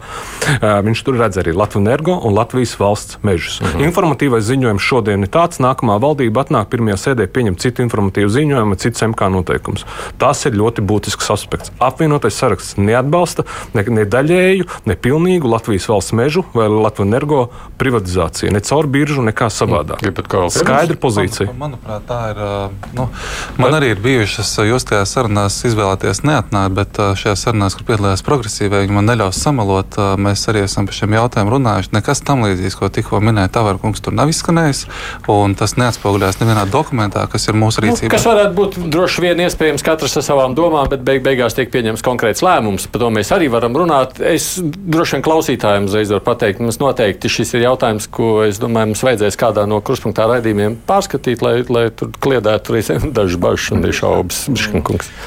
viņš 0.87 1.05
tur 1.07 1.21
redz 1.21 1.41
arī 1.43 1.55
Latvijas 1.57 1.85
energo 1.87 2.17
un 2.23 2.35
Latvijas 2.35 2.75
valsts 2.79 3.19
mežus. 3.23 3.61
Mhm. 3.61 3.85
Informatīvais 3.87 4.47
ziņojums 4.47 4.83
šodien 4.83 5.23
ir 5.23 5.31
tāds, 5.33 5.61
nākamā 5.63 5.99
valdība 6.03 6.45
atnāk 6.45 6.71
pirmajā 6.73 6.97
sēdē 7.05 7.27
pieņemt 7.31 7.61
citu 7.63 7.85
informatīvu 7.85 8.33
ziņojumu, 8.33 8.79
citus 8.81 9.05
MK 9.07 9.31
noteikumus. 9.35 9.85
Tas 10.19 10.45
ir 10.47 10.57
ļoti 10.59 10.85
būtisks 10.87 11.31
aspekts. 11.33 11.73
Apvienotais 11.79 12.35
saraksts 12.35 12.77
neatbalsta 12.81 13.47
ne, 13.75 13.85
ne 13.89 14.05
daļēju, 14.05 14.69
ne 14.87 14.97
pilnīgu 14.97 15.51
Latvijas 15.51 15.89
valsts 15.91 16.17
mežu 16.17 16.45
vai 16.55 16.69
Latvijas 16.69 17.06
energo 17.07 17.47
privatizācija. 17.81 18.53
Ne 18.55 18.61
caur 18.65 18.89
biržu, 18.91 19.25
nekā 19.27 19.49
savādāk. 19.53 20.03
Mm, 20.03 20.51
Skaidra 20.53 20.97
pozīcija. 21.01 21.49
Man, 21.53 21.77
manuprāt, 21.77 22.05
tā 22.09 22.21
ir. 22.33 22.41
Nu, 22.97 23.09
man 23.59 23.71
bet, 23.71 23.77
arī 23.79 23.91
ir 23.95 24.03
bijušas, 24.05 24.53
jūs 24.67 24.87
tajā 24.89 25.05
sarunās 25.09 25.59
izvēlēties 25.69 26.23
neatnākt, 26.27 26.75
bet 26.77 27.01
šajā 27.21 27.37
sarunās, 27.41 27.77
kur 27.79 27.87
piedalījās 27.91 28.25
progresīvie, 28.27 28.83
viņi 28.85 28.97
man 28.97 29.09
neļaus 29.11 29.41
samalot. 29.43 29.99
Mēs 30.21 30.47
arī 30.51 30.65
esam 30.67 30.89
par 30.89 30.99
šiem 30.99 31.17
jautājumiem 31.17 31.53
runājuši. 31.57 31.93
Nekas 31.97 32.23
tam 32.27 32.45
līdzīgs, 32.47 32.79
ko 32.79 32.91
tikko 32.93 33.21
minēja 33.25 33.53
Tavara 33.57 33.81
kungs, 33.83 34.03
tur 34.05 34.17
nav 34.17 34.33
izskanējis. 34.33 34.87
Tas 35.57 35.77
neatspoguļās 35.81 36.41
nevienā 36.43 36.67
dokumentā, 36.71 37.25
kas 37.31 37.49
ir 37.49 37.57
mūsu 37.59 37.83
nu, 37.83 37.89
rīcībā. 37.89 38.11
Nu, 38.11 38.15
kas 38.15 38.27
varētu 38.29 38.55
būt 38.57 38.79
droši 38.93 39.25
vien 39.25 39.41
iespējams 39.47 39.85
katrs 39.87 40.17
ar 40.21 40.25
savām 40.27 40.57
domām, 40.59 40.89
bet 40.91 41.05
beig 41.07 41.23
beigās 41.25 41.57
tiek 41.57 41.71
pieņemts 41.73 42.05
konkrēts 42.07 42.45
lēmums. 42.45 42.89
Par 42.93 43.05
to 43.05 43.11
mēs 43.15 43.33
arī 43.35 43.49
varam 43.53 43.77
runāt. 43.79 44.21
Es 44.21 44.57
droši 44.63 45.17
vien 45.17 45.25
klausītājiem 45.27 45.89
uzreiz 45.89 46.13
varu 46.13 46.25
pateikt, 46.27 46.63
mums 46.65 46.81
noteikti 46.83 46.96
noteikti 46.97 47.29
šis 47.29 47.53
ir 47.59 47.67
jautājums, 47.67 48.07
ko 48.09 48.47
es 48.47 48.57
domāju, 48.61 48.93
mums 48.93 49.03
vajadzēs 49.05 49.37
kādā 49.37 49.67
no 49.69 49.83
kruspunktā 49.85 50.25
raidījumiem 50.31 50.79
pārskatīt, 50.89 51.43
lai, 51.45 51.59
lai 51.69 51.91
tur 51.93 52.09
kliedētu 52.25 52.73
arī 52.73 52.83
dažas 53.19 53.41
bažas 53.41 53.69
un 53.77 53.85
šaubas. 53.93 54.41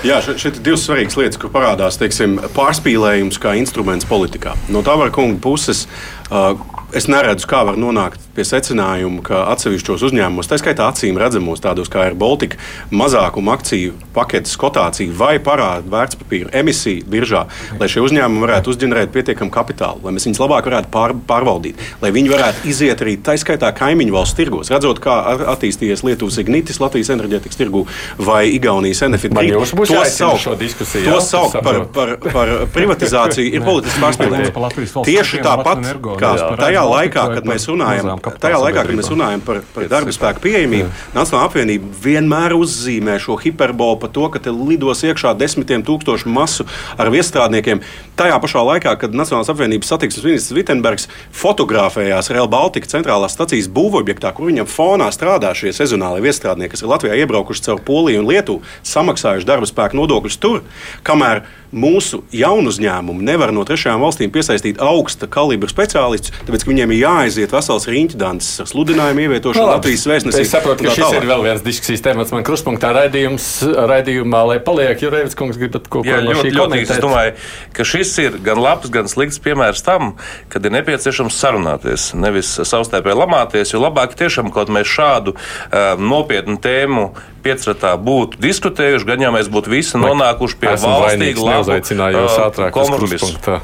Jā, 0.07 0.17
šeit 0.25 0.57
ir 0.57 0.63
divas 0.65 0.87
svarīgas 0.87 1.19
lietas, 1.19 1.41
kur 1.41 1.53
parādās 1.53 1.99
teiksim, 2.01 2.39
pārspīlējums 2.57 3.37
kā 3.41 3.53
instruments 3.59 4.09
politikā. 4.09 4.55
No 4.73 4.81
tā 4.85 4.97
var 4.97 5.13
kunga 5.13 5.37
puses. 5.43 5.85
Uh, 6.29 6.57
es 6.95 7.05
neredzu, 7.09 7.45
kā 7.49 7.61
var 7.67 7.77
nonākt 7.77 8.23
pie 8.39 8.47
secinājuma, 8.47 9.19
ka 9.25 9.43
atsevišķos 9.51 10.05
uzņēmumos, 10.07 10.47
tā 10.47 10.59
skaitā 10.61 10.87
acīm 10.87 11.19
redzamos, 11.19 11.59
tādos 11.63 11.91
kā 11.91 12.07
ir 12.07 12.15
Baltika, 12.19 12.59
mazākuma 12.95 13.57
akciju 13.57 13.97
paketes 14.15 14.55
kotācija 14.59 15.11
vai 15.19 15.35
parāda 15.43 15.83
vērtspapīra 15.91 16.53
emisija 16.61 17.03
biržā, 17.09 17.45
lai 17.79 17.89
šie 17.91 18.03
uzņēmumi 18.05 18.43
varētu 18.45 18.71
uzģenerēt 18.71 19.11
pietiekamu 19.15 19.51
kapitālu, 19.51 20.05
lai 20.05 20.13
mēs 20.15 20.29
viņus 20.29 20.39
labāk 20.39 20.69
varētu 20.69 20.91
pār, 20.93 21.15
pārvaldīt, 21.27 21.81
lai 22.03 22.13
viņi 22.15 22.31
varētu 22.31 22.69
iziet 22.71 23.03
arī 23.03 23.17
tā 23.19 23.35
skaitā 23.39 23.73
kaimiņu 23.75 24.15
valsts 24.15 24.39
tirgos, 24.39 24.71
redzot, 24.71 25.01
kā 25.03 25.17
attīstījies 25.55 26.05
Lietuvas 26.07 26.39
ignitis 26.39 26.79
Latvijas 26.79 27.11
enerģētikas 27.15 27.59
tirgu 27.59 27.83
vai 28.23 28.45
Igaunijas 28.53 29.03
Enefit. 29.09 29.35
To 29.35 30.03
sauc, 30.07 30.45
to 30.45 31.19
sauc 31.25 31.59
par, 31.65 31.81
par, 31.95 32.15
par 32.23 32.53
privatizāciju 32.71 33.51
ir 33.57 33.65
politisks 33.65 33.99
pārspīlējums. 34.03 34.97
Tieši 35.09 35.43
tāpat 35.43 35.83
kā 36.21 36.33
tajā 36.59 36.85
laikā, 36.87 37.25
kad 37.35 37.49
mēs 37.49 37.67
runājam 37.71 38.19
tajā 38.41 38.59
laikā, 38.61 38.83
kad 38.87 38.97
mēs 38.97 39.09
runājam 39.11 39.41
par, 39.45 39.61
par 39.73 39.87
darba 39.91 40.13
spēku 40.15 40.43
pieejamību, 40.43 40.89
Nacionāla 41.15 41.47
apvienība 41.49 41.89
vienmēr 42.03 42.55
uzzīmē 42.57 43.17
šo 43.21 43.37
hiperbolu 43.41 43.99
par 44.01 44.13
to, 44.15 44.27
ka 44.33 44.41
te 44.43 44.53
lidos 44.53 45.03
iekšā 45.07 45.33
desmitiem 45.39 45.83
tūkstošu 45.87 46.29
masu 46.31 46.67
ar 46.99 47.11
viestrādniekiem. 47.13 47.83
Tajā 48.19 48.39
pašā 48.43 48.63
laikā, 48.67 48.95
kad 48.99 49.15
Nacionālās 49.15 49.51
apvienības 49.53 49.93
satiksmes 49.93 50.27
ministrs 50.27 50.55
Vitsenbergs 50.57 51.07
fotografējās 51.35 52.31
Real 52.35 52.49
Baltica 52.51 52.89
centrālās 52.91 53.37
stacijas 53.37 53.69
būvobjektā, 53.71 54.33
kur 54.35 54.49
viņam 54.49 54.67
fonā 54.69 55.07
strādā 55.15 55.53
šie 55.55 55.71
sezonālie 55.75 56.23
viestrādnieki, 56.25 56.73
kas 56.75 56.83
ir 56.83 56.91
Latvijā 56.91 57.21
iebraukuši 57.23 57.65
caur 57.69 57.79
Poliju 57.87 58.23
un 58.23 58.29
Lietuvu, 58.29 58.65
samaksājuši 58.83 59.47
darba 59.47 59.69
spēku 59.69 60.01
nodokļus 60.01 60.39
tur, 60.43 60.61
kamēr 61.07 61.45
mūsu 61.69 62.23
jaunu 62.33 62.71
uzņēmumu 62.73 63.23
nevar 63.25 63.53
no 63.53 63.63
trešajām 63.67 64.01
valstīm 64.01 64.31
piesaistīt 64.33 64.81
augsta 64.81 65.29
kalibra 65.29 65.69
speciālistus, 65.69 66.33
tāpēc 66.47 66.65
ka 66.65 66.71
viņiem 66.71 66.93
ir 66.95 67.03
jāaiziet 67.03 67.53
vesels 67.53 67.87
rīņķdants 67.89 68.18
ar 68.63 68.69
sludinājumu 68.69 69.23
ievietošanu 69.25 69.65
no, 69.65 69.75
Latvijas 69.75 70.05
vēstnesī. 70.09 70.43
Es 70.43 70.51
saprotu, 70.53 70.85
ka 70.85 70.93
šis 70.95 71.05
tālāk. 71.05 71.17
ir 71.21 71.29
vēl 71.29 71.45
viens 71.47 71.63
diskusijas 71.65 72.03
temats 72.05 72.33
man 72.35 72.45
kruspunktā 72.47 72.91
raidījums, 72.95 73.47
raidījumā, 73.91 74.43
lai 74.51 74.59
paliek, 74.63 74.99
jo 75.03 75.13
Reivits 75.13 75.37
kungs 75.39 75.59
gribat 75.59 75.89
ko 75.91 76.03
Jā, 76.07 76.19
no 76.25 76.35
ļoti, 76.35 76.53
ļoti 76.55 76.83
Es 76.89 77.01
domāju, 77.03 77.33
ka 77.75 77.85
šis 77.87 78.13
ir 78.25 78.37
gan 78.43 78.61
labs, 78.61 78.91
gan 78.93 79.09
slikts 79.11 79.41
piemērs 79.43 79.83
tam, 79.85 80.13
kad 80.51 80.65
ir 80.65 80.73
nepieciešams 80.79 81.39
sarunāties, 81.39 82.11
nevis 82.17 82.51
savstarpēji 82.57 83.19
lamāties, 83.19 83.73
jo 83.73 83.83
labāk 83.83 84.15
tiešām 84.19 84.53
kaut 84.55 84.71
mēs 84.73 84.89
šādu 84.89 85.35
um, 85.35 86.07
nopietnu 86.09 86.57
tēmu 86.63 87.09
piecratā 87.43 87.93
būtu 88.03 88.39
diskutējuši, 88.43 89.07
gan 89.07 89.23
jau 89.23 89.31
mēs 89.35 89.49
būtu 89.51 89.71
visi 89.71 89.99
nonākuši 89.99 90.57
pie 90.59 90.73
valstīga 90.83 91.45
laba 91.45 91.61
uzaicināju 91.63 92.23
jūs 92.23 92.37
ātrāk 92.43 92.75
kruspunktā. 92.75 93.59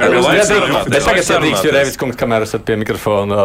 Bet 0.00 1.02
tagad 1.08 1.26
sadīgs, 1.26 1.64
jo 1.66 1.74
Revis 1.74 2.00
kungs, 2.00 2.18
kamēr 2.20 2.46
esat 2.46 2.64
pie 2.68 2.78
mikrofona, 2.80 3.42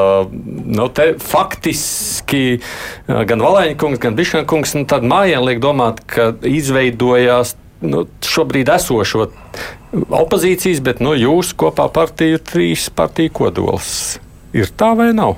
nu 0.66 0.88
faktiski 1.24 2.60
gan 3.08 3.44
Valēņa 3.44 3.98
gan 4.02 4.18
Bišana 4.18 4.48
kungs, 4.50 4.76
nu 4.78 4.86
mājien 4.86 5.46
liek 5.46 5.62
domāt, 5.64 6.02
ka 6.10 6.34
izveidojās 6.46 7.56
nu, 7.86 8.06
šobrīd 8.26 8.70
esošo 8.76 9.30
opozīcijas, 9.96 10.82
bet 10.84 11.02
nu, 11.04 11.16
jūsu 11.18 11.58
kopā 11.66 11.88
partiju 11.94 12.42
trīs 12.44 12.90
partiju 12.94 13.34
kodols. 13.36 13.92
Ir 14.56 14.72
tā 14.72 14.94
vai 14.98 15.12
nav? 15.16 15.38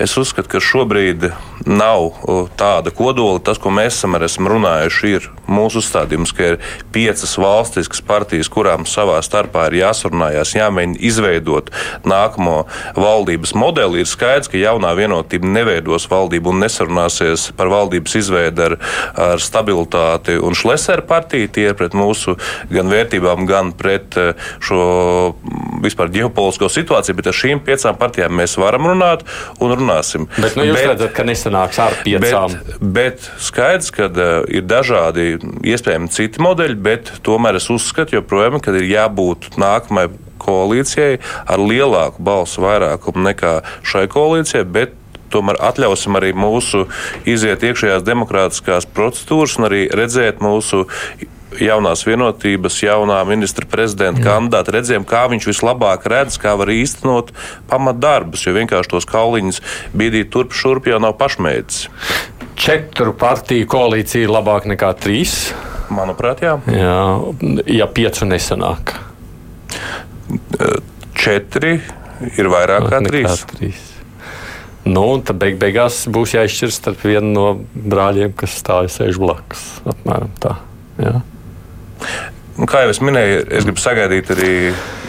Es 0.00 0.16
uzskatu, 0.18 0.50
ka 0.54 0.62
šobrīd 0.62 1.30
nav 1.66 2.10
tāda 2.58 2.92
kodola. 2.94 3.40
Tas, 3.44 3.60
ko 3.62 3.72
mēs 3.74 3.96
esam, 3.98 4.16
esam 4.22 4.48
runājuši, 4.50 5.12
ir 5.16 5.28
mūsu 5.50 5.82
uzstādījums, 5.82 6.32
ka 6.36 6.52
ir 6.52 6.58
piecas 6.94 7.34
valstiskas 7.40 8.02
partijas, 8.06 8.50
kurām 8.52 8.86
savā 8.88 9.18
starpā 9.24 9.66
ir 9.70 9.80
jāsarunājās, 9.82 10.54
jāmēģina 10.56 11.00
izveidot 11.02 11.70
nākamo 12.08 12.62
valdības 12.96 13.54
modeli. 13.58 14.02
Ir 14.02 14.10
skaidrs, 14.10 14.50
ka 14.52 14.60
jaunā 14.60 14.92
vienotība 14.98 15.48
neveidos 15.48 16.08
valdību 16.10 16.52
un 16.52 16.62
nesarunāsies 16.64 17.50
par 17.58 17.72
valdības 17.72 18.16
izveidi 18.22 18.66
ar, 18.66 18.78
ar 19.18 19.42
stabilitāti 19.42 20.38
un 20.40 20.56
šleseru 20.58 21.06
partiju. 21.08 21.50
Tie 21.52 21.68
ir 21.70 21.78
pret 21.78 21.96
mūsu 21.98 22.36
gan 22.72 22.90
vērtībām, 22.92 23.46
gan 23.48 23.72
pret 23.76 24.18
eh, 24.20 24.32
šo 24.62 24.82
vispār 25.82 26.12
ģeopolitisko 26.14 26.70
situāciju, 26.72 27.18
bet 27.18 27.30
ar 27.30 27.36
šīm 27.36 27.62
piecām 27.66 27.98
partijām 27.98 28.34
mēs 28.38 28.56
varam 28.60 28.86
runāt 28.92 29.24
un 29.62 29.74
runāsim. 29.76 30.28
Bet 30.36 30.56
nu, 30.58 30.66
jūs 30.68 30.78
bet, 30.78 30.88
redzat, 30.92 31.14
ka 31.16 31.26
nesanāks 31.52 31.78
ar 31.78 31.96
piecām. 32.04 32.56
Bet, 32.56 32.80
bet 32.80 33.28
skaidrs, 33.42 33.90
ka 33.94 34.08
uh, 34.08 34.44
ir 34.48 34.64
dažādi 34.66 35.38
iespējami 35.64 36.10
citi 36.12 36.42
modeļi, 36.42 36.78
bet 36.82 37.12
tomēr 37.26 37.60
es 37.60 37.70
uzskatu 37.70 38.18
joprojām, 38.18 38.60
ka 38.62 38.74
ir 38.76 38.88
jābūt 38.88 39.52
nākamajai 39.60 40.12
koalīcijai 40.42 41.20
ar 41.46 41.62
lielāku 41.62 42.22
balsu 42.22 42.64
vairākumu 42.64 43.28
nekā 43.28 43.60
šai 43.86 44.08
koalīcijai, 44.10 44.64
bet 44.64 44.96
tomēr 45.32 45.60
atļausim 45.64 46.18
arī 46.18 46.32
mūsu 46.36 46.86
iziet 47.24 47.62
iekšējās 47.64 48.04
demokrātiskās 48.04 48.88
procedūras 48.92 49.56
un 49.60 49.70
arī 49.70 49.86
redzēt 49.94 50.42
mūsu 50.44 50.84
jaunās 51.60 52.04
vienotības, 52.06 52.78
jaunā 52.84 53.18
ministra 53.28 53.66
prezidenta 53.68 54.22
kandidāta 54.24 54.76
redzējām, 54.76 55.06
kā 55.08 55.24
viņš 55.32 55.48
vislabāk 55.50 56.06
redz, 56.10 56.38
kā 56.40 56.54
var 56.58 56.72
īstenot 56.72 57.32
pamatdarbus, 57.70 58.46
jo 58.46 58.54
vienkārši 58.56 58.92
tos 58.94 59.08
kauliņus 59.10 59.62
bīdīt 59.96 60.32
turp 60.32 60.56
šurp 60.56 60.88
jau 60.90 61.00
nav 61.02 61.16
pašmērķis. 61.20 61.86
Četru 62.62 63.14
partiju 63.18 63.68
koalīcija 63.70 64.26
ir 64.26 64.32
labāka 64.32 64.70
nekā 64.70 64.92
trīs. 65.00 65.52
Manuprāt, 65.92 66.44
jā. 66.44 66.56
jā 66.72 66.98
ja 67.68 67.88
piecu 67.90 68.28
nesanāk. 68.28 68.94
Četri 71.18 71.78
ir 72.38 72.52
vairāk 72.52 72.86
kā 72.92 73.02
trīs. 73.04 73.42
Trīs. 73.56 73.88
Nu, 74.82 75.04
tad 75.22 75.38
beig 75.38 75.60
beigās 75.62 76.02
būs 76.10 76.34
jāizšķirs 76.34 76.80
starp 76.80 77.04
vienu 77.06 77.30
no 77.36 77.46
brāļiem, 77.74 78.32
kas 78.34 78.56
stājas 78.58 78.98
sēž 78.98 79.20
blakus. 79.22 79.62
Apmēram 79.86 80.32
tā. 80.42 80.56
Jā. 80.98 81.20
Un, 82.58 82.68
kā 82.68 82.82
jau 82.84 82.92
es 82.92 83.00
minēju, 83.00 83.44
es 83.56 83.64
gribu 83.64 83.80
sagaidīt 83.80 84.30
arī 84.34 84.52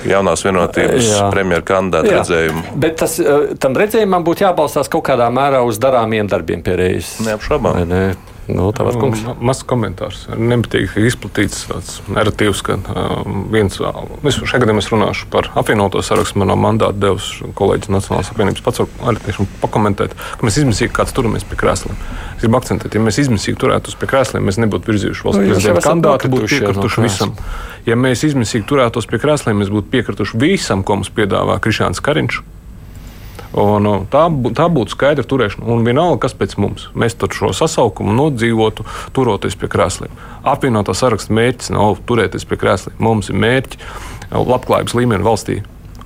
jaunās 0.07 0.43
vienotības 0.45 1.09
premjeras 1.33 1.65
kandidātu 1.67 2.13
redzējumu. 2.15 2.63
Bet 2.79 2.95
tas, 3.01 3.17
eh, 3.19 3.49
tam 3.59 3.75
redzējumam 3.79 4.23
būtu 4.23 4.45
jābalstās 4.45 4.89
kaut 4.91 5.03
kādā 5.09 5.27
mērā 5.33 5.63
uz 5.67 5.79
darāmiem 5.79 6.29
darbiem 6.31 6.63
pie 6.63 6.77
reizes. 6.79 7.17
Neapšaubām. 7.25 7.83
Ne? 7.87 8.03
Nu, 8.51 8.67
tā 8.75 8.83
var 8.83 8.97
būt 8.99 9.39
mazs 9.39 9.63
komentārs. 9.67 10.25
Nepatīk 10.35 10.97
izplatīts 10.99 11.61
tāds 11.69 11.99
narratīvs, 12.11 12.63
ka 12.65 12.75
uh, 12.75 13.21
viens, 13.53 13.77
es 13.79 14.39
šajā 14.39 14.63
gadījumā 14.65 14.83
runāšu 14.83 15.29
par 15.31 15.47
apvienoto 15.59 16.01
sarakstu. 16.03 16.41
Manā 16.41 16.57
mandātā 16.59 16.91
devis 17.05 17.29
kolēģis 17.55 17.91
Nacionālās 17.93 18.31
apvienības 18.33 18.65
pats 18.65 18.83
arī 18.83 19.47
pakomentēt, 19.61 20.15
ka 20.17 20.47
mēs 20.47 20.59
izmisīgi 20.59 20.91
kāds 20.95 21.15
turamies 21.15 21.47
pie 21.47 21.59
krēsliem. 21.61 21.99
Es 22.35 22.43
gribu 22.43 22.59
akcentēt, 22.59 22.97
ja 22.97 23.03
mēs 23.03 23.21
izmisīgi 23.23 23.59
turētos 23.63 23.95
pie 23.99 24.09
krēsliem, 24.11 24.43
mēs 24.43 24.59
nebūtu 24.59 24.91
virzījuši 24.91 25.27
valsts 25.27 25.43
nu, 25.43 25.53
prezidenta 25.53 25.85
kandidātu, 25.87 26.33
būtu 26.33 26.49
piekrituši 26.51 26.99
no 26.99 27.07
visam. 27.07 27.37
Ja 27.87 27.95
mēs 27.99 28.25
izmisīgi 28.27 28.67
turētos 28.67 29.07
pie 29.07 29.21
krēsliem, 29.23 29.63
mēs 29.63 29.71
būtu 29.71 29.91
piekrituši 29.93 30.41
visam, 30.43 30.83
ko 30.83 30.99
mums 30.99 31.13
piedāvā 31.15 31.61
Krišāns 31.63 32.03
Kariņš. 32.03 32.43
Un, 33.53 33.85
tā, 34.09 34.23
tā 34.57 34.65
būtu 34.73 34.95
skaidra 34.95 35.25
turēšana. 35.29 35.67
Un 35.69 35.83
vienalga, 35.85 36.23
kas 36.25 36.33
pēc 36.37 36.55
mums. 36.61 36.87
Mēs 36.97 37.13
tur 37.19 37.33
šo 37.35 37.51
sasaukumu 37.53 38.15
nodzīvotu, 38.17 38.85
turoties 39.13 39.57
pie 39.59 39.69
krēsliem. 39.69 40.13
Apvienotā 40.41 40.95
saraksta 40.97 41.35
mērķis 41.37 41.73
nav 41.75 42.01
turēties 42.09 42.47
pie 42.49 42.57
krēsliem. 42.57 42.97
Mums 43.03 43.29
ir 43.29 43.37
mērķi 43.43 43.77
uh, 43.77 44.41
labklājības 44.41 44.97
līmeni 44.97 45.27
valstī 45.27 45.59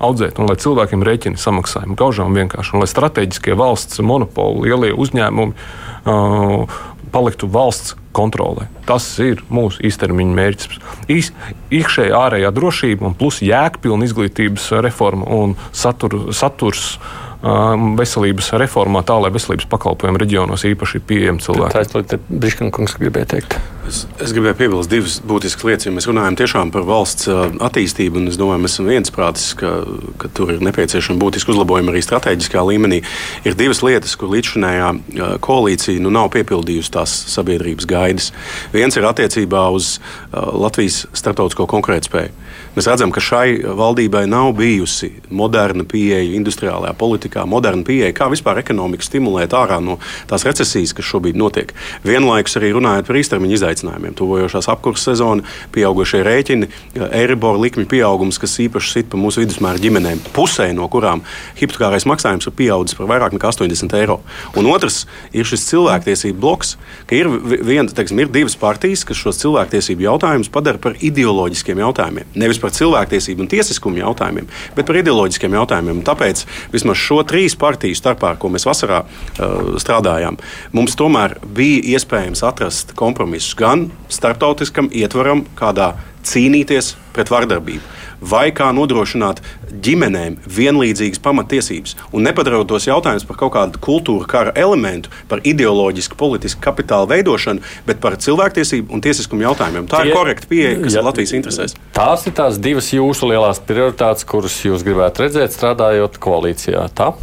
audzēt, 0.03 0.37
un 0.37 0.51
lai 0.51 0.57
cilvēkiem 0.61 1.05
rēķini 1.07 1.39
samaksājumi 1.41 1.95
gaužām 1.97 2.35
vienkārši, 2.37 2.75
un 2.75 2.83
lai 2.83 2.89
strateģiskie 2.91 3.55
valsts 3.57 4.03
monopoli, 4.05 4.67
lielie 4.67 4.91
uzņēmumi 4.93 5.55
uh, 5.55 6.75
paliktu 7.15 7.47
valsts 7.49 7.95
kontrolē. 8.17 8.67
Tas 8.89 9.05
ir 9.23 9.39
mūsu 9.53 9.79
īstermiņa 9.87 10.35
mērķis. 10.37 10.81
Īs, 11.13 11.31
iekšējā 11.73 12.17
ārējā 12.17 12.51
drošība 12.53 13.07
un 13.07 13.15
plus 13.17 13.39
jēgpilna 13.45 14.09
izglītības 14.09 14.67
reforma 14.83 15.29
un 15.37 15.55
satur, 15.71 16.19
saturs 16.35 16.97
Um, 16.97 17.26
veselības 17.41 18.49
reformā, 18.57 19.03
tā 19.05 19.17
lai 19.21 19.29
veselības 19.33 19.67
pakalpojumi 19.69 20.21
reģionos 20.23 20.65
īpaši 20.65 21.01
pieejami 21.05 21.43
cilvēkiem. 21.43 21.89
Tā 21.93 22.17
ir 22.17 22.21
Briškankungs 22.27 22.97
gribēja 22.97 23.29
teikt. 23.35 23.57
Es, 23.87 24.01
es 24.19 24.33
gribēju 24.35 24.57
piebilst 24.57 24.91
divas 24.91 25.19
būtiskas 25.23 25.67
lietas. 25.67 25.87
Ja 25.87 25.93
mēs 25.95 26.09
runājam 26.09 26.35
tiešām 26.39 26.71
par 26.73 26.87
valsts 26.87 27.29
attīstību, 27.29 28.19
un 28.19 28.31
es 28.31 28.39
domāju, 28.39 28.63
mēs 28.65 28.75
esam 28.75 28.89
viensprātis, 28.89 29.51
ka, 29.59 29.71
ka 30.19 30.31
tur 30.33 30.55
ir 30.55 30.65
nepieciešama 30.65 31.21
būtiska 31.21 31.53
uzlabojuma 31.53 31.93
arī 31.93 32.01
strateģiskā 32.03 32.63
līmenī. 32.67 33.03
Ir 33.47 33.55
divas 33.59 33.83
lietas, 33.85 34.17
kur 34.19 34.33
līdzšinējā 34.33 34.89
uh, 34.91 35.37
koalīcija 35.43 36.03
nu, 36.03 36.11
nav 36.17 36.31
piepildījusi 36.35 36.93
tās 36.97 37.13
sabiedrības 37.31 37.87
gaidas. 37.87 38.31
Viens 38.73 38.97
ir 38.97 39.07
attiecībā 39.07 39.67
uz 39.77 39.97
Latvijas 40.33 41.05
starptautisko 41.15 41.69
konkurētspēju. 41.69 42.33
Mēs 42.77 42.85
redzam, 42.85 43.09
ka 43.09 43.17
šai 43.17 43.55
valdībai 43.73 44.27
nav 44.29 44.51
bijusi 44.59 45.07
moderna 45.33 45.81
pieeja 45.89 46.35
industriālajā 46.37 46.91
politikā, 46.99 47.41
moderna 47.49 47.81
pieeja, 47.81 48.11
kā 48.13 48.27
vispār 48.29 48.59
ekonomiku 48.61 49.01
stimulēt 49.01 49.55
ārā 49.57 49.79
no 49.81 49.95
tās 50.29 50.43
recesijas, 50.45 50.91
kas 50.93 51.07
šobrīd 51.09 51.39
notiek. 51.41 51.73
Vienlaikus 52.05 52.59
arī 52.59 52.69
runājot 52.75 53.09
par 53.09 53.17
īstermiņa 53.17 53.57
izaicinājumiem, 53.57 54.13
tuvojošās 54.19 54.69
apkurses 54.69 55.09
sezona, 55.09 55.41
pieaugušie 55.73 56.21
rēķini, 56.27 56.69
Eiribor 57.07 57.57
likmi 57.57 57.87
pieaugums, 57.89 58.37
kas 58.37 58.53
īpaši 58.61 58.93
sit 58.93 59.09
pa 59.09 59.17
mūsu 59.17 59.41
vidusmēra 59.41 59.81
ģimenēm, 59.81 60.21
pusē 60.37 60.69
no 60.77 60.85
kurām 60.93 61.25
hipotekārais 61.57 62.05
maksājums 62.05 62.45
ir 62.45 62.55
pieaudzis 62.61 62.99
par 62.99 63.09
vairāk 63.09 63.33
nekā 63.33 63.55
80 63.55 63.97
eiro. 64.03 64.19
Un 64.53 64.69
otrs 64.69 65.07
ir 65.33 65.49
šis 65.49 65.65
cilvēktiesību 65.71 66.37
bloks, 66.45 66.75
ka 67.09 67.17
ir, 67.17 67.33
vien, 67.57 67.89
teiksim, 67.89 68.21
ir 68.21 68.29
divas 68.37 68.53
partijas, 68.59 69.01
kas 69.07 69.17
šos 69.17 69.41
cilvēktiesību 69.41 70.05
jautājumus 70.11 70.53
padara 70.53 70.77
par 70.77 71.01
ideoloģiskiem 71.01 71.81
jautājumiem. 71.87 72.37
Nevis 72.37 72.61
par 72.61 72.66
par 72.67 72.75
cilvēktiesību 72.75 73.45
un 73.45 73.51
tiesiskumu 73.51 74.01
jautājumiem, 74.01 74.49
bet 74.75 74.87
par 74.89 74.99
ideoloģiskiem 74.99 75.55
jautājumiem. 75.57 76.03
Tāpēc 76.07 76.43
vismaz 76.73 76.99
šo 76.99 77.21
trīs 77.27 77.55
partiju 77.59 77.97
starpā, 77.97 78.35
ko 78.39 78.51
mēs 78.53 78.67
vasarā 78.67 79.03
uh, 79.05 79.73
strādājām, 79.79 80.39
mums 80.75 80.97
tomēr 80.99 81.37
bija 81.57 81.95
iespējams 81.95 82.43
atrast 82.47 82.93
kompromisus 82.99 83.55
gan 83.57 83.87
starptautiskam 84.11 84.91
ietvaram, 84.91 85.45
kādā 85.57 85.93
cīnīties 86.27 86.95
pret 87.15 87.31
vardarbību. 87.33 87.95
vai 88.21 88.47
kā 88.55 88.71
nodrošināt 88.73 89.43
ģimenēm 89.85 90.39
vienlīdzīgas 90.49 91.21
pamatiesības. 91.21 91.95
Un 92.15 92.25
nepadarot 92.25 92.65
tos 92.69 92.87
jautājumus 92.87 93.27
par 93.29 93.37
kaut 93.37 93.53
kādu 93.53 93.81
kultūra 93.83 94.25
kara 94.29 94.53
elementu, 94.57 95.11
par 95.29 95.43
ideoloģisku, 95.45 96.17
politisku 96.17 96.63
kapitālu 96.63 97.11
veidošanu, 97.11 97.61
bet 97.85 98.01
par 98.01 98.17
cilvēktiesību 98.17 98.93
un 98.93 99.05
tiesiskumu 99.05 99.45
jautājumiem. 99.45 99.85
Tā 99.91 100.01
Tie, 100.01 100.11
ir 100.11 100.17
korekta 100.17 100.49
pieeja, 100.49 100.75
kas 100.81 100.97
ja, 100.97 101.03
ir 101.03 101.09
Latvijas 101.11 101.35
interesēs. 101.37 101.77
Tās 101.93 102.25
ir 102.25 102.37
tās 102.37 102.57
divas 102.57 102.89
jūsu 102.93 103.29
lielās 103.29 103.61
prioritātes, 103.61 104.25
kuras 104.27 104.57
jūs 104.65 104.85
gribētu 104.87 105.27
redzēt, 105.27 105.53
strādājot 105.53 106.17
koalīcijā. 106.23 106.87
Tā? 106.97 107.13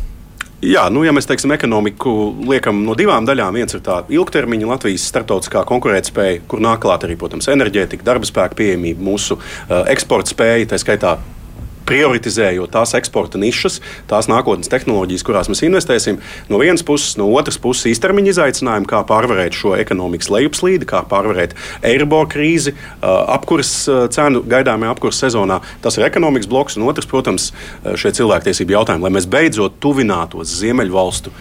Jā, 0.64 0.86
nu, 0.92 1.02
ja 1.04 1.12
mēs 1.12 1.26
teiksim, 1.28 1.52
ekonomiku 1.52 2.12
liekam 2.48 2.78
no 2.86 2.94
divām 2.96 3.26
daļām, 3.28 3.56
viens 3.58 3.74
ir 3.76 3.82
tā 3.84 3.98
ilgtermiņa 4.12 4.70
Latvijas 4.70 5.04
starptautiskā 5.10 5.64
konkurētspēja, 5.68 6.40
kur 6.48 6.62
nāk 6.64 6.80
klāt 6.84 7.04
arī, 7.04 7.18
protams, 7.20 7.50
enerģētika, 7.52 8.06
darba 8.06 8.28
spēka 8.28 8.56
pieejamība, 8.62 9.04
mūsu 9.04 9.36
uh, 9.36 9.82
eksporta 9.92 10.32
spēja, 10.32 10.70
tā 10.72 10.80
skaitā 10.80 11.18
prioritizējot 11.88 12.72
tās 12.74 12.94
eksporta 12.98 13.40
nišas, 13.40 13.80
tās 14.10 14.28
nākotnes 14.30 14.70
tehnoloģijas, 14.72 15.24
kurās 15.26 15.50
mēs 15.52 15.64
investēsim. 15.66 16.20
No 16.50 16.60
vienas 16.62 16.84
puses, 16.86 17.16
no 17.20 17.28
otras 17.36 17.58
puses, 17.60 17.88
īstermiņa 17.92 18.34
izaicinājumi, 18.34 18.88
kā 18.90 19.02
pārvarēt 19.08 19.56
šo 19.56 19.74
ekonomikas 19.78 20.30
lejupslīdi, 20.32 20.88
kā 20.88 21.04
pārvarēt 21.10 21.56
eiro 21.84 22.22
krīzi, 22.30 22.74
apkurss 23.02 23.88
cenu 24.14 24.44
gaidāmajā 24.48 24.94
apkurss 24.94 25.24
sezonā. 25.24 25.60
Tas 25.82 25.98
ir 25.98 26.06
ekonomikas 26.06 26.50
bloks, 26.50 26.78
un 26.78 26.86
otrs, 26.88 27.08
protams, 27.10 27.50
šie 27.84 28.12
cilvēktiesību 28.20 28.76
jautājumi, 28.76 29.06
lai 29.06 29.14
mēs 29.16 29.28
beidzot 29.30 29.80
tuvinātos 29.82 30.52
Ziemeļvalstu 30.60 31.32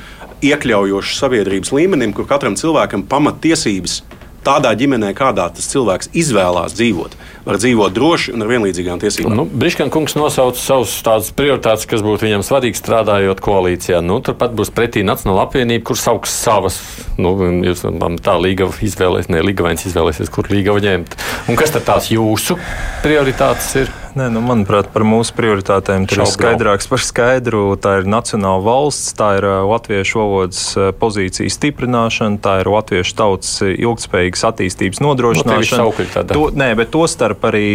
iekļaujošu 0.43 1.15
sabiedrības 1.19 1.71
līmenim, 1.75 2.11
kur 2.15 2.27
katram 2.27 2.57
cilvēkam 2.59 3.05
pamattiesības 3.07 4.01
tādā 4.45 4.73
ģimenē, 4.79 5.13
kādā 5.17 5.49
tas 5.53 5.69
cilvēks 5.73 6.13
izvēlās 6.23 6.75
dzīvot 6.77 7.19
var 7.45 7.59
dzīvot 7.59 7.93
droši 7.95 8.33
un 8.35 8.45
ar 8.45 8.51
vienlīdzīgām 8.51 9.01
tiesībām. 9.03 9.35
Nu, 9.35 9.45
Briškana 9.47 9.91
kungs 9.93 10.15
nosauca 10.15 10.59
savus 10.59 10.95
tādus 11.03 11.31
prioritātes, 11.35 11.87
kas 11.89 12.03
būtu 12.05 12.27
viņam 12.27 12.45
svarīgi 12.45 12.79
strādājot 12.79 13.43
koalīcijā. 13.43 13.99
Nu, 14.05 14.21
turpat 14.23 14.55
būs 14.55 14.71
pretī 14.75 15.03
Nacionāla 15.07 15.47
apvienība, 15.47 15.83
kur 15.89 15.99
sauks 15.99 16.33
savas. 16.43 16.79
Nu, 17.19 17.35
jūs 17.67 17.83
tā 18.23 18.37
līga 18.39 18.69
izvēlēsies, 18.71 19.31
ne 19.33 19.43
līga 19.43 19.67
viens 19.67 19.83
izvēlēsies, 19.89 20.31
kur 20.33 20.47
līga 20.53 20.77
ņemt. 20.83 21.19
Un 21.51 21.59
kas 21.59 21.75
tad 21.75 21.87
tās 21.89 22.09
jūsu 22.13 22.57
prioritātes 23.03 23.75
ir? 23.83 23.93
Nē, 24.13 24.27
nu, 24.29 24.43
manuprāt, 24.45 24.91
par 24.93 25.01
mūsu 25.09 25.33
prioritātēm 25.33 26.03
tur 26.05 26.21
ir 26.21 26.29
skaidrāks 26.29 26.85
par 26.91 27.01
skaidru. 27.01 27.63
Tā 27.81 27.95
ir 28.01 28.09
nacionāla 28.09 28.61
valsts, 28.61 29.15
tā 29.17 29.31
ir 29.39 29.47
latviešu 29.65 30.19
valodas 30.21 30.61
pozīcijas 31.01 31.57
stiprināšana, 31.57 32.37
tā 32.43 32.59
ir 32.61 32.69
latviešu 32.69 33.15
tautas 33.17 33.55
ilgspējīgas 33.65 34.45
attīstības 34.51 35.01
nu, 35.01 35.09
nodrošināšana. 35.09 35.87
No, 35.89 36.23
to, 36.29 36.45
nē, 36.53 36.69
bet 36.77 36.93
to 36.93 37.07
starp 37.09 37.49
arī 37.49 37.65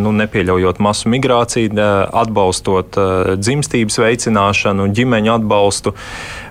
nu, 0.00 0.14
nepieļaujot 0.22 0.80
masu 0.88 1.12
migrāciju, 1.12 1.76
atbalstot 2.24 2.96
dzimstības 3.36 4.00
veicināšanu, 4.06 4.88
ģimeņu 4.96 5.36
atbalstu. 5.36 5.96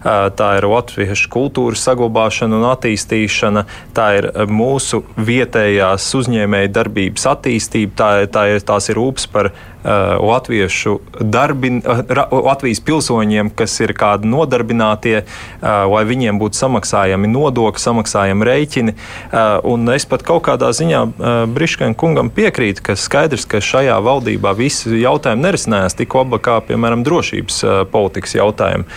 Tā 0.08 0.50
ir 0.56 0.68
latviešu 0.72 1.28
kultūras 1.34 1.82
saglabāšana 1.84 2.56
un 2.56 2.68
attīstīšana, 2.70 3.66
tā 3.98 4.06
ir 4.22 4.30
mūsu 4.48 5.02
vietējās 5.20 6.06
uzņēmēja 6.22 6.72
darbības 6.78 7.28
attīstība, 7.34 7.98
tā, 8.00 8.12
tā 8.32 8.46
ir, 8.54 8.64
tās 8.64 8.88
ir 8.88 9.00
rūpes 9.02 9.28
par 9.34 9.52
latviešu 9.84 10.98
darbin, 11.20 11.82
uh, 11.86 12.02
Latvijas 12.32 12.82
pilsoņiem, 12.84 13.52
kas 13.56 13.78
ir 13.84 13.94
kādi 13.98 14.30
nodarbinātie, 14.30 15.22
uh, 15.24 15.86
lai 15.92 16.04
viņiem 16.08 16.40
būtu 16.42 16.60
samaksājami 16.60 17.30
nodokļi, 17.32 17.84
samaksājami 17.84 18.48
rēķini. 18.48 18.96
Un 19.68 19.90
es 19.94 20.06
pat 20.10 20.24
kaut 20.26 20.44
kādā 20.48 20.70
ziņā 20.76 21.02
Briškēna 21.54 21.96
kungam 21.98 22.30
piekrītu, 22.34 22.84
ka 22.86 22.96
skaidrs, 23.00 23.46
ka 23.50 23.62
šajā 23.64 23.98
valdībā 24.04 24.54
visi 24.58 25.02
jautājumi 25.02 25.46
nerisinājās 25.46 25.98
tik 25.98 26.16
labi 26.18 26.40
kā, 26.44 26.60
piemēram, 26.68 27.04
drošības 27.08 27.62
politikas 27.94 28.38
jautājumi. 28.38 28.88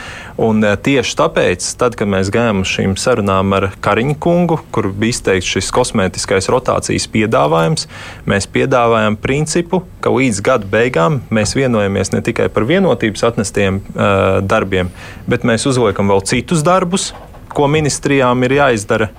Un 0.41 0.65
tieši 0.65 1.17
tāpēc, 1.19 1.67
tad, 1.81 1.97
kad 2.01 2.09
mēs 2.09 2.31
gājām 2.33 2.63
uz 2.63 2.71
šīm 2.73 2.95
sarunām 3.01 3.53
ar 3.59 3.67
Kariņu 3.85 4.17
kungu, 4.23 4.61
kur 4.73 4.89
bija 4.89 5.13
izteikts 5.13 5.51
šis 5.57 5.69
kosmētiskais 5.77 6.49
rotācijas 6.53 7.09
piedāvājums, 7.13 7.85
mēs 8.31 8.49
piedāvājam 8.49 9.19
principu, 9.21 9.83
ka 10.01 10.13
līdz 10.15 10.41
gada 10.47 10.70
beigām 10.71 11.21
mēs 11.35 11.57
vienojamies 11.59 12.15
ne 12.15 12.23
tikai 12.25 12.49
par 12.53 12.67
vienotības 12.69 13.27
atnestiem 13.31 13.81
uh, 13.81 14.39
darbiem, 14.45 14.93
bet 15.31 15.47
mēs 15.49 15.69
uzliekam 15.71 16.11
vēl 16.13 16.25
citus 16.31 16.65
darbus, 16.67 17.11
ko 17.51 17.67
ministrijām 17.71 18.47
ir 18.47 18.59
jāizdara 18.61 19.11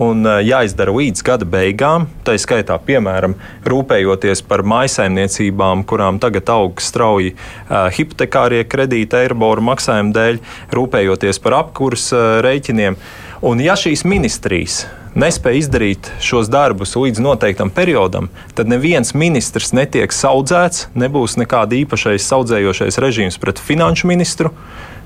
un 0.00 0.24
jāizdara 0.24 0.92
līdz 0.94 1.24
gada 1.26 1.46
beigām. 1.48 2.06
Tā 2.24 2.36
skaitā, 2.40 2.78
piemēram, 2.86 3.34
rūpējoties 3.68 4.42
par 4.48 4.62
maisaimniecībām, 4.64 5.84
kurām 5.88 6.20
tagad 6.22 6.48
aug 6.54 6.80
strauji 6.80 7.34
uh, 7.34 7.90
hipotekārie 7.92 8.62
kredīti, 8.70 9.18
eiriboru 9.20 9.64
maksājumu 9.68 10.14
dēļ, 10.16 10.40
rūpējoties 10.76 11.42
par 11.44 11.58
apkurss 11.60 12.14
uh, 12.16 12.38
rēķiniem. 12.46 12.96
Un 13.50 13.60
ja 13.64 13.76
šīs 13.78 14.06
ministrijas 14.08 14.84
nespēja 15.18 15.60
izdarīt 15.64 16.10
šos 16.22 16.50
darbus 16.52 16.94
līdz 16.98 17.22
noteiktam 17.22 17.72
periodam, 17.74 18.28
tad 18.54 18.70
neviens 18.70 19.14
ministrs 19.14 19.74
netiek 19.76 20.12
saudzēts, 20.14 20.88
nebūs 20.98 21.36
nekāda 21.40 21.78
īpašais 21.82 22.28
saudzējošais 22.30 23.00
režīms 23.02 23.40
pret 23.42 23.62
finanšu 23.62 24.10
ministru. 24.10 24.54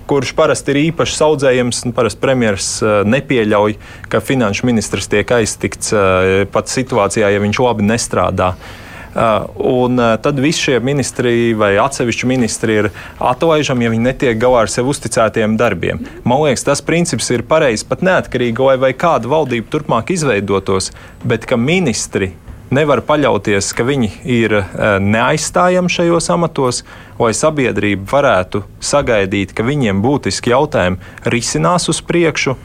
Kurš 0.05 0.35
parasti 0.37 0.75
ir 0.75 0.83
īpaši 0.91 1.17
saudzējams, 1.17 1.79
un 1.89 1.95
parasti 1.97 2.21
premjerministrs 2.21 2.83
uh, 2.85 2.97
nepieļauj, 3.09 3.79
ka 4.13 4.21
finanšu 4.21 4.69
ministrs 4.69 5.09
tiek 5.09 5.31
aiztikts 5.33 5.95
uh, 5.97 6.45
pat 6.53 6.69
situācijā, 6.69 7.33
ja 7.33 7.41
viņš 7.41 7.63
labi 7.65 7.89
nestrādā. 7.89 8.53
Uh, 8.53 8.84
un 9.15 9.99
uh, 9.99 10.17
tad 10.21 10.39
visi 10.43 10.69
šie 10.69 10.79
ministri 10.83 11.55
vai 11.59 11.75
atsevišķi 11.79 12.29
ministri 12.31 12.79
ir 12.83 12.91
atlaižami, 13.23 13.87
ja 13.87 13.93
viņi 13.93 14.07
netiek 14.09 14.39
galā 14.41 14.65
ar 14.65 14.73
sev 14.73 14.91
uzticētiem 14.91 15.59
darbiem. 15.61 16.03
Man 16.27 16.43
liekas, 16.43 16.67
tas 16.67 16.83
princips 16.83 17.31
ir 17.31 17.47
pareizs 17.47 17.87
pat 17.87 18.03
neatkarīgi, 18.07 18.71
vai, 18.83 18.93
kāda 18.99 19.31
valdība 19.31 19.71
turpmāk 19.71 20.11
izveidotos, 20.15 20.91
bet 21.23 21.47
ka 21.47 21.59
ministri 21.61 22.33
nevar 22.75 23.05
paļauties, 23.07 23.71
ka 23.77 23.87
viņi 23.87 24.11
ir 24.35 24.57
uh, 24.59 24.97
neaizstājami 24.99 25.93
šajos 25.95 26.31
amatos, 26.35 26.83
lai 27.21 27.31
sabiedrība 27.37 28.09
varētu 28.11 28.65
sagaidīt, 28.83 29.55
ka 29.55 29.67
viņiem 29.67 30.03
būtiski 30.03 30.51
jautājumi 30.51 31.31
risinās 31.31 31.87
uz 31.93 32.03
priekšu 32.03 32.57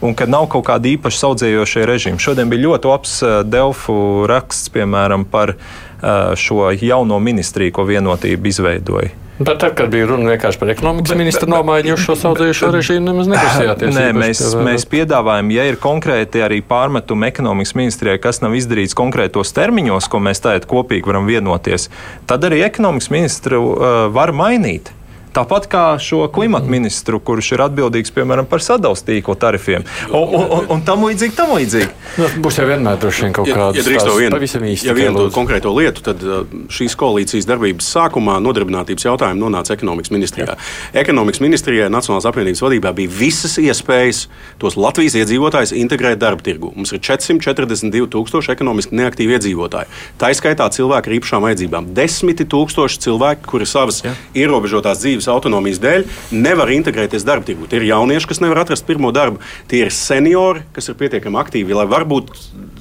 un 0.00 0.14
ka 0.16 0.26
nav 0.30 0.48
kaut 0.52 0.66
kāda 0.68 0.90
īpaša 0.94 1.24
saudzējošie 1.24 1.86
režīmi. 1.88 2.22
Šodien 2.22 2.50
bija 2.52 2.68
ļoti 2.68 2.90
labs 2.90 3.16
eh, 3.22 3.40
Delfu 3.44 4.26
raksts, 4.30 4.72
piemēram, 4.74 5.26
par 5.28 5.54
eh, 5.56 6.36
šo 6.36 6.70
jauno 6.74 7.20
ministriju, 7.22 7.76
ko 7.76 7.88
vienotība 7.88 8.50
izveidoja. 8.50 9.16
Bet 9.40 9.56
tad, 9.56 9.72
kad 9.72 9.88
bija 9.88 10.04
runa 10.04 10.34
vienkārši 10.34 10.60
par 10.60 10.68
ekonomikas 10.68 11.16
ministru 11.16 11.48
nomaiņu, 11.48 11.94
jūs 11.94 12.02
šo 12.04 12.16
saudzējušo 12.26 12.68
režīmu 12.74 13.06
nemaz 13.06 13.30
neprasījāties. 13.32 13.94
Nē, 13.96 14.10
mēs, 14.12 14.42
mēs 14.60 14.84
piedāvājam, 14.92 15.48
ja 15.54 15.64
ir 15.64 15.78
konkrēti 15.80 16.42
arī 16.44 16.58
pārmetumi 16.60 17.30
ekonomikas 17.30 17.72
ministrijai, 17.78 18.20
kas 18.20 18.42
nav 18.44 18.58
izdarīts 18.58 18.96
konkrētos 18.98 19.56
termiņos, 19.56 20.10
ko 20.12 20.20
mēs 20.28 20.44
tagad 20.44 20.68
kopīgi 20.68 21.08
varam 21.08 21.24
vienoties, 21.30 21.88
tad 22.28 22.44
arī 22.50 22.60
ekonomikas 22.68 23.08
ministru 23.16 23.62
uh, 23.64 23.86
var 24.12 24.36
mainīt. 24.36 24.92
Tāpat 25.34 25.68
kā 25.70 25.84
šo 26.02 26.24
klimatu 26.34 26.70
ministru, 26.70 27.20
kurš 27.22 27.52
ir 27.54 27.64
atbildīgs 27.66 28.10
piemēram 28.14 28.48
par 28.50 28.62
sadalījuma 28.64 28.78
tīklu 28.80 29.34
tarifiem. 29.38 29.84
Un, 30.08 30.24
un, 30.34 30.44
un, 30.56 30.64
un 30.74 30.80
tam 30.86 31.04
līdzīgi, 31.06 31.34
tam 31.36 31.52
līdzīgi. 31.54 31.88
Nu, 32.18 32.28
būs 32.42 32.58
jau 32.58 32.66
vienmēr 32.66 32.98
droši 33.00 33.26
vien 33.26 33.34
kaut 33.36 33.50
ja, 33.50 33.56
kāda 33.58 33.78
ja 33.78 33.84
vien, 34.16 34.34
pavisam 34.34 34.64
īsta. 34.66 34.88
Ja 34.88 34.94
vienu 34.96 35.26
konkrēto 35.34 35.70
lietu, 35.76 36.02
tad 36.08 36.24
uh, 36.24 36.42
šīs 36.72 36.96
koalīcijas 36.98 37.46
darbības 37.48 37.90
sākumā 37.94 38.38
nodarbinātības 38.42 39.06
jautājumi 39.06 39.42
nonāca 39.42 39.76
ekonomikas 39.76 40.12
ministrijā. 40.14 40.56
Jā. 40.56 41.02
Ekonomikas 41.04 41.42
ministrijā 41.44 41.90
Nacionālās 41.92 42.26
apvienības 42.30 42.64
vadībā 42.64 42.92
bija 42.96 43.12
visas 43.20 43.58
iespējas 43.62 44.24
tos 44.60 44.78
Latvijas 44.80 45.18
iedzīvotājus 45.20 45.74
integrēt 45.78 46.20
darba 46.22 46.44
tirgu. 46.46 46.72
Mums 46.74 46.94
ir 46.96 47.02
442 47.04 48.10
tūkstoši 48.14 48.54
ekonomiski 48.56 48.98
neaktīvi 48.98 49.36
iedzīvotāji. 49.36 49.90
Tā 50.20 50.32
izskaitā 50.34 50.66
cilvēki 50.74 51.10
ar 51.12 51.18
īpašām 51.20 51.46
vajadzībām. 51.46 51.90
Desmiti 51.96 52.46
tūkstoši 52.50 53.02
cilvēki, 53.06 53.46
kuri 53.50 53.68
savas 53.68 54.02
Jā. 54.04 54.14
ierobežotās 54.42 55.02
dzīves 55.02 55.19
dzīves 55.20 55.30
autonomijas 55.30 55.80
dēļ 55.80 56.06
nevar 56.32 56.70
integrēties 56.72 57.26
darba 57.26 57.46
tirgu. 57.46 57.68
Tie 57.68 57.80
ir 57.80 57.90
jaunieši, 57.90 58.28
kas 58.30 58.40
nevar 58.40 58.64
atrast 58.64 58.86
pirmo 58.88 59.12
darbu, 59.12 59.40
tie 59.68 59.84
ir 59.84 59.92
seniori, 59.92 60.64
kas 60.72 60.88
ir 60.88 60.96
pietiekami 60.96 61.40
aktīvi, 61.40 61.76
lai 61.76 61.86
varbūt 61.90 62.32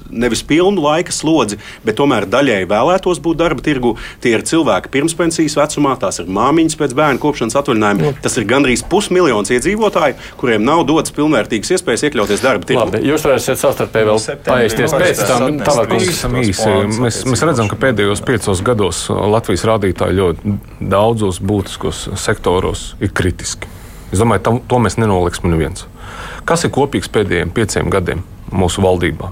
nevis 0.10 0.44
pilnu 0.48 0.82
laika 0.84 1.14
slodzi, 1.16 1.60
bet 1.86 1.98
tomēr 2.00 2.28
daļēji 2.30 2.70
vēlētos 2.70 3.22
būt 3.24 3.40
darba 3.40 3.64
tirgu. 3.66 3.96
Tie 4.24 4.34
ir 4.36 4.44
cilvēki 4.48 4.92
pirmspensijas 4.94 5.58
vecumā, 5.60 5.96
tās 6.02 6.22
ir 6.22 6.30
māmiņas 6.32 6.78
pēc 6.80 6.96
bērnu 6.98 7.22
kopšanas 7.24 7.58
atvaļinājuma. 7.62 8.10
Nu. 8.10 8.14
Tas 8.24 8.38
ir 8.40 8.48
gandrīz 8.50 8.84
pusmiljons 8.90 9.52
iedzīvotāju, 9.56 10.18
kuriem 10.40 10.66
nav 10.66 10.86
dotas 10.90 11.14
pilnvērtīgas 11.16 11.76
iespējas 11.78 12.06
iekļauties 12.10 12.46
darba 12.46 12.70
tirgu. 12.70 12.86
Labi, 12.90 13.04
jūs 13.10 13.26
varēsiet 13.28 13.62
savstarpēji 13.62 14.10
vēl 14.10 14.22
paēsties 14.48 14.96
pēc 14.96 15.24
tam. 15.30 15.60
Mēs, 17.00 17.24
mēs 17.30 17.46
redzam, 17.46 17.70
ka 17.72 17.80
pēdējos 17.80 18.24
piecos 18.26 18.64
gados 18.66 19.06
Latvijas 19.10 19.66
rādītāji 19.70 20.20
ļoti 20.20 20.56
daudzos 20.92 21.42
būtiskos 21.44 22.08
sektoros 22.20 22.94
ir 23.04 23.14
kritiski. 23.16 23.70
Es 24.10 24.22
domāju, 24.22 24.42
tam, 24.46 24.60
to 24.66 24.80
mēs 24.82 24.98
nenoliksim 24.98 25.52
neviens. 25.52 25.86
Kas 26.50 26.66
ir 26.66 26.74
kopīgs 26.74 27.12
pēdējiem 27.14 27.54
pieciem 27.54 27.92
gadiem 27.94 28.24
mūsu 28.50 28.82
valdībā? 28.82 29.30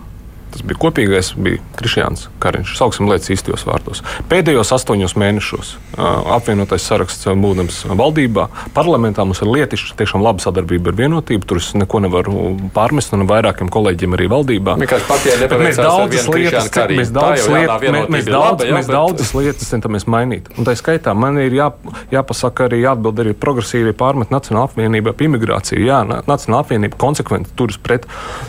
Tas 0.57 0.65
bija 0.65 0.79
kopīgais, 0.81 1.31
bija 1.37 1.61
Krišjāns 1.77 2.27
Kariņš. 2.41 2.73
Sauksim 2.79 3.09
lietas 3.09 3.29
īstajos 3.33 3.65
vārdos. 3.67 4.01
Pēdējos 4.31 4.73
astoņos 4.73 5.13
mēnešos 5.19 5.73
apvienotais 5.97 6.85
saraksts 6.87 7.27
būdams 7.37 7.83
valdībā, 7.97 8.47
parlamentā 8.75 9.25
mums 9.27 9.41
ir 9.43 9.51
lietišķi, 9.53 9.95
tiešām 9.99 10.23
laba 10.25 10.41
sadarbība 10.43 10.91
ar 10.91 10.97
vienotību. 11.01 11.47
Tur 11.47 11.61
es 11.61 11.69
neko 11.77 12.01
nevaru 12.05 12.55
pārmest 12.75 13.13
un 13.15 13.27
vairākiem 13.29 13.69
kolēģiem 13.73 14.17
arī 14.17 14.29
valdībā. 14.33 14.77
Mēs 14.81 15.81
daudzas 15.81 16.29
lietas, 16.31 16.71
mēs 16.91 17.13
daudzas 17.13 17.49
lietas, 17.53 18.09
mēs, 18.13 18.29
daudz, 18.29 18.65
mēs 18.77 18.91
daudzas 18.91 19.33
lietas 19.37 19.71
centamies 19.71 20.07
mainīt. 20.09 20.49
Un 20.57 20.67
tā 20.67 20.75
skaitā 20.79 21.13
man 21.17 21.39
ir 21.41 21.55
jā, 21.57 21.69
jāpasaka 22.13 22.67
arī 22.67 22.81
jāatbild 22.83 23.23
arī 23.23 23.35
progresīvi 23.37 23.93
pārmet 23.97 24.33
Nacionāla 24.33 24.67
apvienība 24.71 25.13
ap 25.13 25.23
imigrāciju. 25.25 25.85
Jā, 25.87 26.01
Nacionāla 26.27 26.63
apvienība 26.65 26.99
konsekventi 26.99 27.53
turas 27.57 27.79
pret 27.81 28.07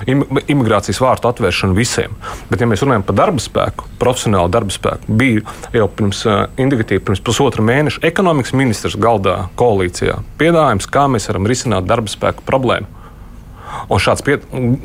imigrācijas 0.08 1.00
vārtu 1.02 1.30
atvēršanu 1.30 1.76
visiem. 1.98 2.14
Bet, 2.50 2.60
ja 2.60 2.68
mēs 2.68 2.82
runājam 2.84 3.04
par 3.06 3.16
darba 3.18 3.42
spēku, 3.42 3.88
profesionālu 3.98 4.50
darba 4.52 4.74
spēku, 4.74 5.16
bija 5.18 5.42
jau 5.74 5.88
pirms 5.88 6.24
uh, 6.26 6.46
indikatīvi, 6.60 7.04
pirms 7.04 7.22
pusotra 7.24 7.64
mēneša 7.64 8.04
ekonomikas 8.06 8.54
ministrs 8.56 8.98
galdā 8.98 9.48
koalīcijā 9.58 10.20
piedāvājums, 10.38 10.88
kā 10.90 11.08
mēs 11.10 11.28
varam 11.30 11.48
risināt 11.48 11.88
darba 11.88 12.10
spēku 12.12 12.46
problēmu. 12.46 12.97
Un 13.88 14.02
šāds 14.02 14.24
piet, 14.26 14.44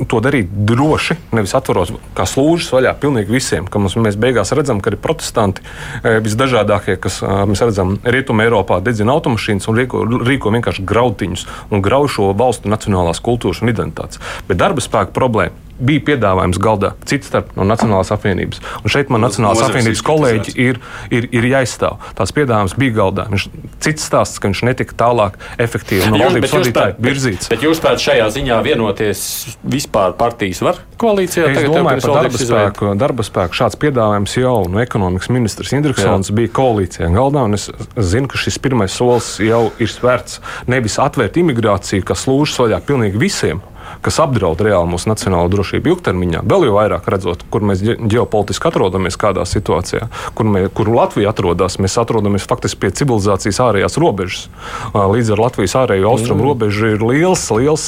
to 0.09 0.21
darīt 0.23 0.51
droši, 0.69 1.17
nevis 1.35 1.55
atveros 1.57 1.93
kā 2.17 2.27
slūžas 2.29 2.71
vaļā 2.75 2.93
pilnīgi 3.01 3.33
visiem. 3.33 3.67
Mums, 3.73 3.97
mēs 3.99 4.17
beigās 4.19 4.53
redzam, 4.55 4.81
ka 4.83 4.93
ir 4.93 4.99
protestanti 5.01 5.63
e, 5.63 6.19
visdažādākie, 6.23 6.97
kas 7.01 7.21
mēs 7.23 7.63
redzam 7.65 7.97
Rietumē, 8.03 8.47
Eiropā 8.47 8.79
dedzina 8.85 9.15
automašīnas 9.17 9.67
un 9.71 9.79
rīko, 9.81 10.05
rīko 10.23 10.53
vienkārši 10.55 10.85
grautiņus 10.87 11.45
un 11.73 11.83
grauj 11.83 12.13
šo 12.15 12.31
valstu 12.37 12.71
nacionālās 12.71 13.23
kultūras 13.23 13.63
un 13.63 13.73
identitātes. 13.73 14.21
Bet 14.47 14.61
darba 14.61 14.83
spēka 14.83 15.15
problēma 15.15 15.63
bija 15.83 16.03
piedāvājums 16.07 16.59
galdā, 16.61 16.93
cits 17.09 17.29
starp 17.31 17.53
no 17.57 17.65
Nacionālās 17.67 18.11
apvienības. 18.13 18.61
Un 18.83 18.93
šeit 18.93 19.09
man 19.13 19.23
Nacionālās 19.25 19.63
apvienības 19.65 20.03
kolēģi 20.05 20.55
ir, 20.61 20.79
ir, 21.13 21.27
ir 21.33 21.47
jāizstāv. 21.49 21.97
Tās 22.17 22.33
piedāvājums 22.35 22.75
bija 22.79 22.95
galdā. 22.99 23.25
Viņš 23.31 23.47
cits 23.83 24.07
stāsts, 24.09 24.39
ka 24.41 24.49
viņš 24.49 24.63
netika 24.69 24.97
tālāk 24.99 25.37
efektīvi 25.61 26.11
no 26.11 26.21
valdības 26.21 26.55
vadītāja 26.57 26.95
virzīts. 27.03 27.49
Bet 27.51 27.65
jūs 27.65 27.81
pēc 27.83 28.03
šajā 28.07 28.29
ziņā 28.37 28.59
vienoties 28.65 29.23
vispār 29.63 30.15
partijas 30.19 30.63
var 30.65 30.79
koalīcijā? 31.01 31.49
Es 31.51 31.67
domāju 31.67 32.03
par 32.05 32.17
darba 32.21 32.41
spēku, 32.41 32.93
darba 32.99 33.27
spēku. 33.27 33.59
Šāds 33.59 33.79
piedāvājums 33.81 34.37
jau 34.39 34.55
no 34.71 34.81
ekonomikas 34.83 35.31
ministrs 35.33 35.75
Indriksons 35.75 36.31
bija 36.35 36.53
koalīcijā 36.55 37.11
galdā. 37.13 37.45
Es 37.53 37.67
zinu, 37.97 38.31
ka 38.31 38.39
šis 38.39 38.57
pirmais 38.63 38.95
solis 38.95 39.35
jau 39.43 39.65
ir 39.83 39.91
svērts 39.91 40.39
nevis 40.71 40.97
atvērt 41.01 41.37
imigrāciju, 41.41 42.05
kas 42.07 42.27
lūžas 42.29 42.63
vaļā 42.63 42.81
pilnīgi 42.87 43.19
visiem 43.21 43.61
kas 44.03 44.19
apdraud 44.23 44.61
reāli 44.63 44.91
mūsu 44.91 45.09
nacionālo 45.09 45.49
drošību 45.53 45.93
ilgtermiņā. 45.93 46.43
Vēl 46.49 46.67
jau 46.67 46.75
vairāk 46.75 47.07
redzot, 47.11 47.45
kur 47.53 47.65
mēs 47.65 47.83
ģeopolitiski 47.83 48.69
atrodamies, 48.69 49.17
kādā 49.19 49.45
situācijā, 49.47 50.09
kur, 50.37 50.49
mē, 50.49 50.65
kur 50.75 50.91
Latvija 50.93 51.31
atrodas. 51.33 51.79
Mēs 51.81 51.97
atrodamies 52.01 52.47
faktiski 52.49 52.83
pie 52.83 52.93
civilizācijas 52.99 53.61
ārējās 53.63 53.99
robežas. 54.01 54.47
Līdz 54.93 55.33
ar 55.35 55.43
Latvijas 55.45 55.77
ārējo 55.83 56.11
austrumu 56.11 56.41
mm. 56.41 56.47
robežu 56.49 56.93
ir 56.93 57.05
liels, 57.07 57.45
liels 57.55 57.87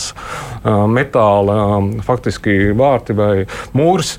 metāla 0.66 1.58
faktiski 2.06 2.72
vārti 2.78 3.16
vai 3.18 3.46
mūris, 3.76 4.16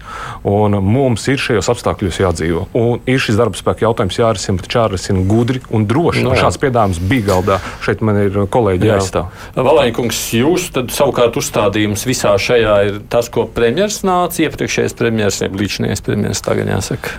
un 0.46 0.78
mums 0.84 1.26
ir 1.32 1.40
šajos 1.42 1.70
apstākļos 1.72 2.20
jādzīvo. 2.22 2.66
Un 2.76 3.02
ir 3.08 3.22
šis 3.22 3.38
darba 3.38 3.58
spēka 3.58 3.86
jautājums 3.86 4.20
jārisina, 4.20 4.60
bet 4.60 4.76
jārisina 4.76 5.24
gudri 5.26 5.62
un 5.74 5.88
droši. 5.88 6.22
No, 6.22 6.30
nu 6.30 6.36
jā. 6.36 6.44
Šāds 6.46 6.60
piedāvājums 6.62 7.02
bija 7.10 7.26
galdā. 7.32 7.58
Šeit 7.84 8.04
man 8.06 8.20
ir 8.20 8.38
kolēģi 8.52 8.90
jāizstāv. 8.92 9.32
Valēņkungs, 9.56 10.22
jūs 10.38 10.68
tad 10.76 10.92
savukārt 10.94 11.38
uzstādījums 11.86 12.06
visā 12.06 12.34
šajā 12.38 12.74
ir 12.88 12.98
tas, 13.10 13.28
ko 13.30 13.46
premjeras 13.46 14.02
nāca, 14.06 14.42
iepriekšējais 14.46 14.94
premjeras, 14.96 15.40
jeb 15.42 15.56
līdzinājais 15.56 16.02
premjeras, 16.02 16.42
tagad 16.42 16.68
jāsaka 16.70 17.10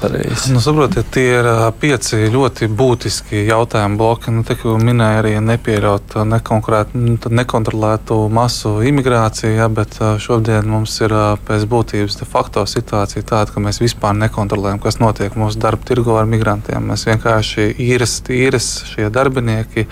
pareizi. 0.00 0.52
Nu, 0.52 0.60
saprotiet, 0.60 1.10
tie 1.12 1.40
ir 1.40 1.48
pieci 1.80 2.28
ļoti 2.32 2.68
būtiski 2.68 3.44
jautājumu 3.48 3.98
bloki. 3.98 4.32
Nu, 4.34 4.44
te, 4.46 4.56
minēja 4.56 5.20
arī 5.22 5.34
nepieļaut 5.44 6.16
nekontrolētu 6.24 8.18
masu 8.32 8.76
imigrāciju, 8.84 9.54
ja, 9.58 9.68
bet 9.68 9.98
šodien 10.20 10.68
mums 10.68 10.96
ir 11.04 11.14
pēc 11.46 11.66
būtības 11.68 12.20
de 12.20 12.28
facto 12.28 12.64
situācija 12.66 13.24
tāda, 13.24 13.52
ka 13.52 13.62
mēs 13.62 13.82
vispār 13.82 14.16
nekontrolējam, 14.18 14.80
kas 14.82 15.00
notiek 15.02 15.36
mūsu 15.38 15.60
darba 15.60 15.84
tirgo 15.84 16.16
ar 16.20 16.28
migrantiem. 16.30 16.84
Mēs 16.90 17.06
vienkārši 17.08 17.70
īres, 17.82 18.20
īres 18.32 18.70
šie 18.92 19.10
darbinieki, 19.12 19.86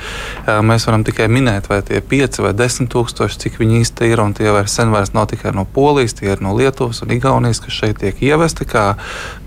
mēs 0.64 0.89
varam 0.89 1.05
tikai 1.07 1.28
minēt, 1.33 1.68
vai 1.70 1.83
tie 1.87 2.01
ir 2.01 2.09
5 2.09 2.43
vai 2.47 2.55
10 2.57 2.91
tūkstoši, 2.93 3.41
cik 3.47 3.61
viņi 3.61 3.83
īsti 3.83 4.12
ir, 4.12 4.22
un 4.25 4.35
tie 4.37 4.51
vairs 4.55 4.75
sen 4.79 4.93
vairs 4.95 5.12
nav 5.16 5.29
tikai 5.33 5.55
no 5.57 5.64
Polijas, 5.64 6.16
tie 6.18 6.33
ir 6.35 6.43
no 6.45 6.55
Lietuvas 6.57 7.03
un 7.05 7.14
Igaunijas, 7.14 7.62
kas 7.64 7.77
šeit 7.77 8.01
tiek 8.03 8.23
ievesti 8.23 8.66
kā 8.68 8.85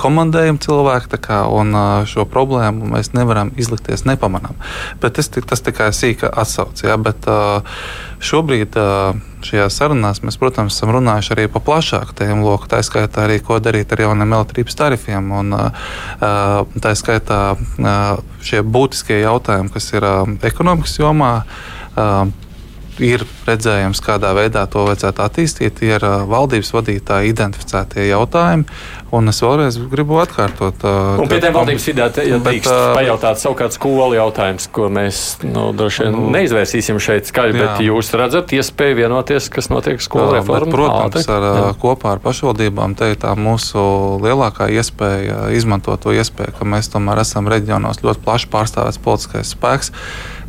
komandējumi 0.02 0.62
cilvēki, 0.66 1.22
kā, 1.26 1.44
un 1.52 1.76
šo 2.10 2.28
problēmu 2.30 2.92
mēs 2.96 3.14
nevaram 3.18 3.54
izlikties 3.58 4.06
nepamanām. 4.10 4.58
Bet 5.02 5.18
tas, 5.20 5.32
tas 5.32 5.66
tikai 5.66 5.92
sīka 5.96 6.32
atsauce. 6.32 6.88
Ja, 6.88 7.00
bet, 7.02 7.28
Šobrīd 8.26 8.76
šajās 9.46 9.76
sarunās 9.78 10.22
mēs, 10.26 10.38
protams, 10.40 10.74
esam 10.74 10.94
runājuši 10.96 11.34
arī 11.36 11.46
par 11.52 11.64
plašāku 11.68 12.16
tēmu 12.18 12.48
loku, 12.48 12.70
tā 12.72 12.80
skaitā 12.86 13.26
arī, 13.26 13.38
ko 13.44 13.60
darīt 13.62 13.92
ar 13.94 14.02
jauniem 14.06 14.34
elektrības 14.38 14.78
tarifiem. 14.80 15.30
Un, 15.42 15.54
tā 16.82 16.94
skaitā 16.98 17.42
šie 18.46 18.64
būtiskie 18.64 19.20
jautājumi, 19.22 19.74
kas 19.74 19.92
ir 19.94 20.08
ekonomikas 20.48 20.98
jomā 21.02 21.34
ir 23.04 23.24
redzējums, 23.48 24.02
kādā 24.04 24.32
veidā 24.38 24.66
to 24.72 24.86
vajadzētu 24.88 25.24
attīstīt, 25.26 25.82
ir 25.86 26.04
valdības 26.30 26.72
vadītāja 26.76 27.32
identificētie 27.32 28.08
jautājumi. 28.10 28.68
Un 29.16 29.32
es 29.32 29.38
vēlreiz 29.40 29.78
gribu 29.92 30.18
atkārtot. 30.20 30.82
Un 31.22 31.30
pie 31.32 31.38
tiem 31.40 31.54
valdības 31.56 31.86
ja 31.94 32.40
drīkst 32.44 32.72
pajautāt 32.98 33.40
savukārt 33.40 33.76
skolu 33.78 34.18
jautājums, 34.18 34.68
ko 34.76 34.90
mēs 34.92 35.22
nu, 35.46 35.70
droši 35.78 36.06
vien 36.06 36.16
nu, 36.18 36.26
neizvērsīsim 36.36 37.00
šeit 37.04 37.30
skaļi, 37.30 37.56
jā. 37.56 37.62
bet 37.64 37.84
jūs 37.86 38.12
redzat 38.18 38.52
iespēju 38.58 39.00
vienoties, 39.04 39.48
kas 39.54 39.70
notiek 39.72 40.04
skolu 40.04 40.36
reformā? 40.36 40.74
Protams, 40.76 41.30
ar, 41.32 41.48
jā. 41.48 41.72
kopā 41.80 42.16
ar 42.16 42.24
pašvaldībām 42.26 42.98
te 43.00 43.14
ir 43.14 43.20
tā 43.22 43.36
mūsu 43.40 43.86
lielākā 44.26 44.68
iespēja 44.76 45.50
izmantot 45.56 46.04
to 46.04 46.16
iespēju, 46.16 46.58
ka 46.60 46.68
mēs 46.76 46.92
tomēr 46.92 47.24
esam 47.24 47.48
reģionos 47.52 48.04
ļoti 48.04 48.26
plaši 48.26 48.52
pārstāvēts 48.52 49.04
politiskais 49.06 49.56
spēks 49.56 49.94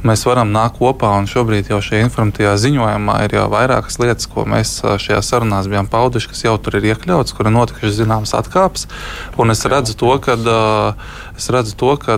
mēs 0.05 0.24
varam 0.28 0.53
nākt 0.55 0.80
kopā. 0.80 1.12
Šobrīd 1.30 1.70
jau 1.72 1.80
šajā 1.84 2.05
informatīvā 2.07 2.55
ziņojumā 2.61 3.16
ir 3.26 3.36
jau 3.38 3.47
vairākas 3.53 3.99
lietas, 4.03 4.28
ko 4.30 4.44
mēs 4.49 4.78
šajā 4.82 5.22
sarunās 5.24 5.70
bijām 5.70 5.88
pauduši, 5.92 6.32
kas 6.32 6.44
jau 6.44 6.57
tur 6.61 6.78
ir 6.80 6.90
iekļauts, 6.92 7.36
kur 7.36 7.49
ir 7.49 7.55
notikušas 7.57 7.97
zināmas 8.01 8.34
atkāpes. 8.36 8.86
Un 9.40 9.55
es 9.55 9.64
redzu 9.64 9.97
to, 9.97 10.12
ka, 10.22 10.36
es 11.37 11.49
redzu 11.53 11.76
to, 11.76 11.93
ka 12.01 12.16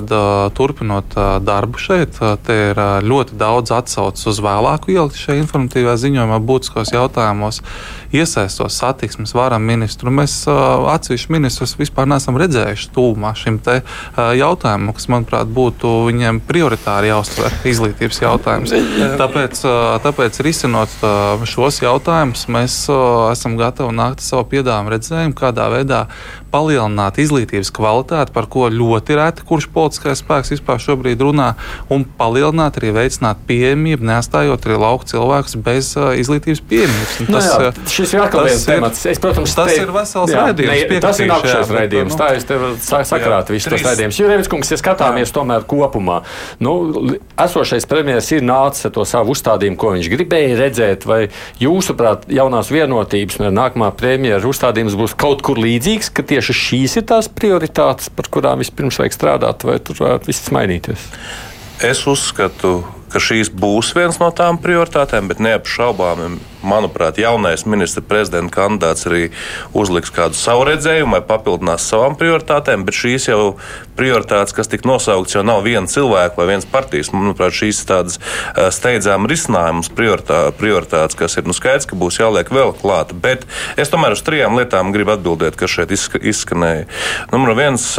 turpinot 0.54 1.16
darbu 1.44 1.80
šeit, 1.82 2.18
te 2.46 2.58
ir 2.70 2.80
ļoti 3.04 3.38
daudz 3.38 3.72
atsauces 3.74 4.26
uz 4.30 4.40
vēlāku 4.44 4.94
ielikt 4.94 5.18
šajā 5.18 5.42
informatīvā 5.42 5.96
ziņojumā 5.98 6.38
būtiskos 6.48 6.92
jautājumos 6.94 7.60
iesaistos 8.14 8.78
satiksmes 8.78 9.34
varam 9.36 9.64
ministru. 9.68 10.12
Mēs 10.14 10.40
atsevišķi 10.48 11.34
ministrus 11.34 11.76
vispār 11.80 12.08
neesam 12.08 12.38
redzējuši 12.40 12.90
tūmā 12.94 13.34
šim 13.38 13.60
jautājumam, 14.38 14.94
kas, 14.96 15.08
manuprāt, 15.12 15.50
būtu 15.52 15.92
viņiem 16.08 16.40
prioritāri 16.48 17.12
jāuztver 17.12 17.58
izglītības 17.72 18.22
jautājums. 18.22 18.74
Tāpēc, 19.20 19.62
tāpēc 20.06 20.40
risinot 20.46 20.94
šos 21.48 21.82
jautājumus, 21.84 22.46
mēs 22.52 22.80
esam 23.32 23.58
gatavi 23.60 23.96
nākt 23.98 24.22
ar 24.22 24.28
savu 24.30 24.48
piedāvājumu 24.52 24.94
redzējumu, 24.94 25.36
kādā 25.38 25.68
veidā 25.72 26.04
palielināt 26.52 27.18
izglītības 27.22 27.70
kvalitāti, 27.74 28.32
par 28.34 28.48
ko 28.50 28.68
ļoti 28.72 29.16
reti 29.18 29.44
kurš 29.48 29.68
politiskais 29.74 30.22
spēks 30.22 30.52
vispār 30.54 30.80
šobrīd 30.82 31.22
runā, 31.24 31.52
un 31.92 32.04
palielināt 32.18 32.78
arī 32.80 32.92
veicināt 32.96 33.40
pieejamību, 33.48 34.06
neatstājot 34.08 34.66
arī 34.68 34.78
lauku 34.80 35.08
cilvēkus 35.10 35.58
bez 35.64 35.90
uh, 35.98 36.12
izglītības 36.18 36.62
pieejamības. 36.70 37.16
Nu 37.24 37.36
tas, 37.36 37.48
jā, 37.48 37.72
šis 37.94 38.14
ir 38.16 38.24
atkal 38.24 38.48
viens 38.48 38.66
temats. 38.68 39.04
Es, 39.08 39.20
protams, 39.22 39.54
tas 39.58 39.72
te, 39.72 39.82
ir 39.82 39.92
vesels 39.94 40.32
jā, 40.32 40.44
raidījums. 40.48 40.88
Ne, 40.88 41.00
tas 41.04 41.22
ir 41.22 41.30
nākamais 41.30 41.72
raidījums. 41.78 42.14
Nu, 42.14 42.20
tā 42.20 42.30
es 42.38 42.48
tev 42.48 42.66
sakrātu 42.84 43.56
visus 43.56 43.72
tos 43.72 43.86
raidījumus. 43.86 44.20
Jurēvis 44.22 44.50
kungs, 44.52 44.72
ja 44.72 44.80
skatāmies 44.80 45.28
jā. 45.30 45.36
tomēr 45.38 45.66
kopumā, 45.68 46.20
nu, 46.64 46.74
esošais 47.38 47.88
premjeras 47.88 48.30
ir 48.34 48.44
nācis 48.46 48.88
ar 48.88 48.94
to 48.96 49.06
savu 49.08 49.34
uzstādījumu, 49.34 49.78
ko 49.80 49.92
viņš 49.96 50.10
gribēja 50.12 50.58
redzēt, 50.58 51.06
vai 51.08 51.20
jūsuprāt, 51.62 52.28
jaunās 52.32 52.72
vienotības 52.72 53.40
un 53.42 53.52
nākamā 53.56 53.90
premjera 53.98 54.42
uzstādījums 54.48 54.96
būs 54.98 55.16
kaut 55.18 55.42
kur 55.46 55.60
līdzīgs, 55.62 56.12
ka 56.14 56.24
tieši 56.38 56.54
šīs 56.54 56.98
ir 57.00 57.06
tās 57.10 57.26
prioritātes, 57.26 58.12
par 58.14 58.30
kurām 58.30 58.62
vispirms 58.62 59.00
vajag 59.02 59.16
strādāt, 59.16 59.66
vai 59.66 59.78
tur 59.82 59.98
varētu 59.98 60.30
viss 60.30 60.52
mainīties? 60.54 61.08
Es 61.84 62.04
uzskatu, 62.10 62.80
ka 63.10 63.22
šīs 63.22 63.50
būs 63.54 63.92
viens 63.96 64.18
no 64.22 64.30
tām 64.34 64.60
prioritātēm, 64.62 65.30
bet 65.30 65.42
neapšaubāmi 65.42 66.38
manuprāt, 66.62 67.18
jaunais 67.20 67.64
ministra 67.68 68.02
prezidenta 68.06 68.54
kandidāts 68.54 69.06
arī 69.08 69.28
uzliks 69.76 70.12
kādu 70.14 70.38
savu 70.38 70.66
redzējumu 70.68 71.16
vai 71.16 71.22
papildinās 71.26 71.86
savām 71.90 72.16
prioritātēm, 72.18 72.86
bet 72.86 72.98
šīs 72.98 73.28
jau 73.30 73.42
prioritātes, 73.98 74.54
kas 74.56 74.70
tika 74.70 74.88
nosauktas, 74.88 75.36
jau 75.36 75.44
nav 75.46 75.64
viena 75.66 75.90
cilvēka 75.90 76.38
vai 76.38 76.48
viens 76.52 76.66
partijas. 76.68 77.12
Manuprāt, 77.14 77.56
šīs 77.58 77.82
ir 77.82 77.90
tādas 77.90 78.18
steidzām 78.74 79.26
risinājumas 79.30 79.90
prioritā, 79.94 80.40
prioritātes, 80.58 81.18
kas 81.18 81.38
ir 81.38 81.48
nu, 81.48 81.56
skaidrs, 81.56 81.88
ka 81.88 81.98
būs 81.98 82.20
jāliek 82.22 82.50
vēl 82.54 82.74
klāta. 82.78 83.16
Bet 83.18 83.46
es 83.78 83.92
tomēr 83.92 84.16
uz 84.16 84.24
trijām 84.26 84.58
lietām 84.58 84.92
gribu 84.94 85.16
atbildēt, 85.16 85.58
kas 85.58 85.74
šeit 85.74 85.94
izskanēja. 85.94 86.86
Numur 87.32 87.56
viens, 87.58 87.90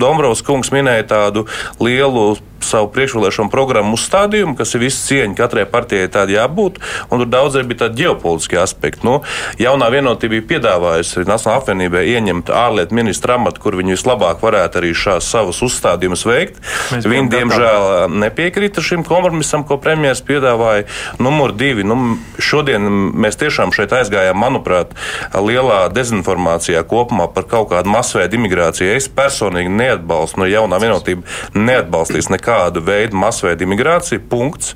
Dombrovs 0.00 0.44
kungs 0.44 0.72
minēja 0.74 1.08
tādu 1.14 1.46
lielu 1.82 2.34
savu 2.64 2.88
priekšvēlēšanu 2.94 3.52
programmu 3.52 3.98
uzstādījumu, 3.98 4.56
kas 4.56 4.74
ir 4.74 4.84
viss 4.86 5.04
cieņa 5.08 5.36
katrai 5.36 5.66
partijai 5.68 6.08
tāda 6.12 6.32
jābūt, 6.38 6.80
un 7.10 7.20
tur 7.20 7.28
daudz 7.28 7.58
arī 7.60 7.68
bija 7.74 7.82
tādi 7.84 8.04
ģeopolitiski 8.04 8.60
aspekti. 8.62 9.04
Nu, 9.04 9.20
jaunā 9.60 9.90
vienotība 9.92 10.38
bija 10.38 10.48
piedāvājusi 10.54 11.26
Nacionālajai 11.26 11.60
apvienībai 11.60 12.04
ieņemt 12.14 12.50
ārlietu 12.54 12.96
ministra 12.96 13.36
amatu, 13.38 13.60
kur 13.62 13.76
viņi 13.78 13.96
vislabāk 13.96 14.42
varētu 14.44 14.80
arī 14.80 14.92
šās 14.96 15.28
savas 15.30 15.60
uzstādījumus 15.64 16.24
veikt. 16.28 16.60
Mēs 16.94 17.08
viņi, 17.08 17.30
diemžēl, 17.34 17.86
nepiekrita 18.22 18.84
šim 18.84 19.04
kompromisam, 19.06 19.64
ko 19.66 19.78
premjerministrs 19.82 20.26
piedāvāja. 20.28 20.86
Numur 21.22 21.54
divi. 21.56 21.84
Nu, 21.86 22.16
šodien 22.38 22.86
mēs 23.20 23.38
tiešām 23.40 23.74
šeit 23.74 23.94
aizgājām, 23.96 24.38
manuprāt, 24.40 24.94
lielā 25.34 25.84
dezinformācijā 25.94 26.84
kopumā 26.88 27.28
par 27.34 27.48
kaut 27.50 27.70
kādu 27.72 27.92
masveida 27.92 28.38
imigrāciju. 28.38 28.92
Es 28.94 29.08
personīgi 29.10 29.72
neatbalstu, 29.72 30.42
no 30.42 30.48
jaunā 30.50 30.80
vienotība 30.82 31.24
neatbalstīs 31.56 32.30
nekādu 32.32 32.84
veidu 32.84 33.18
masveida 33.20 33.66
imigrācija. 33.66 34.22
Punkts. 34.30 34.74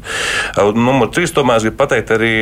Numur 0.58 1.12
trīs, 1.14 1.32
tomēr 1.36 1.60
es 1.60 1.66
gribu 1.66 1.78
pateikt 1.82 2.12
arī, 2.16 2.32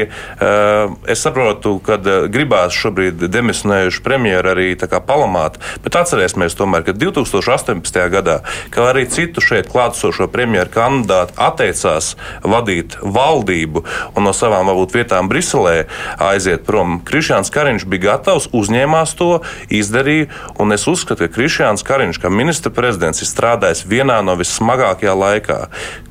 es 1.09 1.22
saprotu, 1.24 1.76
ka 1.84 1.99
uh, 2.01 2.26
gribās 2.32 2.74
šobrīd 2.76 3.26
demisionējuši 3.32 4.03
premjeru 4.05 4.53
arī 4.53 4.68
palamāt, 5.07 5.59
bet 5.84 5.97
atcerēsimies 5.99 6.57
tomēr, 6.59 6.84
ka 6.86 6.94
2018. 6.97 7.99
gadā, 8.12 8.40
kā 8.70 8.88
arī 8.90 9.07
citu 9.11 9.42
šeit 9.44 9.70
klātesošo 9.72 10.28
premjeru 10.32 10.70
kandidātu 10.72 11.36
atteicās 11.36 12.14
vadīt 12.42 12.97
valdību 13.03 13.84
un 14.14 14.26
no 14.26 14.32
savām 14.36 14.68
varbūt 14.70 14.97
vietām 14.97 15.30
Briselē 15.30 15.86
aiziet 16.22 16.66
prom. 16.66 17.01
Krišjāns 17.07 17.53
Kariņš 17.55 17.86
bija 17.90 18.07
gatavs, 18.11 18.51
uzņēmās 18.57 19.16
to, 19.18 19.30
izdarīja, 19.72 20.30
un 20.62 20.74
es 20.76 20.86
uzskatu, 20.90 21.26
ka 21.26 21.34
Krišjāns 21.38 21.86
Kariņš, 21.86 22.20
kā 22.22 22.32
ministra 22.32 22.72
prezidents, 22.74 23.22
ir 23.22 23.30
strādājis 23.30 23.86
vienā 23.88 24.20
no 24.26 24.36
vissmagākajā 24.38 25.16
laikā. 25.16 25.61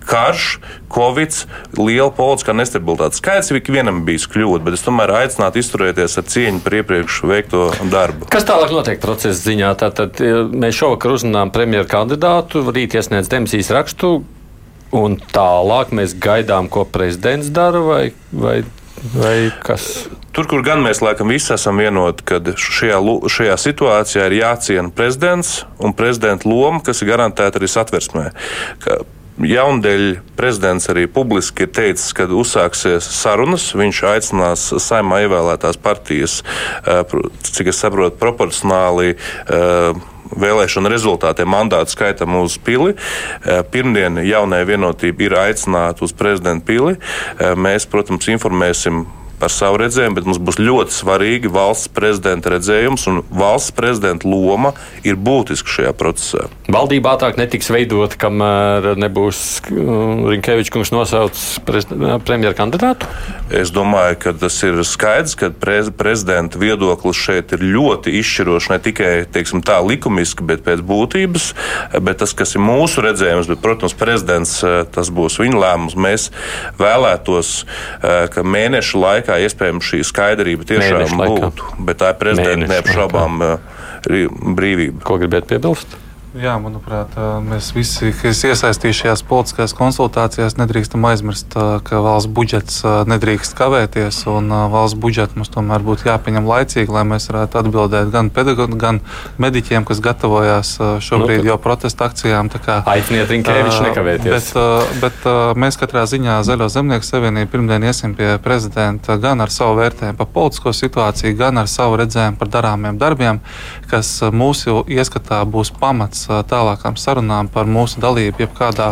Karš, 0.05 0.59
covid, 0.93 1.33
liela 1.79 2.11
politiskā 2.13 2.53
nestabilitāte. 2.53 3.17
Skaidrs, 3.17 3.49
ka 3.49 3.57
ikvienam 3.57 4.03
bijis 4.05 4.24
kļūda, 4.31 4.63
bet 4.65 4.77
es 4.77 4.85
tomēr 4.85 5.13
aicinātu 5.21 5.61
izturēties 5.61 6.17
ar 6.21 6.27
cieņu 6.33 6.63
par 6.65 6.77
iepriekš 6.79 7.19
veikto 7.29 7.65
darbu. 7.91 8.29
Kas 8.33 8.47
tālāk 8.47 8.73
notiek 8.75 9.01
procesa 9.03 9.37
ziņā? 9.39 9.73
Tātad 9.81 10.21
mēs 10.53 10.79
šovakar 10.79 11.15
uzrunājām 11.17 11.53
premjeru 11.55 11.89
kandidātu, 11.91 12.63
rīt 12.75 12.97
iesniedz 12.97 13.31
demisijas 13.31 13.73
rakstu, 13.75 14.15
un 14.95 15.19
tālāk 15.33 15.93
mēs 15.95 16.17
gaidām, 16.21 16.71
ko 16.71 16.87
prezidents 16.89 17.51
dara 17.53 17.83
vai, 17.83 18.03
vai 18.31 18.61
Vai 19.13 19.51
kas? 19.61 20.07
Tur, 20.33 20.47
kur 20.49 20.63
gan 20.65 20.81
mēs 20.83 21.01
laikam 21.03 21.29
visi 21.29 21.51
esam 21.53 21.77
vienoti, 21.79 22.23
ka 22.25 22.39
šajā, 22.41 22.97
šajā 23.31 23.57
situācijā 23.61 24.23
ir 24.29 24.37
jāciena 24.39 24.91
prezidents 24.95 25.59
un 25.83 25.93
prezidenta 25.95 26.49
loma, 26.49 26.81
kas 26.83 27.03
ir 27.03 27.11
garantēta 27.11 27.59
arī 27.59 27.69
satversmē. 27.69 28.25
Ka 28.81 28.97
Jaundēļ 29.35 30.03
prezidents 30.39 30.87
arī 30.87 31.09
publiski 31.11 31.65
ir 31.65 31.71
teicis, 31.75 32.13
ka 32.15 32.23
uzsāksies 32.31 33.03
sarunas. 33.17 33.67
Viņš 33.75 33.99
aicinās 34.07 34.63
saimā 34.79 35.25
ievēlētās 35.25 35.75
partijas, 35.75 36.39
eh, 36.87 37.03
cik 37.43 37.67
es 37.67 37.81
saprotu, 37.83 38.15
proporcionāli 38.15 39.15
eh, 39.15 39.99
vēlēšanu 40.35 40.89
rezultātiem 40.89 41.51
mandātu 41.51 41.91
skaitam 41.91 42.39
uz 42.39 42.57
pili. 42.57 42.95
Eh, 42.95 43.61
pirmdien 43.71 44.23
jaunai 44.23 44.63
vienotība 44.63 45.27
ir 45.27 45.37
aicināta 45.43 46.07
uz 46.07 46.15
prezidenta 46.15 46.65
pili. 46.65 46.95
Mēs, 47.59 47.85
protams, 47.91 48.31
informēsim 48.31 49.03
par 49.39 49.51
savu 49.53 49.79
redzējumu, 49.83 50.15
bet 50.17 50.27
mums 50.29 50.39
būs 50.41 50.59
ļoti 50.61 50.95
svarīgi 50.95 51.51
valsts 51.51 51.91
prezidenta 51.93 52.53
redzējums, 52.53 53.05
un 53.11 53.21
valsts 53.29 53.73
prezidenta 53.75 54.27
loma 54.29 54.73
ir 55.05 55.19
būtiska 55.19 55.71
šajā 55.77 55.93
procesā. 55.97 56.47
Valdība 56.71 57.13
ātrāk 57.13 57.37
netiks 57.39 57.69
veidot, 57.73 58.15
kamēr 58.19 58.95
nebūs 58.99 59.41
uh, 59.69 60.31
Rinkevičs 60.31 60.71
kungs 60.73 60.91
nosaucis 60.95 61.59
premjeru 62.25 62.55
kandidātu? 62.57 63.09
Es 63.53 63.69
domāju, 63.75 64.17
ka 64.23 64.33
tas 64.45 64.57
ir 64.65 64.79
skaidrs, 64.87 65.35
ka 65.37 65.51
prez, 65.53 65.91
prezidenta 65.93 66.59
viedoklis 66.61 67.19
šeit 67.19 67.53
ir 67.55 67.65
ļoti 67.75 68.15
izšķirošs 68.21 68.71
ne 68.71 68.79
tikai 68.87 69.11
teiksim, 69.29 69.61
tā 69.65 69.77
likumiski, 69.85 70.45
bet 70.47 70.65
pēc 70.65 70.81
būtības. 70.85 71.51
Bet 72.01 72.23
tas, 72.23 72.33
kas 72.37 72.55
ir 72.57 72.63
mūsu 72.65 73.03
redzējums, 73.05 73.51
bet, 73.51 73.61
protams, 73.63 73.93
prezidents 73.97 74.57
uh, 74.65 74.81
tas 74.89 75.11
būs 75.13 75.37
viņa 75.43 75.61
lēmums. 75.61 75.97
Mēs 75.99 76.31
vēlētos, 76.81 77.53
uh, 77.65 78.25
ka 78.33 78.45
mēnešu 78.45 79.01
laikā 79.01 79.24
laikā 79.25 79.41
iespējams 79.49 79.89
šī 79.89 80.01
skaidrība 80.05 80.67
tiešām 80.69 81.17
būtu. 81.17 81.69
Bet 81.85 82.01
tā 82.01 82.13
ir 82.13 82.19
prezidenta 82.21 82.69
neapšaubām 82.69 83.45
brīvība. 84.05 85.01
Ko 85.05 85.17
gribētu 85.21 85.55
piebilst? 85.55 85.97
Jā, 86.35 86.57
manuprāt, 86.59 87.13
mēs 87.47 87.69
visi, 87.71 88.09
kas 88.19 88.41
iesaistīti 88.43 88.97
šajās 88.97 89.21
politiskajās 89.23 89.73
konsultācijās, 89.77 90.57
nedrīkstam 90.59 91.05
aizmirst, 91.07 91.53
ka 91.87 92.01
valsts 92.03 92.27
budžets 92.27 92.81
nedrīkst 93.07 93.55
kavēties, 93.55 94.17
un 94.27 94.51
valsts 94.73 94.99
budžetu 94.99 95.39
mums 95.39 95.53
tomēr 95.53 95.85
būtu 95.85 96.09
jāpieņem 96.09 96.49
laicīgi, 96.49 96.91
lai 96.91 97.05
mēs 97.07 97.29
varētu 97.29 97.61
atbildēt 97.61 98.11
gan 98.11 98.31
pedagogiem, 98.35 98.75
gan 98.81 98.99
mediķiem, 99.39 99.85
kas 99.87 100.01
gatavojās 100.03 100.73
šobrīd 101.07 101.45
nu, 101.45 101.53
jau 101.53 101.57
protesta 101.63 102.09
akcijām. 102.09 102.51
Aiciniet 102.83 103.31
Rinkēviču 103.31 103.87
nekavēties. 103.87 104.51
Bet, 104.51 104.99
bet 105.05 105.31
mēs 105.55 105.79
katrā 105.79 106.03
ziņā 106.11 106.41
Zaļo 106.43 106.67
zemnieku 106.73 107.07
savienību 107.07 107.53
pirmdien 107.55 107.87
iesim 107.87 108.17
pie 108.19 108.33
prezidenta 108.43 109.15
gan 109.23 109.39
ar 109.45 109.55
savu 109.55 109.79
vērtējumu 109.79 110.19
par 110.19 110.31
politisko 110.35 110.75
situāciju, 110.75 111.39
gan 111.39 111.63
ar 111.63 111.71
savu 111.71 111.95
redzējumu 112.03 112.43
par 112.43 112.51
darāmiem 112.59 112.99
darbiem, 112.99 113.39
kas 113.87 114.17
mūsu 114.35 114.83
ieskatā 114.91 115.39
būs 115.47 115.71
pamats 115.79 116.24
tālākām 116.27 116.97
sarunām 116.99 117.51
par 117.51 117.69
mūsu 117.69 118.01
dalību 118.03 118.45
jebkādā 118.45 118.89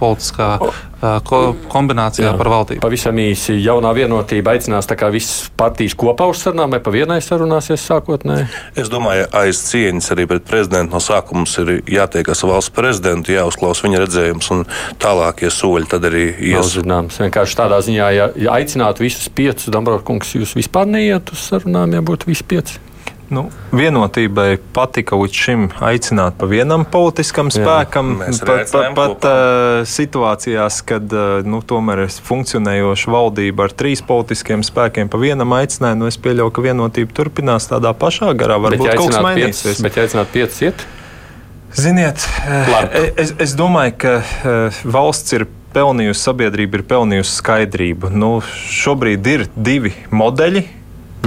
politiskā 0.00 0.56
ko, 1.00 1.40
kombinācijā 1.70 2.30
Jā, 2.30 2.34
par 2.38 2.48
valdību. 2.50 2.80
Pavisam 2.84 3.18
īsi 3.20 3.56
jaunā 3.60 3.92
vienotība 3.96 4.54
aicinās 4.56 4.88
visas 5.12 5.50
partijas 5.56 5.94
kopā 5.98 6.28
uz 6.30 6.40
sarunām, 6.42 6.72
vai 6.72 6.80
pa 6.80 6.92
vienai 6.94 7.18
sarunāsies 7.24 7.84
sākotnēji? 7.84 8.46
Es 8.76 8.88
domāju, 8.92 9.26
aiz 9.36 9.60
cieņas 9.68 10.10
arī 10.14 10.26
pret 10.30 10.46
prezidentu 10.48 10.96
no 10.96 11.02
sākuma 11.02 11.44
mums 11.44 11.56
ir 11.60 11.82
jātiekas 11.90 12.42
valsts 12.48 12.72
prezidentu, 12.74 13.34
jāuzklausa 13.36 13.86
viņa 13.86 14.02
redzējums 14.04 14.50
un 14.56 14.64
tālākie 15.02 15.52
soļi 15.52 15.90
tad 15.92 16.08
arī 16.08 16.30
ies. 16.32 16.72
Zināms, 16.78 17.20
vienkārši 17.20 17.60
tādā 17.60 17.82
ziņā, 17.84 18.10
ja, 18.16 18.30
aicinātu 18.56 19.04
visus 19.04 19.28
piecus, 19.28 19.68
Dombrovkungs, 19.72 20.32
jūs 20.40 20.56
vispār 20.56 20.88
neiet 20.88 21.32
uz 21.34 21.44
sarunām, 21.50 21.92
ja 21.92 22.04
būtu 22.04 22.32
visi 22.32 22.46
pieci. 22.48 22.80
Nu, 23.26 23.48
vienotībai 23.74 24.58
patika 24.74 25.16
līdz 25.18 25.38
šim 25.42 25.62
aicināt 25.82 26.36
pa 26.38 26.46
vienam 26.46 26.84
politiskam 26.86 27.48
spēkam, 27.50 28.12
pat, 28.22 28.70
pat, 28.70 28.92
pat 28.94 29.26
uh, 29.26 29.80
situācijās, 29.90 30.78
kad 30.86 31.10
uh, 31.10 31.40
nu, 31.46 31.58
tomēr 31.66 32.04
ir 32.04 32.18
funkcionējoša 32.28 33.10
valdība 33.10 33.66
ar 33.66 33.74
trīs 33.74 34.04
politiskiem 34.06 34.62
spēkiem 34.66 35.10
pa 35.10 35.18
vienam 35.22 35.56
aicinājumu. 35.58 36.04
Nu, 36.04 36.12
es 36.12 36.20
pieļauju, 36.22 36.54
ka 36.54 36.66
vienotība 36.68 37.18
turpinās 37.18 37.66
tādā 37.72 37.90
pašā 37.98 38.30
garā. 38.38 38.60
Varbūt 38.62 38.94
kaut 38.94 39.10
kas 39.16 39.26
mainīsies. 39.26 39.82
Bet, 39.82 39.98
ja 39.98 40.06
aicināt 40.06 40.30
piecus 40.34 40.62
iet? 40.68 40.86
Ziniet, 41.76 42.22
Labi. 42.46 43.10
es, 43.20 43.34
es 43.42 43.58
domāju, 43.58 43.98
ka 44.00 44.16
uh, 44.22 44.82
valsts 44.86 45.34
ir 45.36 45.48
pelnījusi, 45.74 46.22
sabiedrība 46.22 46.80
ir 46.80 46.86
pelnījusi 46.88 47.36
skaidrību. 47.40 48.14
Nu, 48.14 48.36
šobrīd 48.72 49.32
ir 49.34 49.48
divi 49.56 49.92
modeļi. 50.14 50.64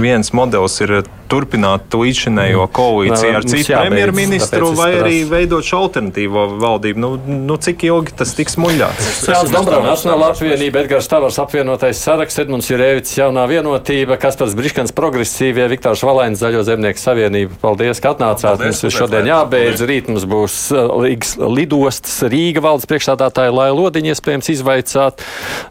Viens 0.00 0.32
modelis 0.36 0.80
ir 0.84 1.00
turpināt 1.30 1.94
līdzinējo 1.94 2.64
mm. 2.64 2.72
koalīciju 2.74 3.34
ar 3.38 3.46
citu 3.46 3.74
premjerministru, 3.74 4.70
vai 4.78 4.88
arī 4.98 5.18
veidot 5.30 5.66
šo 5.66 5.84
alternatīvo 5.84 6.46
valdību. 6.60 7.02
Nu, 7.02 7.10
nu, 7.46 7.58
cik 7.62 7.84
ilgi 7.86 8.14
tas 8.18 8.34
tiks 8.38 8.58
muļāts? 8.60 9.10
Jānis 9.28 9.54
Dombrovs, 9.54 9.86
Nacionāla 9.86 10.30
apvienība, 10.34 10.82
Edgars 10.84 11.10
Tavars 11.10 11.38
apvienotais 11.42 12.02
saraksts, 12.02 12.42
Edmunds 12.42 12.70
Jurēvits, 12.70 13.14
jaunā 13.20 13.46
vienotība, 13.50 14.18
Kaspars 14.20 14.56
Briškans 14.58 14.94
progresīvie, 14.96 15.68
Viktors 15.70 16.02
Valēns, 16.06 16.42
Zaļo 16.42 16.64
zemnieku 16.66 17.02
savienība. 17.02 17.54
Paldies, 17.62 18.02
ka 18.02 18.14
atnācāt. 18.16 18.58
Paldies, 18.58 18.82
mums 18.86 18.98
šodien 18.98 19.30
jābeidz. 19.30 19.86
Rīt 19.90 20.10
mums 20.10 20.26
būs 20.30 20.58
Rīgas 20.74 21.36
uh, 21.38 21.46
lidostas, 21.52 22.20
Rīga 22.30 22.64
valdes 22.64 22.90
priekšstādātāja 22.90 23.54
Lai 23.54 23.70
Lodiņa 23.74 24.16
iespējams 24.16 24.52
izvaicāt. 24.56 25.26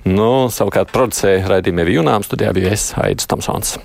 Nu, 0.07 0.47
savukārt 0.53 0.93
producēja 0.95 1.47
raidījumiem 1.51 1.95
Junām 1.99 2.27
studijā 2.27 2.55
bija 2.55 2.75
es, 2.77 2.91
Aidis 2.99 3.27
Tomsons. 3.29 3.77